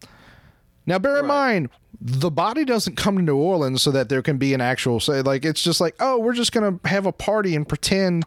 Now, 0.87 0.99
bear 0.99 1.19
in 1.19 1.27
mind, 1.27 1.69
the 2.01 2.31
body 2.31 2.65
doesn't 2.65 2.97
come 2.97 3.17
to 3.17 3.23
New 3.23 3.37
Orleans 3.37 3.83
so 3.83 3.91
that 3.91 4.09
there 4.09 4.23
can 4.23 4.39
be 4.39 4.55
an 4.55 4.61
actual 4.61 5.01
say. 5.01 5.23
Like, 5.23 5.45
it's 5.45 5.63
just 5.63 5.81
like, 5.81 5.95
oh, 6.01 6.19
we're 6.19 6.33
just 6.33 6.53
gonna 6.53 6.79
have 6.85 7.07
a 7.07 7.13
party 7.13 7.55
and 7.55 7.69
pretend. 7.69 8.25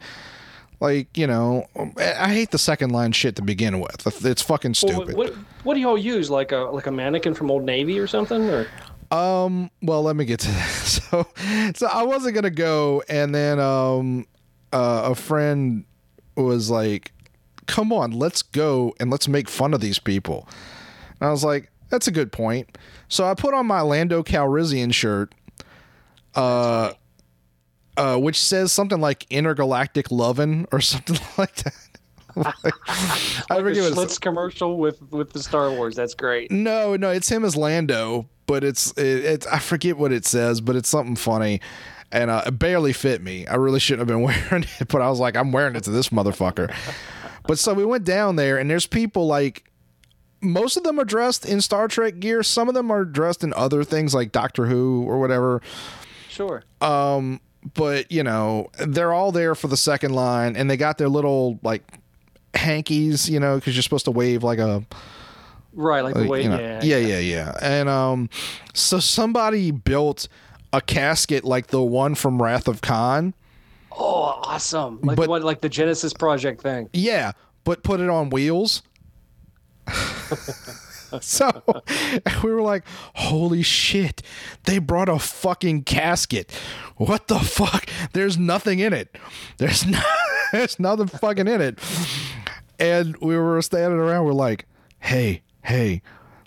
Like 0.79 1.17
you 1.17 1.27
know, 1.27 1.65
I 1.97 2.29
hate 2.33 2.51
the 2.51 2.57
second 2.57 2.91
line 2.91 3.11
shit 3.11 3.35
to 3.35 3.41
begin 3.41 3.79
with. 3.81 4.25
It's 4.25 4.41
fucking 4.41 4.75
Well, 4.83 4.93
stupid. 4.93 5.15
what, 5.17 5.33
what 5.63 5.73
do 5.73 5.81
y'all 5.81 5.97
use? 5.97 6.29
Like 6.29 6.51
a 6.53 6.57
like 6.57 6.87
a 6.87 6.91
mannequin 6.91 7.33
from 7.33 7.51
Old 7.51 7.63
Navy 7.63 7.99
or 7.99 8.07
something? 8.07 8.49
Or 8.49 8.65
Um, 9.11 9.69
well, 9.81 10.01
let 10.03 10.15
me 10.15 10.23
get 10.25 10.39
to 10.41 10.47
that. 10.51 10.69
So, 10.69 11.27
so 11.75 11.87
I 11.87 12.03
wasn't 12.03 12.35
gonna 12.35 12.49
go, 12.49 13.03
and 13.09 13.35
then 13.35 13.59
um, 13.59 14.25
uh, 14.71 15.01
a 15.11 15.15
friend 15.15 15.83
was 16.37 16.69
like, 16.69 17.11
"Come 17.65 17.91
on, 17.91 18.11
let's 18.11 18.41
go 18.41 18.93
and 19.01 19.09
let's 19.11 19.27
make 19.27 19.49
fun 19.49 19.73
of 19.73 19.81
these 19.81 19.99
people." 19.99 20.47
And 21.19 21.27
I 21.27 21.31
was 21.31 21.43
like, 21.43 21.69
"That's 21.89 22.07
a 22.07 22.11
good 22.11 22.31
point." 22.31 22.77
So 23.09 23.25
I 23.25 23.33
put 23.33 23.53
on 23.53 23.65
my 23.65 23.81
Lando 23.81 24.23
Calrissian 24.23 24.93
shirt, 24.93 25.33
uh, 26.35 26.93
uh, 27.99 28.17
which 28.17 28.41
says 28.41 28.71
something 28.71 29.01
like 29.01 29.27
"intergalactic 29.29 30.09
lovin' 30.09 30.65
or 30.71 30.79
something 30.81 31.19
like 31.37 31.55
that. 31.57 31.73
I 32.37 32.41
like 32.41 33.63
forget 33.63 33.91
a 33.91 33.95
Schlitz 33.95 34.19
commercial 34.19 34.77
with 34.77 35.01
with 35.11 35.33
the 35.33 35.43
Star 35.43 35.69
Wars. 35.71 35.95
That's 35.95 36.13
great. 36.13 36.49
No, 36.49 36.95
no, 36.95 37.09
it's 37.09 37.29
him 37.29 37.43
as 37.43 37.57
Lando, 37.57 38.29
but 38.47 38.63
it's 38.63 38.91
it, 38.93 39.25
it's 39.25 39.47
I 39.47 39.59
forget 39.59 39.97
what 39.97 40.13
it 40.13 40.25
says, 40.25 40.61
but 40.61 40.77
it's 40.77 40.87
something 40.87 41.17
funny, 41.17 41.59
and 42.11 42.31
uh, 42.31 42.43
it 42.45 42.51
barely 42.51 42.93
fit 42.93 43.21
me. 43.21 43.45
I 43.47 43.55
really 43.55 43.81
shouldn't 43.81 44.07
have 44.07 44.17
been 44.17 44.21
wearing 44.49 44.65
it, 44.79 44.87
but 44.87 45.01
I 45.01 45.09
was 45.09 45.19
like, 45.19 45.35
I'm 45.35 45.51
wearing 45.51 45.75
it 45.75 45.83
to 45.83 45.91
this 45.91 46.09
motherfucker. 46.09 46.73
but 47.47 47.59
so 47.59 47.73
we 47.73 47.83
went 47.83 48.05
down 48.05 48.37
there, 48.37 48.57
and 48.57 48.69
there's 48.69 48.87
people 48.87 49.27
like. 49.27 49.65
Most 50.41 50.77
of 50.77 50.83
them 50.83 50.97
are 51.01 51.03
dressed 51.03 51.45
in 51.45 51.59
Star 51.59 51.89
Trek 51.89 52.21
gear. 52.21 52.43
Some 52.43 52.69
of 52.69 52.73
them 52.73 52.89
are 52.91 53.03
dressed 53.03 53.43
in 53.43 53.53
other 53.55 53.83
things 53.83 54.15
like 54.15 54.31
Doctor 54.31 54.67
Who 54.67 55.03
or 55.03 55.19
whatever. 55.19 55.61
Sure. 56.29 56.63
Um, 56.79 57.41
but 57.75 58.11
you 58.11 58.23
know, 58.23 58.69
they're 58.79 59.13
all 59.13 59.31
there 59.31 59.55
for 59.55 59.67
the 59.67 59.77
second 59.77 60.13
line, 60.13 60.55
and 60.55 60.69
they 60.69 60.77
got 60.77 60.97
their 60.97 61.09
little 61.09 61.59
like 61.63 61.83
hankies, 62.53 63.29
you 63.29 63.39
know, 63.39 63.55
because 63.55 63.75
you're 63.75 63.83
supposed 63.83 64.05
to 64.05 64.11
wave 64.11 64.43
like 64.43 64.59
a 64.59 64.83
Right. 65.73 66.01
Like 66.01 66.15
the 66.15 66.21
like, 66.21 66.29
way. 66.29 66.43
you 66.43 66.49
know, 66.49 66.59
yeah. 66.59 66.81
yeah, 66.83 66.97
yeah, 66.97 67.19
yeah. 67.19 67.57
And 67.61 67.87
um, 67.87 68.29
so 68.73 68.99
somebody 68.99 69.69
built 69.71 70.27
a 70.73 70.81
casket 70.81 71.43
like 71.45 71.67
the 71.67 71.81
one 71.81 72.15
from 72.15 72.41
Wrath 72.41 72.67
of 72.67 72.81
Khan. 72.81 73.33
Oh, 73.91 74.23
awesome! 74.43 74.99
Like 75.03 75.17
But- 75.17 75.29
what? 75.29 75.43
Like 75.43 75.61
the 75.61 75.69
Genesis 75.69 76.13
Project 76.13 76.61
thing. 76.61 76.89
Yeah, 76.93 77.33
but 77.65 77.83
put 77.83 77.99
it 77.99 78.09
on 78.09 78.29
wheels. 78.29 78.81
so 81.21 81.63
we 82.43 82.51
were 82.51 82.61
like, 82.61 82.83
holy 83.15 83.63
shit, 83.63 84.21
they 84.65 84.79
brought 84.79 85.09
a 85.09 85.19
fucking 85.19 85.83
casket. 85.83 86.51
What 86.97 87.27
the 87.27 87.39
fuck? 87.39 87.89
There's 88.13 88.37
nothing 88.37 88.79
in 88.79 88.93
it. 88.93 89.17
There's 89.57 89.85
no, 89.85 90.01
there's 90.51 90.79
nothing 90.79 91.07
fucking 91.07 91.47
in 91.47 91.61
it. 91.61 91.79
And 92.79 93.17
we 93.17 93.37
were 93.37 93.61
standing 93.61 93.99
around, 93.99 94.25
we're 94.25 94.33
like, 94.33 94.65
hey, 94.99 95.41
hey. 95.63 96.01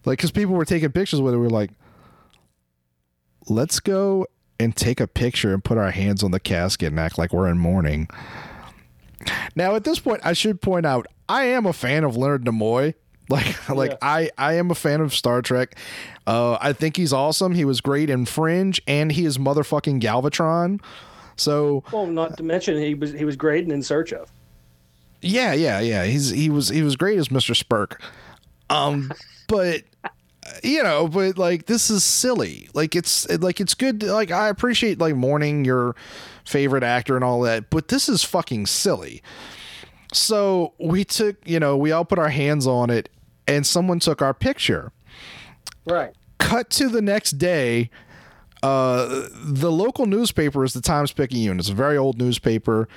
Like, 0.04 0.18
because 0.18 0.30
people 0.30 0.54
were 0.54 0.64
taking 0.64 0.90
pictures 0.90 1.20
with 1.20 1.34
it. 1.34 1.38
We 1.38 1.46
are 1.46 1.50
like, 1.50 1.70
let's 3.48 3.80
go 3.80 4.26
and 4.58 4.74
take 4.74 5.00
a 5.00 5.06
picture 5.06 5.52
and 5.52 5.62
put 5.62 5.78
our 5.78 5.90
hands 5.90 6.22
on 6.22 6.30
the 6.30 6.40
casket 6.40 6.88
and 6.88 7.00
act 7.00 7.18
like 7.18 7.32
we're 7.32 7.48
in 7.48 7.58
mourning. 7.58 8.08
Now, 9.54 9.74
at 9.74 9.84
this 9.84 9.98
point, 9.98 10.20
I 10.24 10.32
should 10.32 10.60
point 10.60 10.86
out 10.86 11.06
I 11.28 11.44
am 11.44 11.66
a 11.66 11.72
fan 11.72 12.04
of 12.04 12.16
Leonard 12.16 12.44
Nimoy. 12.44 12.94
Like, 13.32 13.68
like 13.74 13.90
Yeah. 13.92 13.96
I, 14.02 14.30
I 14.38 14.52
am 14.54 14.70
a 14.70 14.74
fan 14.74 15.00
of 15.00 15.14
Star 15.14 15.42
Trek. 15.42 15.76
Uh, 16.26 16.56
I 16.60 16.72
think 16.72 16.96
he's 16.96 17.12
awesome. 17.12 17.54
He 17.54 17.64
was 17.64 17.80
great 17.80 18.08
in 18.10 18.26
Fringe, 18.26 18.80
and 18.86 19.10
he 19.12 19.24
is 19.24 19.38
motherfucking 19.38 20.00
Galvatron. 20.00 20.80
So 21.36 21.82
Well, 21.92 22.06
not 22.06 22.36
to 22.36 22.42
mention 22.42 22.78
he 22.78 22.94
was 22.94 23.12
he 23.12 23.24
was 23.24 23.36
great 23.36 23.64
and 23.64 23.72
in 23.72 23.82
search 23.82 24.12
of. 24.12 24.30
yeah, 25.20 25.52
yeah, 25.52 25.80
yeah. 25.80 26.04
He's 26.04 26.30
he 26.30 26.50
was 26.50 26.68
he 26.68 26.82
was 26.82 26.94
great 26.96 27.18
as 27.18 27.28
Mr. 27.28 27.54
Spurk. 27.60 28.00
Um, 28.70 29.10
but 29.48 29.82
you 30.62 30.82
know, 30.82 31.08
but 31.08 31.38
like 31.38 31.66
this 31.66 31.88
is 31.90 32.04
silly. 32.04 32.68
Like 32.74 32.94
it's 32.94 33.28
like 33.40 33.60
it's 33.60 33.74
good. 33.74 34.00
to- 34.00 34.12
Like 34.12 34.30
I 34.30 34.48
appreciate 34.48 34.98
like 34.98 35.14
mourning 35.16 35.64
your 35.64 35.96
favorite 36.44 36.82
actor 36.82 37.14
and 37.16 37.24
all 37.24 37.40
that, 37.42 37.70
but 37.70 37.88
this 37.88 38.08
is 38.08 38.22
fucking 38.24 38.66
silly. 38.66 39.22
So 40.12 40.74
we 40.78 41.04
took, 41.04 41.36
you 41.48 41.58
know, 41.58 41.76
we 41.76 41.92
all 41.92 42.04
put 42.04 42.18
our 42.18 42.28
hands 42.28 42.66
on 42.66 42.90
it, 42.90 43.08
and 43.46 43.66
someone 43.66 43.98
took 43.98 44.22
our 44.22 44.34
picture. 44.34 44.92
Right. 45.86 46.14
Cut 46.38 46.70
to 46.70 46.88
the 46.88 47.02
next 47.02 47.32
day. 47.32 47.90
Uh, 48.62 49.28
the 49.34 49.70
local 49.72 50.06
newspaper 50.06 50.64
is 50.64 50.72
the 50.72 50.80
Times 50.80 51.12
Picayune. 51.12 51.58
It's 51.58 51.68
a 51.68 51.74
very 51.74 51.96
old 51.96 52.18
newspaper. 52.18 52.88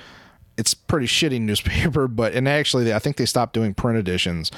It's 0.56 0.74
pretty 0.74 1.06
shitty 1.06 1.40
newspaper, 1.40 2.06
but 2.08 2.34
and 2.34 2.48
actually, 2.48 2.92
I 2.94 2.98
think 2.98 3.16
they 3.16 3.26
stopped 3.26 3.52
doing 3.52 3.74
print 3.74 3.98
editions. 3.98 4.50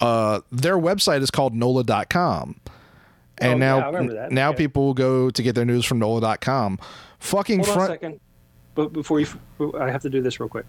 Uh, 0.00 0.40
their 0.52 0.76
website 0.76 1.22
is 1.22 1.30
called 1.30 1.54
NOLA.com. 1.54 2.60
And 3.40 3.54
Oh, 3.54 3.56
now, 3.58 3.78
yeah, 3.78 3.84
I 3.84 3.86
remember 3.86 4.14
that. 4.14 4.32
now 4.32 4.50
Yeah. 4.50 4.56
people 4.56 4.86
will 4.86 4.94
go 4.94 5.30
to 5.30 5.42
get 5.42 5.54
their 5.54 5.64
news 5.64 5.84
from 5.84 6.00
NOLA.com. 6.00 6.78
Fucking 7.20 7.58
Hold 7.60 7.68
on 7.68 7.72
a 7.72 7.76
front. 7.76 7.90
second. 7.92 8.20
But 8.74 8.92
before 8.92 9.20
you, 9.20 9.26
I 9.78 9.90
have 9.90 10.02
to 10.02 10.10
do 10.10 10.20
this 10.22 10.38
real 10.40 10.48
quick. 10.48 10.66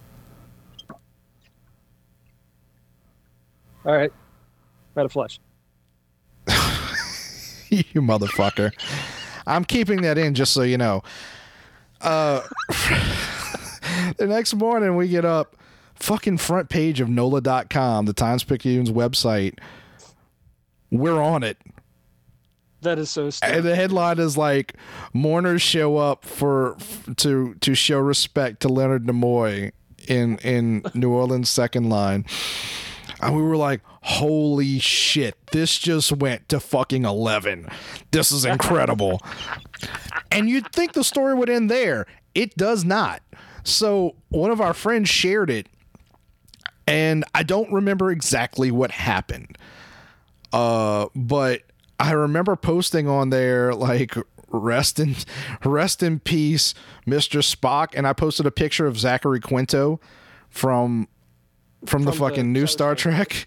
All 3.85 3.95
right. 3.95 4.11
Got 4.95 5.05
a 5.05 5.09
flush. 5.09 5.39
you 7.69 8.01
motherfucker. 8.01 8.71
I'm 9.45 9.65
keeping 9.65 10.01
that 10.01 10.17
in 10.17 10.35
just 10.35 10.53
so 10.53 10.61
you 10.61 10.77
know. 10.77 11.03
Uh, 12.01 12.41
the 14.17 14.27
next 14.27 14.53
morning 14.53 14.95
we 14.95 15.07
get 15.07 15.25
up, 15.25 15.55
fucking 15.95 16.37
front 16.37 16.69
page 16.69 17.01
of 17.01 17.09
NOLA.com, 17.09 18.05
the 18.05 18.13
Times 18.13 18.43
Picayune's 18.43 18.91
website. 18.91 19.59
We're 20.91 21.21
on 21.21 21.43
it. 21.43 21.57
That 22.81 22.97
is 22.97 23.09
so 23.09 23.29
And 23.43 23.65
the 23.65 23.75
headline 23.75 24.19
is 24.19 24.37
like 24.37 24.75
mourners 25.13 25.61
show 25.61 25.97
up 25.97 26.23
for 26.23 26.77
to 27.17 27.55
to 27.55 27.75
show 27.75 27.99
respect 27.99 28.61
to 28.61 28.69
Leonard 28.69 29.05
Nimoy 29.05 29.71
in 30.07 30.37
in 30.37 30.83
New 30.93 31.11
Orleans 31.11 31.49
second 31.49 31.89
line. 31.89 32.25
And 33.21 33.35
we 33.35 33.41
were 33.41 33.57
like, 33.57 33.81
holy 34.01 34.79
shit, 34.79 35.35
this 35.51 35.77
just 35.77 36.11
went 36.11 36.47
to 36.49 36.59
fucking 36.59 37.05
11. 37.05 37.67
This 38.11 38.31
is 38.31 38.45
incredible. 38.45 39.21
and 40.31 40.49
you'd 40.49 40.71
think 40.71 40.93
the 40.93 41.03
story 41.03 41.33
would 41.33 41.49
end 41.49 41.69
there. 41.69 42.05
It 42.33 42.55
does 42.55 42.85
not. 42.85 43.21
So 43.63 44.15
one 44.29 44.51
of 44.51 44.61
our 44.61 44.73
friends 44.73 45.09
shared 45.09 45.49
it, 45.49 45.67
and 46.87 47.23
I 47.35 47.43
don't 47.43 47.71
remember 47.71 48.11
exactly 48.11 48.71
what 48.71 48.91
happened. 48.91 49.57
Uh, 50.53 51.07
but 51.15 51.63
I 51.99 52.11
remember 52.11 52.55
posting 52.55 53.07
on 53.07 53.29
there 53.29 53.73
like 53.73 54.15
rest 54.51 54.99
in 54.99 55.15
rest 55.63 56.01
in 56.01 56.19
peace, 56.19 56.73
Mr. 57.05 57.41
Spock, 57.43 57.89
and 57.95 58.07
I 58.07 58.13
posted 58.13 58.45
a 58.45 58.51
picture 58.51 58.87
of 58.87 58.97
Zachary 58.97 59.39
Quinto 59.39 59.99
from 60.49 61.07
from, 61.85 62.03
the 62.03 62.11
From 62.11 62.19
the 62.19 62.29
fucking 62.29 62.53
new 62.53 62.67
Star 62.67 62.95
Star 62.97 63.13
Trek. 63.13 63.45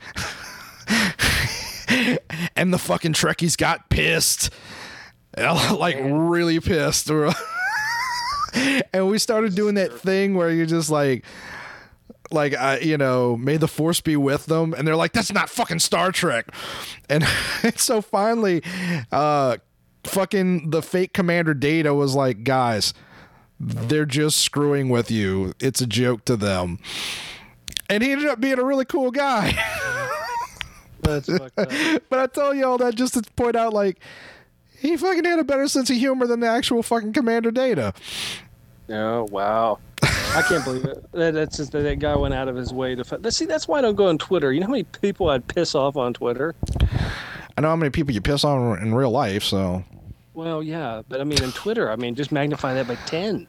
and 2.56 2.72
the 2.72 2.78
fucking 2.78 3.12
Trekkies 3.12 3.56
got 3.56 3.88
pissed. 3.90 4.50
like 5.36 5.98
really 6.00 6.60
pissed. 6.60 7.10
and 8.92 9.08
we 9.08 9.18
started 9.18 9.54
doing 9.54 9.74
that 9.76 9.98
thing 9.98 10.34
where 10.34 10.50
you're 10.50 10.66
just 10.66 10.90
like 10.90 11.24
like 12.30 12.54
I, 12.54 12.78
you 12.78 12.96
know, 12.96 13.36
may 13.36 13.56
the 13.56 13.68
force 13.68 14.00
be 14.00 14.16
with 14.16 14.46
them, 14.46 14.74
and 14.74 14.86
they're 14.86 14.96
like, 14.96 15.12
that's 15.12 15.32
not 15.32 15.50
fucking 15.50 15.80
Star 15.80 16.12
Trek, 16.12 16.46
and 17.08 17.24
so 17.76 18.00
finally, 18.00 18.62
uh, 19.10 19.58
fucking 20.04 20.70
the 20.70 20.82
fake 20.82 21.12
Commander 21.12 21.52
Data 21.52 21.92
was 21.92 22.14
like, 22.14 22.42
guys, 22.42 22.94
they're 23.60 24.06
just 24.06 24.38
screwing 24.38 24.88
with 24.88 25.10
you. 25.10 25.52
It's 25.60 25.80
a 25.80 25.86
joke 25.86 26.24
to 26.24 26.36
them. 26.36 26.78
And 27.92 28.02
he 28.02 28.10
ended 28.12 28.28
up 28.28 28.40
being 28.40 28.58
a 28.58 28.64
really 28.64 28.84
cool 28.86 29.10
guy. 29.10 29.52
That's 31.02 31.26
fucked 31.26 31.58
up. 31.58 32.02
but 32.08 32.18
I 32.18 32.26
tell 32.26 32.54
you 32.54 32.64
all 32.64 32.78
that 32.78 32.94
just 32.94 33.14
to 33.14 33.22
point 33.36 33.56
out, 33.56 33.72
like, 33.72 33.98
he 34.78 34.96
fucking 34.96 35.24
had 35.24 35.38
a 35.38 35.44
better 35.44 35.68
sense 35.68 35.90
of 35.90 35.96
humor 35.96 36.26
than 36.26 36.40
the 36.40 36.46
actual 36.46 36.82
fucking 36.82 37.12
Commander 37.12 37.50
Data. 37.50 37.92
Oh 38.88 39.24
wow. 39.30 39.78
I 40.02 40.42
can't 40.48 40.64
believe 40.64 40.84
it. 40.84 41.04
That, 41.12 41.34
that's 41.34 41.56
just 41.58 41.72
that 41.72 41.98
guy 41.98 42.16
went 42.16 42.34
out 42.34 42.48
of 42.48 42.56
his 42.56 42.72
way 42.72 42.94
to. 42.94 43.04
fi- 43.04 43.28
See, 43.30 43.44
that's 43.44 43.68
why 43.68 43.78
I 43.78 43.82
don't 43.82 43.94
go 43.96 44.06
on 44.08 44.18
Twitter. 44.18 44.52
You 44.52 44.60
know 44.60 44.66
how 44.66 44.72
many 44.72 44.84
people 44.84 45.28
I'd 45.28 45.46
piss 45.46 45.74
off 45.74 45.96
on 45.96 46.14
Twitter? 46.14 46.54
I 47.56 47.60
know 47.60 47.68
how 47.68 47.76
many 47.76 47.90
people 47.90 48.14
you 48.14 48.20
piss 48.20 48.44
on 48.44 48.80
in 48.80 48.94
real 48.94 49.10
life, 49.10 49.42
so 49.42 49.84
Well, 50.34 50.62
yeah, 50.62 51.02
but 51.08 51.20
I 51.20 51.24
mean, 51.24 51.42
in 51.42 51.52
Twitter, 51.52 51.90
I 51.90 51.96
mean, 51.96 52.14
just 52.14 52.32
magnify 52.32 52.74
that 52.74 52.88
by 52.88 52.94
ten. 53.06 53.46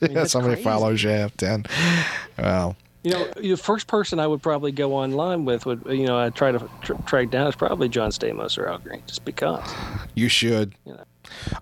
Mean, 0.00 0.10
yeah, 0.12 0.18
that's 0.20 0.32
somebody 0.32 0.54
crazy. 0.54 0.64
follows 0.64 1.02
you 1.02 1.10
have 1.10 1.36
ten. 1.36 1.64
Well, 2.38 2.76
You 3.02 3.12
know, 3.12 3.26
the 3.36 3.56
first 3.56 3.86
person 3.86 4.18
I 4.20 4.26
would 4.26 4.42
probably 4.42 4.72
go 4.72 4.94
online 4.94 5.44
with 5.44 5.66
would, 5.66 5.82
you 5.86 6.06
know, 6.06 6.18
I'd 6.18 6.34
try 6.34 6.52
to 6.52 6.68
tr- 6.82 6.94
track 7.06 7.30
down 7.30 7.46
is 7.46 7.54
probably 7.56 7.88
John 7.88 8.10
Stamos 8.10 8.58
or 8.58 8.66
Al 8.68 8.78
Green, 8.78 9.02
just 9.06 9.24
because. 9.24 9.62
you 10.14 10.28
should. 10.28 10.74
You 10.84 10.94
know, 10.94 11.04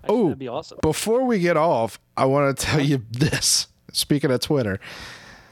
Oh, 0.07 0.23
that'd 0.25 0.39
be 0.39 0.47
awesome. 0.47 0.79
Before 0.81 1.25
we 1.25 1.39
get 1.39 1.57
off, 1.57 1.99
I 2.15 2.25
want 2.25 2.57
to 2.57 2.65
tell 2.65 2.79
you 2.81 3.03
this. 3.11 3.67
Speaking 3.91 4.31
of 4.31 4.39
Twitter, 4.39 4.79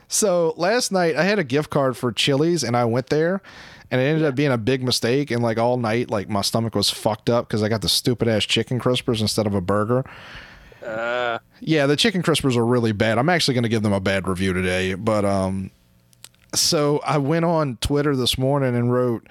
so 0.08 0.54
last 0.58 0.92
night 0.92 1.16
I 1.16 1.24
had 1.24 1.40
a 1.40 1.44
gift 1.44 1.70
card 1.70 1.98
for 1.98 2.12
Chili's 2.12 2.64
and 2.64 2.78
I 2.78 2.86
went 2.86 3.08
there, 3.08 3.42
and 3.90 4.00
it 4.00 4.04
ended 4.04 4.24
up 4.26 4.36
being 4.36 4.52
a 4.52 4.58
big 4.58 4.84
mistake. 4.84 5.32
And 5.32 5.42
like 5.42 5.58
all 5.58 5.78
night, 5.78 6.10
like 6.12 6.30
my 6.30 6.42
stomach 6.42 6.76
was 6.76 6.90
fucked 6.90 7.30
up 7.30 7.48
because 7.48 7.64
I 7.64 7.70
got 7.70 7.82
the 7.82 7.90
stupid 7.90 8.28
ass 8.28 8.44
chicken 8.46 8.80
crispers 8.80 9.20
instead 9.22 9.48
of 9.48 9.54
a 9.56 9.62
burger. 9.62 10.06
Uh, 10.86 11.40
Yeah, 11.62 11.88
the 11.88 11.96
chicken 11.96 12.22
crispers 12.22 12.56
are 12.56 12.66
really 12.66 12.92
bad. 12.92 13.18
I'm 13.18 13.30
actually 13.30 13.56
going 13.56 13.64
to 13.64 13.70
give 13.70 13.82
them 13.84 13.94
a 13.94 14.00
bad 14.00 14.28
review 14.28 14.54
today, 14.54 14.94
but 14.94 15.26
um 15.26 15.72
so 16.54 17.00
I 17.06 17.18
went 17.18 17.44
on 17.46 17.78
Twitter 17.82 18.16
this 18.16 18.38
morning 18.38 18.76
and 18.76 18.92
wrote 18.92 19.28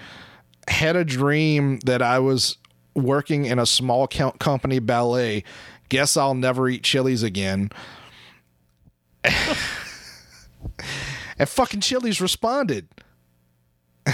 had 0.69 0.97
a 0.97 1.05
dream 1.05 1.79
that 1.81 2.03
I 2.03 2.19
was 2.19 2.57
working 2.95 3.45
in 3.47 3.59
a 3.59 3.67
small 3.67 4.07
count 4.09 4.39
company 4.41 4.79
ballet. 4.79 5.45
Guess 5.89 6.17
I'll 6.17 6.35
never 6.35 6.69
eat 6.69 6.83
Chili's 6.83 7.23
again. 7.23 7.71
and 11.39 11.49
fucking 11.49 11.81
Chili's 11.81 12.21
responded. 12.21 12.89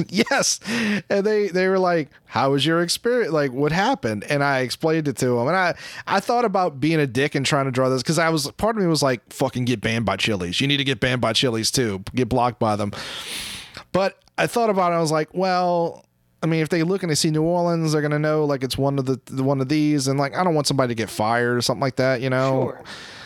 yes. 0.08 0.60
And 1.08 1.24
they 1.24 1.48
they 1.48 1.68
were 1.68 1.78
like 1.78 2.10
how 2.26 2.50
was 2.50 2.66
your 2.66 2.82
experience? 2.82 3.32
Like 3.32 3.52
what 3.52 3.72
happened? 3.72 4.24
And 4.28 4.42
i 4.42 4.60
explained 4.60 5.08
it 5.08 5.16
to 5.18 5.26
them. 5.26 5.48
And 5.48 5.56
i 5.56 5.74
i 6.06 6.20
thought 6.20 6.44
about 6.44 6.80
being 6.80 7.00
a 7.00 7.06
dick 7.06 7.34
and 7.34 7.44
trying 7.44 7.66
to 7.66 7.70
draw 7.70 7.88
this 7.88 8.02
because 8.02 8.18
i 8.18 8.28
was 8.28 8.50
part 8.52 8.76
of 8.76 8.82
me 8.82 8.88
was 8.88 9.02
like 9.02 9.20
fucking 9.32 9.64
get 9.64 9.80
banned 9.80 10.04
by 10.04 10.16
chili's. 10.16 10.60
You 10.60 10.66
need 10.66 10.78
to 10.78 10.84
get 10.84 11.00
banned 11.00 11.20
by 11.20 11.32
chili's 11.32 11.70
too. 11.70 12.02
Get 12.14 12.28
blocked 12.28 12.58
by 12.58 12.76
them. 12.76 12.92
But 13.92 14.18
i 14.36 14.46
thought 14.46 14.70
about 14.70 14.92
it. 14.92 14.96
I 14.96 15.00
was 15.00 15.12
like 15.12 15.28
well 15.32 16.04
I 16.42 16.46
mean, 16.46 16.60
if 16.60 16.68
they 16.68 16.82
look 16.82 17.02
and 17.02 17.10
they 17.10 17.14
see 17.14 17.30
New 17.30 17.42
Orleans, 17.42 17.92
they're 17.92 18.02
gonna 18.02 18.18
know 18.18 18.44
like 18.44 18.62
it's 18.62 18.76
one 18.76 18.98
of 18.98 19.06
the, 19.06 19.18
the 19.24 19.42
one 19.42 19.62
of 19.62 19.70
these, 19.70 20.08
and 20.08 20.18
like 20.18 20.36
I 20.36 20.44
don't 20.44 20.54
want 20.54 20.66
somebody 20.66 20.88
to 20.90 20.94
get 20.94 21.08
fired 21.08 21.56
or 21.56 21.62
something 21.62 21.80
like 21.80 21.96
that, 21.96 22.20
you 22.20 22.28
know. 22.28 22.64
Sure. 22.64 22.84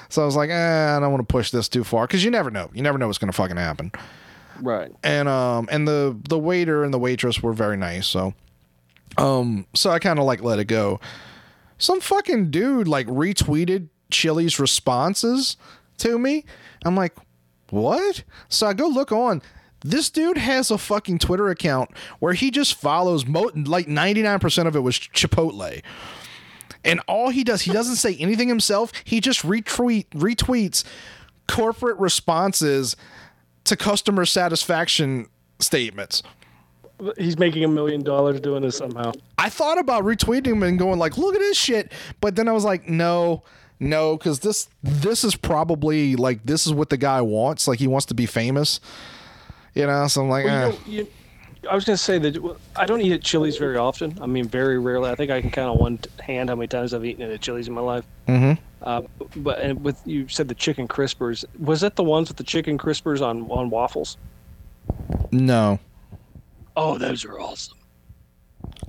So 0.09 0.23
I 0.23 0.25
was 0.25 0.37
like, 0.37 0.51
eh, 0.51 0.97
I 0.97 1.01
don't 1.01 1.11
want 1.11 1.29
to 1.29 1.33
push 1.33 1.51
this 1.51 1.69
too 1.69 1.83
far 1.83 2.07
because 2.07 2.25
you 2.25 2.31
never 2.31 2.49
know. 2.49 2.71
You 2.73 2.81
never 2.81 2.97
know 2.97 3.09
what's 3.09 3.19
gonna 3.19 3.33
fucking 3.33 3.57
happen 3.57 3.91
Right. 4.63 4.91
and 5.03 5.29
um 5.29 5.69
and 5.71 5.87
the 5.87 6.17
the 6.29 6.39
waiter 6.39 6.85
and 6.85 6.93
the 6.93 6.99
waitress 6.99 7.43
were 7.43 7.53
very 7.53 7.77
nice 7.77 8.07
so 8.07 8.35
um 9.17 9.67
so 9.75 9.91
i 9.91 9.99
kind 9.99 10.19
of 10.19 10.25
like 10.25 10.43
let 10.43 10.59
it 10.59 10.67
go. 10.67 11.01
Some 11.79 12.01
fucking 12.01 12.51
dude 12.51 12.89
like 12.89 13.07
retweeted 13.07 13.89
chili's 14.11 14.59
responses 14.59 15.57
to 15.99 16.19
me. 16.19 16.45
I'm 16.85 16.97
like 16.97 17.17
what? 17.71 18.25
So 18.49 18.67
i 18.67 18.73
go 18.73 18.87
look 18.89 19.13
on. 19.13 19.43
This 19.85 20.11
dude 20.11 20.39
has 20.39 20.71
a 20.73 20.79
fucking 20.79 21.19
twitter 21.19 21.49
account 21.51 21.91
where 22.19 22.33
he 22.33 22.51
just 22.51 22.75
follows 22.75 23.27
mo- 23.27 23.51
like 23.55 23.87
99% 23.87 24.67
of 24.67 24.75
it 24.75 24.81
was 24.81 24.99
chipotle. 24.99 25.83
And 26.85 27.01
all 27.07 27.29
he 27.31 27.45
does 27.45 27.63
he 27.63 27.73
doesn't 27.73 27.97
say 27.97 28.17
anything 28.17 28.49
himself. 28.49 28.93
He 29.05 29.21
just 29.21 29.43
retweet 29.43 30.09
retweets 30.11 30.83
corporate 31.47 31.99
responses 31.99 32.95
to 33.69 33.77
customer 33.77 34.25
satisfaction 34.25 35.29
statements. 35.59 36.23
He's 37.17 37.39
making 37.39 37.65
a 37.65 37.69
million 37.69 38.03
dollars 38.03 38.41
doing 38.41 38.63
this 38.63 38.77
somehow. 38.77 39.13
I 39.39 39.49
thought 39.51 39.79
about 39.79 40.05
retweeting 40.05 40.47
him 40.49 40.63
and 40.65 40.79
going 40.79 40.99
like, 40.99 41.17
"Look 41.17 41.35
at 41.35 41.41
this 41.41 41.57
shit," 41.57 41.93
but 42.21 42.35
then 42.35 42.49
I 42.49 42.53
was 42.53 42.65
like, 42.65 42.89
"No, 42.89 43.45
no," 43.79 44.17
because 44.17 44.41
this 44.41 44.69
this 44.83 45.23
is 45.23 45.37
probably 45.37 46.17
like 46.17 46.45
this 46.45 46.67
is 46.67 46.73
what 46.73 46.91
the 46.91 46.97
guy 46.97 47.21
wants. 47.21 47.69
Like 47.69 47.79
he 47.79 47.87
wants 47.87 48.07
to 48.07 48.15
be 48.15 48.27
famous, 48.27 48.81
you 49.75 49.87
know. 49.87 50.09
So 50.09 50.23
I'm 50.23 50.29
like, 50.29 50.45
Well, 50.47 50.73
eh. 50.73 50.77
you 50.87 50.97
know, 50.97 51.03
you, 51.03 51.07
I 51.69 51.75
was 51.75 51.85
going 51.85 51.97
to 51.97 52.03
say 52.03 52.19
that 52.19 52.57
I 52.77 52.87
don't 52.87 53.01
eat 53.01 53.13
at 53.13 53.23
Chili's 53.23 53.57
very 53.57 53.77
often. 53.77 54.17
I 54.21 54.27
mean, 54.27 54.47
very 54.47 54.79
rarely. 54.79 55.11
I 55.11 55.15
think 55.15 55.31
I 55.31 55.41
can 55.41 55.51
count 55.51 55.71
on 55.73 55.79
one 55.79 55.99
hand 56.21 56.51
how 56.51 56.57
many 56.57 56.69
times 56.69 56.95
I've 56.95 57.05
eaten 57.05 57.29
at 57.31 57.41
Chili's 57.41 57.69
in 57.69 57.75
my 57.75 57.81
life. 57.81 58.05
Mhm. 58.29 58.59
Uh, 58.83 59.03
but 59.37 59.59
and 59.59 59.83
with 59.83 60.01
you 60.07 60.29
said 60.29 60.49
the 60.49 60.55
chicken 60.55 60.87
crispers, 60.87 61.45
was 61.59 61.81
that 61.81 61.97
the 61.97 62.05
ones 62.05 62.29
with 62.29 62.37
the 62.37 62.45
chicken 62.45 62.79
crispers 62.79 63.21
on 63.21 63.43
on 63.51 63.71
waffles? 63.71 64.17
no, 65.33 65.79
Oh, 66.77 66.97
those 66.97 67.25
are 67.25 67.41
awesome. 67.41 67.77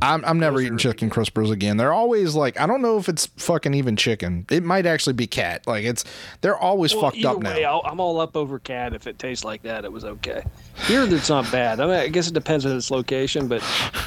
I'm 0.01 0.23
I'm 0.23 0.39
never 0.39 0.61
eating 0.61 0.77
chicken 0.77 1.09
crispers 1.09 1.51
again. 1.51 1.77
They're 1.77 1.91
always 1.93 2.35
like, 2.35 2.59
I 2.59 2.65
don't 2.67 2.81
know 2.81 2.97
if 2.97 3.09
it's 3.09 3.25
fucking 3.25 3.73
even 3.73 3.95
chicken. 3.95 4.45
It 4.49 4.63
might 4.63 4.85
actually 4.85 5.13
be 5.13 5.27
cat. 5.27 5.65
Like 5.67 5.83
it's 5.83 6.05
they're 6.41 6.57
always 6.57 6.93
Well, 6.93 7.09
fucked 7.11 7.25
up 7.25 7.37
way, 7.37 7.61
now. 7.63 7.79
I'll, 7.79 7.81
I'm 7.91 7.99
all 7.99 8.19
up 8.21 8.37
over 8.37 8.59
cat. 8.59 8.93
If 8.93 9.07
it 9.07 9.19
tastes 9.19 9.43
like 9.43 9.61
that, 9.63 9.85
it 9.85 9.91
was 9.91 10.05
okay. 10.05 10.43
Here, 10.87 11.03
it's 11.03 11.29
not 11.29 11.51
bad. 11.51 11.79
I 11.79 11.85
mean, 11.85 11.95
I 11.95 12.07
guess 12.07 12.27
it 12.27 12.33
depends 12.33 12.65
on 12.65 12.77
its 12.77 12.91
location, 12.91 13.47
but 13.47 13.63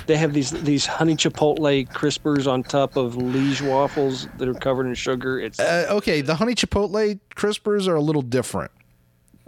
they 0.07 0.17
have 0.17 0.33
these 0.33 0.51
these 0.51 0.87
honey 0.87 1.15
chipotle 1.17 1.89
crispers 1.91 2.51
on 2.51 2.63
top 2.63 2.97
of 2.97 3.17
liege 3.17 3.61
waffles 3.61 4.29
that 4.39 4.49
are 4.49 4.55
covered 4.55 4.87
in 4.87 4.95
sugar. 4.95 5.41
It's 5.41 5.59
Uh, 5.61 5.87
okay, 5.91 6.21
the 6.23 6.37
honey 6.37 6.55
chipotle 6.55 7.19
crispers 7.37 7.87
are 7.89 7.97
a 7.97 8.01
little 8.03 8.23
different. 8.23 8.71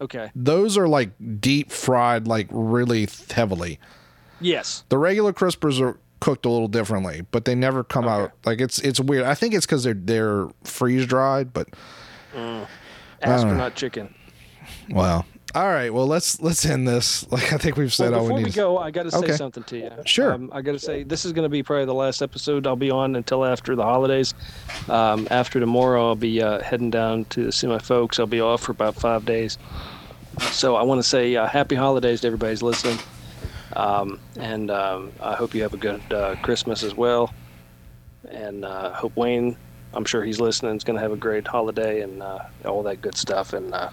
okay. 0.00 0.30
Those 0.34 0.76
are 0.76 0.88
like 0.88 1.10
deep 1.40 1.70
fried, 1.70 2.26
like 2.26 2.48
really 2.50 3.08
heavily. 3.30 3.78
Yes. 4.40 4.84
The 4.88 4.98
regular 4.98 5.32
crispers 5.32 5.80
are 5.80 5.96
cooked 6.24 6.46
a 6.46 6.48
little 6.48 6.68
differently, 6.68 7.20
but 7.32 7.44
they 7.44 7.54
never 7.54 7.84
come 7.84 8.08
out 8.08 8.32
like 8.46 8.58
it's 8.58 8.78
it's 8.78 8.98
weird. 8.98 9.24
I 9.26 9.34
think 9.34 9.52
it's 9.52 9.66
because 9.66 9.84
they're 9.84 9.92
they're 9.92 10.48
freeze 10.64 11.04
dried, 11.06 11.52
but 11.52 11.68
Astronaut 13.22 13.74
chicken. 13.74 14.14
Wow. 14.90 15.26
all 15.54 15.66
right. 15.68 15.92
Well, 15.92 16.06
let's 16.06 16.40
let's 16.40 16.64
end 16.64 16.88
this. 16.88 17.26
Like 17.30 17.52
I 17.52 17.58
think 17.58 17.76
we've 17.76 17.92
said 17.92 18.12
Well, 18.12 18.20
all 18.20 18.26
we 18.26 18.34
need. 18.36 18.44
before 18.46 18.68
we 18.68 18.72
we 18.72 18.76
go, 18.76 18.78
I 18.78 18.90
got 18.90 19.02
to 19.04 19.10
say 19.10 19.18
Okay. 19.18 19.32
something 19.36 19.62
to 19.64 19.76
you. 19.78 19.90
Sure. 20.06 20.32
Um, 20.32 20.48
I 20.52 20.62
got 20.62 20.72
to 20.72 20.78
say 20.78 21.02
this 21.02 21.24
is 21.26 21.32
going 21.32 21.44
to 21.44 21.48
be 21.50 21.62
probably 21.62 21.84
the 21.84 21.94
last 21.94 22.22
episode 22.22 22.66
I'll 22.66 22.74
be 22.76 22.90
on 22.90 23.16
until 23.16 23.44
after 23.44 23.76
the 23.76 23.82
holidays. 23.82 24.32
Um, 24.88 25.28
after 25.30 25.60
tomorrow, 25.60 26.08
I'll 26.08 26.14
be 26.16 26.42
uh, 26.42 26.60
heading 26.62 26.90
down 26.90 27.26
to 27.26 27.52
see 27.52 27.66
my 27.66 27.78
folks. 27.78 28.18
I'll 28.18 28.26
be 28.26 28.40
off 28.40 28.62
for 28.62 28.72
about 28.72 28.94
five 28.94 29.24
days. 29.26 29.58
So 30.52 30.74
I 30.76 30.82
want 30.82 30.98
to 31.00 31.06
say 31.08 31.36
uh, 31.36 31.46
happy 31.46 31.74
holidays 31.76 32.22
to 32.22 32.26
everybody's 32.28 32.62
listening, 32.62 32.98
um, 33.76 34.20
and 34.38 34.70
um, 34.70 35.12
I 35.20 35.34
hope 35.34 35.54
you 35.54 35.62
have 35.62 35.74
a 35.74 35.78
good 35.78 36.00
uh, 36.12 36.36
Christmas 36.42 36.82
as 36.82 36.94
well. 36.94 37.32
And 38.28 38.64
uh, 38.64 38.92
hope 38.92 39.16
Wayne, 39.16 39.56
I'm 39.92 40.04
sure 40.04 40.24
he's 40.24 40.40
listening, 40.40 40.74
is 40.76 40.84
going 40.84 40.96
to 40.96 41.02
have 41.02 41.12
a 41.12 41.16
great 41.16 41.46
holiday 41.46 42.00
and 42.02 42.22
uh, 42.22 42.38
all 42.64 42.82
that 42.84 43.00
good 43.02 43.16
stuff. 43.16 43.52
And 43.52 43.72
uh, 43.74 43.90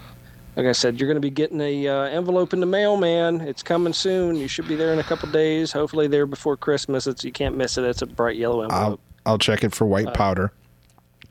like 0.56 0.66
I 0.66 0.72
said, 0.72 0.98
you're 0.98 1.06
going 1.06 1.16
to 1.16 1.20
be 1.20 1.30
getting 1.30 1.60
a 1.60 1.88
uh, 1.88 2.04
envelope 2.04 2.52
in 2.52 2.60
the 2.60 2.66
mail, 2.66 2.96
man. 2.96 3.40
It's 3.42 3.62
coming 3.62 3.92
soon. 3.92 4.36
You 4.36 4.48
should 4.48 4.68
be 4.68 4.76
there 4.76 4.92
in 4.92 4.98
a 4.98 5.02
couple 5.04 5.30
days. 5.30 5.72
Hopefully, 5.72 6.06
there 6.08 6.26
before 6.26 6.56
Christmas. 6.56 7.06
It's 7.06 7.24
you 7.24 7.32
can't 7.32 7.56
miss 7.56 7.76
it. 7.78 7.84
It's 7.84 8.02
a 8.02 8.06
bright 8.06 8.36
yellow 8.36 8.62
I'll 8.62 8.72
envelope. 8.72 9.00
I'll 9.26 9.38
check 9.38 9.64
it 9.64 9.74
for 9.74 9.86
white 9.86 10.08
Uh, 10.08 10.12
powder. 10.12 10.52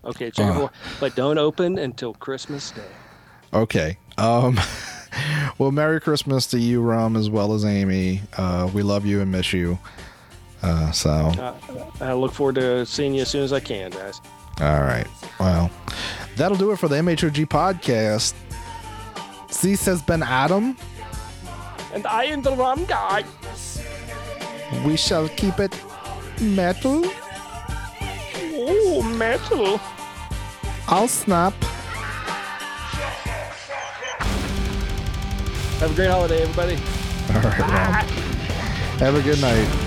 okay, 0.05 0.31
check 0.31 0.49
it 0.49 0.53
for, 0.59 0.71
but 0.99 1.15
don't 1.15 1.37
open 1.37 1.77
until 1.77 2.13
Christmas 2.13 2.71
Day. 2.71 2.81
Okay. 3.53 3.97
Um. 4.17 4.59
well, 5.57 5.71
Merry 5.71 5.99
Christmas 6.01 6.47
to 6.47 6.59
you, 6.59 6.81
Rum, 6.81 7.15
as 7.15 7.29
well 7.29 7.53
as 7.53 7.65
Amy. 7.65 8.21
Uh, 8.37 8.69
we 8.73 8.81
love 8.83 9.05
you 9.05 9.21
and 9.21 9.31
miss 9.31 9.53
you. 9.53 9.77
Uh, 10.63 10.91
so, 10.91 11.09
Uh, 11.09 11.53
I 12.01 12.13
look 12.13 12.33
forward 12.33 12.55
to 12.55 12.85
seeing 12.85 13.13
you 13.15 13.21
as 13.23 13.29
soon 13.29 13.43
as 13.43 13.51
I 13.53 13.59
can, 13.59 13.91
guys. 13.91 14.21
all 14.59 14.81
right. 14.81 15.07
Well, 15.39 15.71
that'll 16.35 16.57
do 16.57 16.71
it 16.71 16.77
for 16.79 16.87
the 16.87 16.95
MHOG 16.97 17.47
podcast. 17.47 18.33
This 19.61 19.85
has 19.85 20.01
been 20.01 20.23
Adam. 20.23 20.77
And 21.93 22.05
I 22.07 22.25
am 22.25 22.41
the 22.41 22.55
rum 22.55 22.85
guy. 22.85 23.23
We 24.85 24.95
shall 24.97 25.27
keep 25.29 25.59
it 25.59 25.75
metal. 26.39 27.03
Oh, 28.63 29.01
metal. 29.17 29.79
I'll 30.87 31.07
snap. 31.07 31.53
Have 35.81 35.93
a 35.93 35.95
great 35.95 36.11
holiday, 36.11 36.43
everybody. 36.43 36.75
All 37.33 37.41
right, 37.41 37.59
Rum. 37.59 37.69
Ah. 37.71 38.05
Have 38.99 39.15
a 39.15 39.21
good 39.23 39.41
night. 39.41 39.80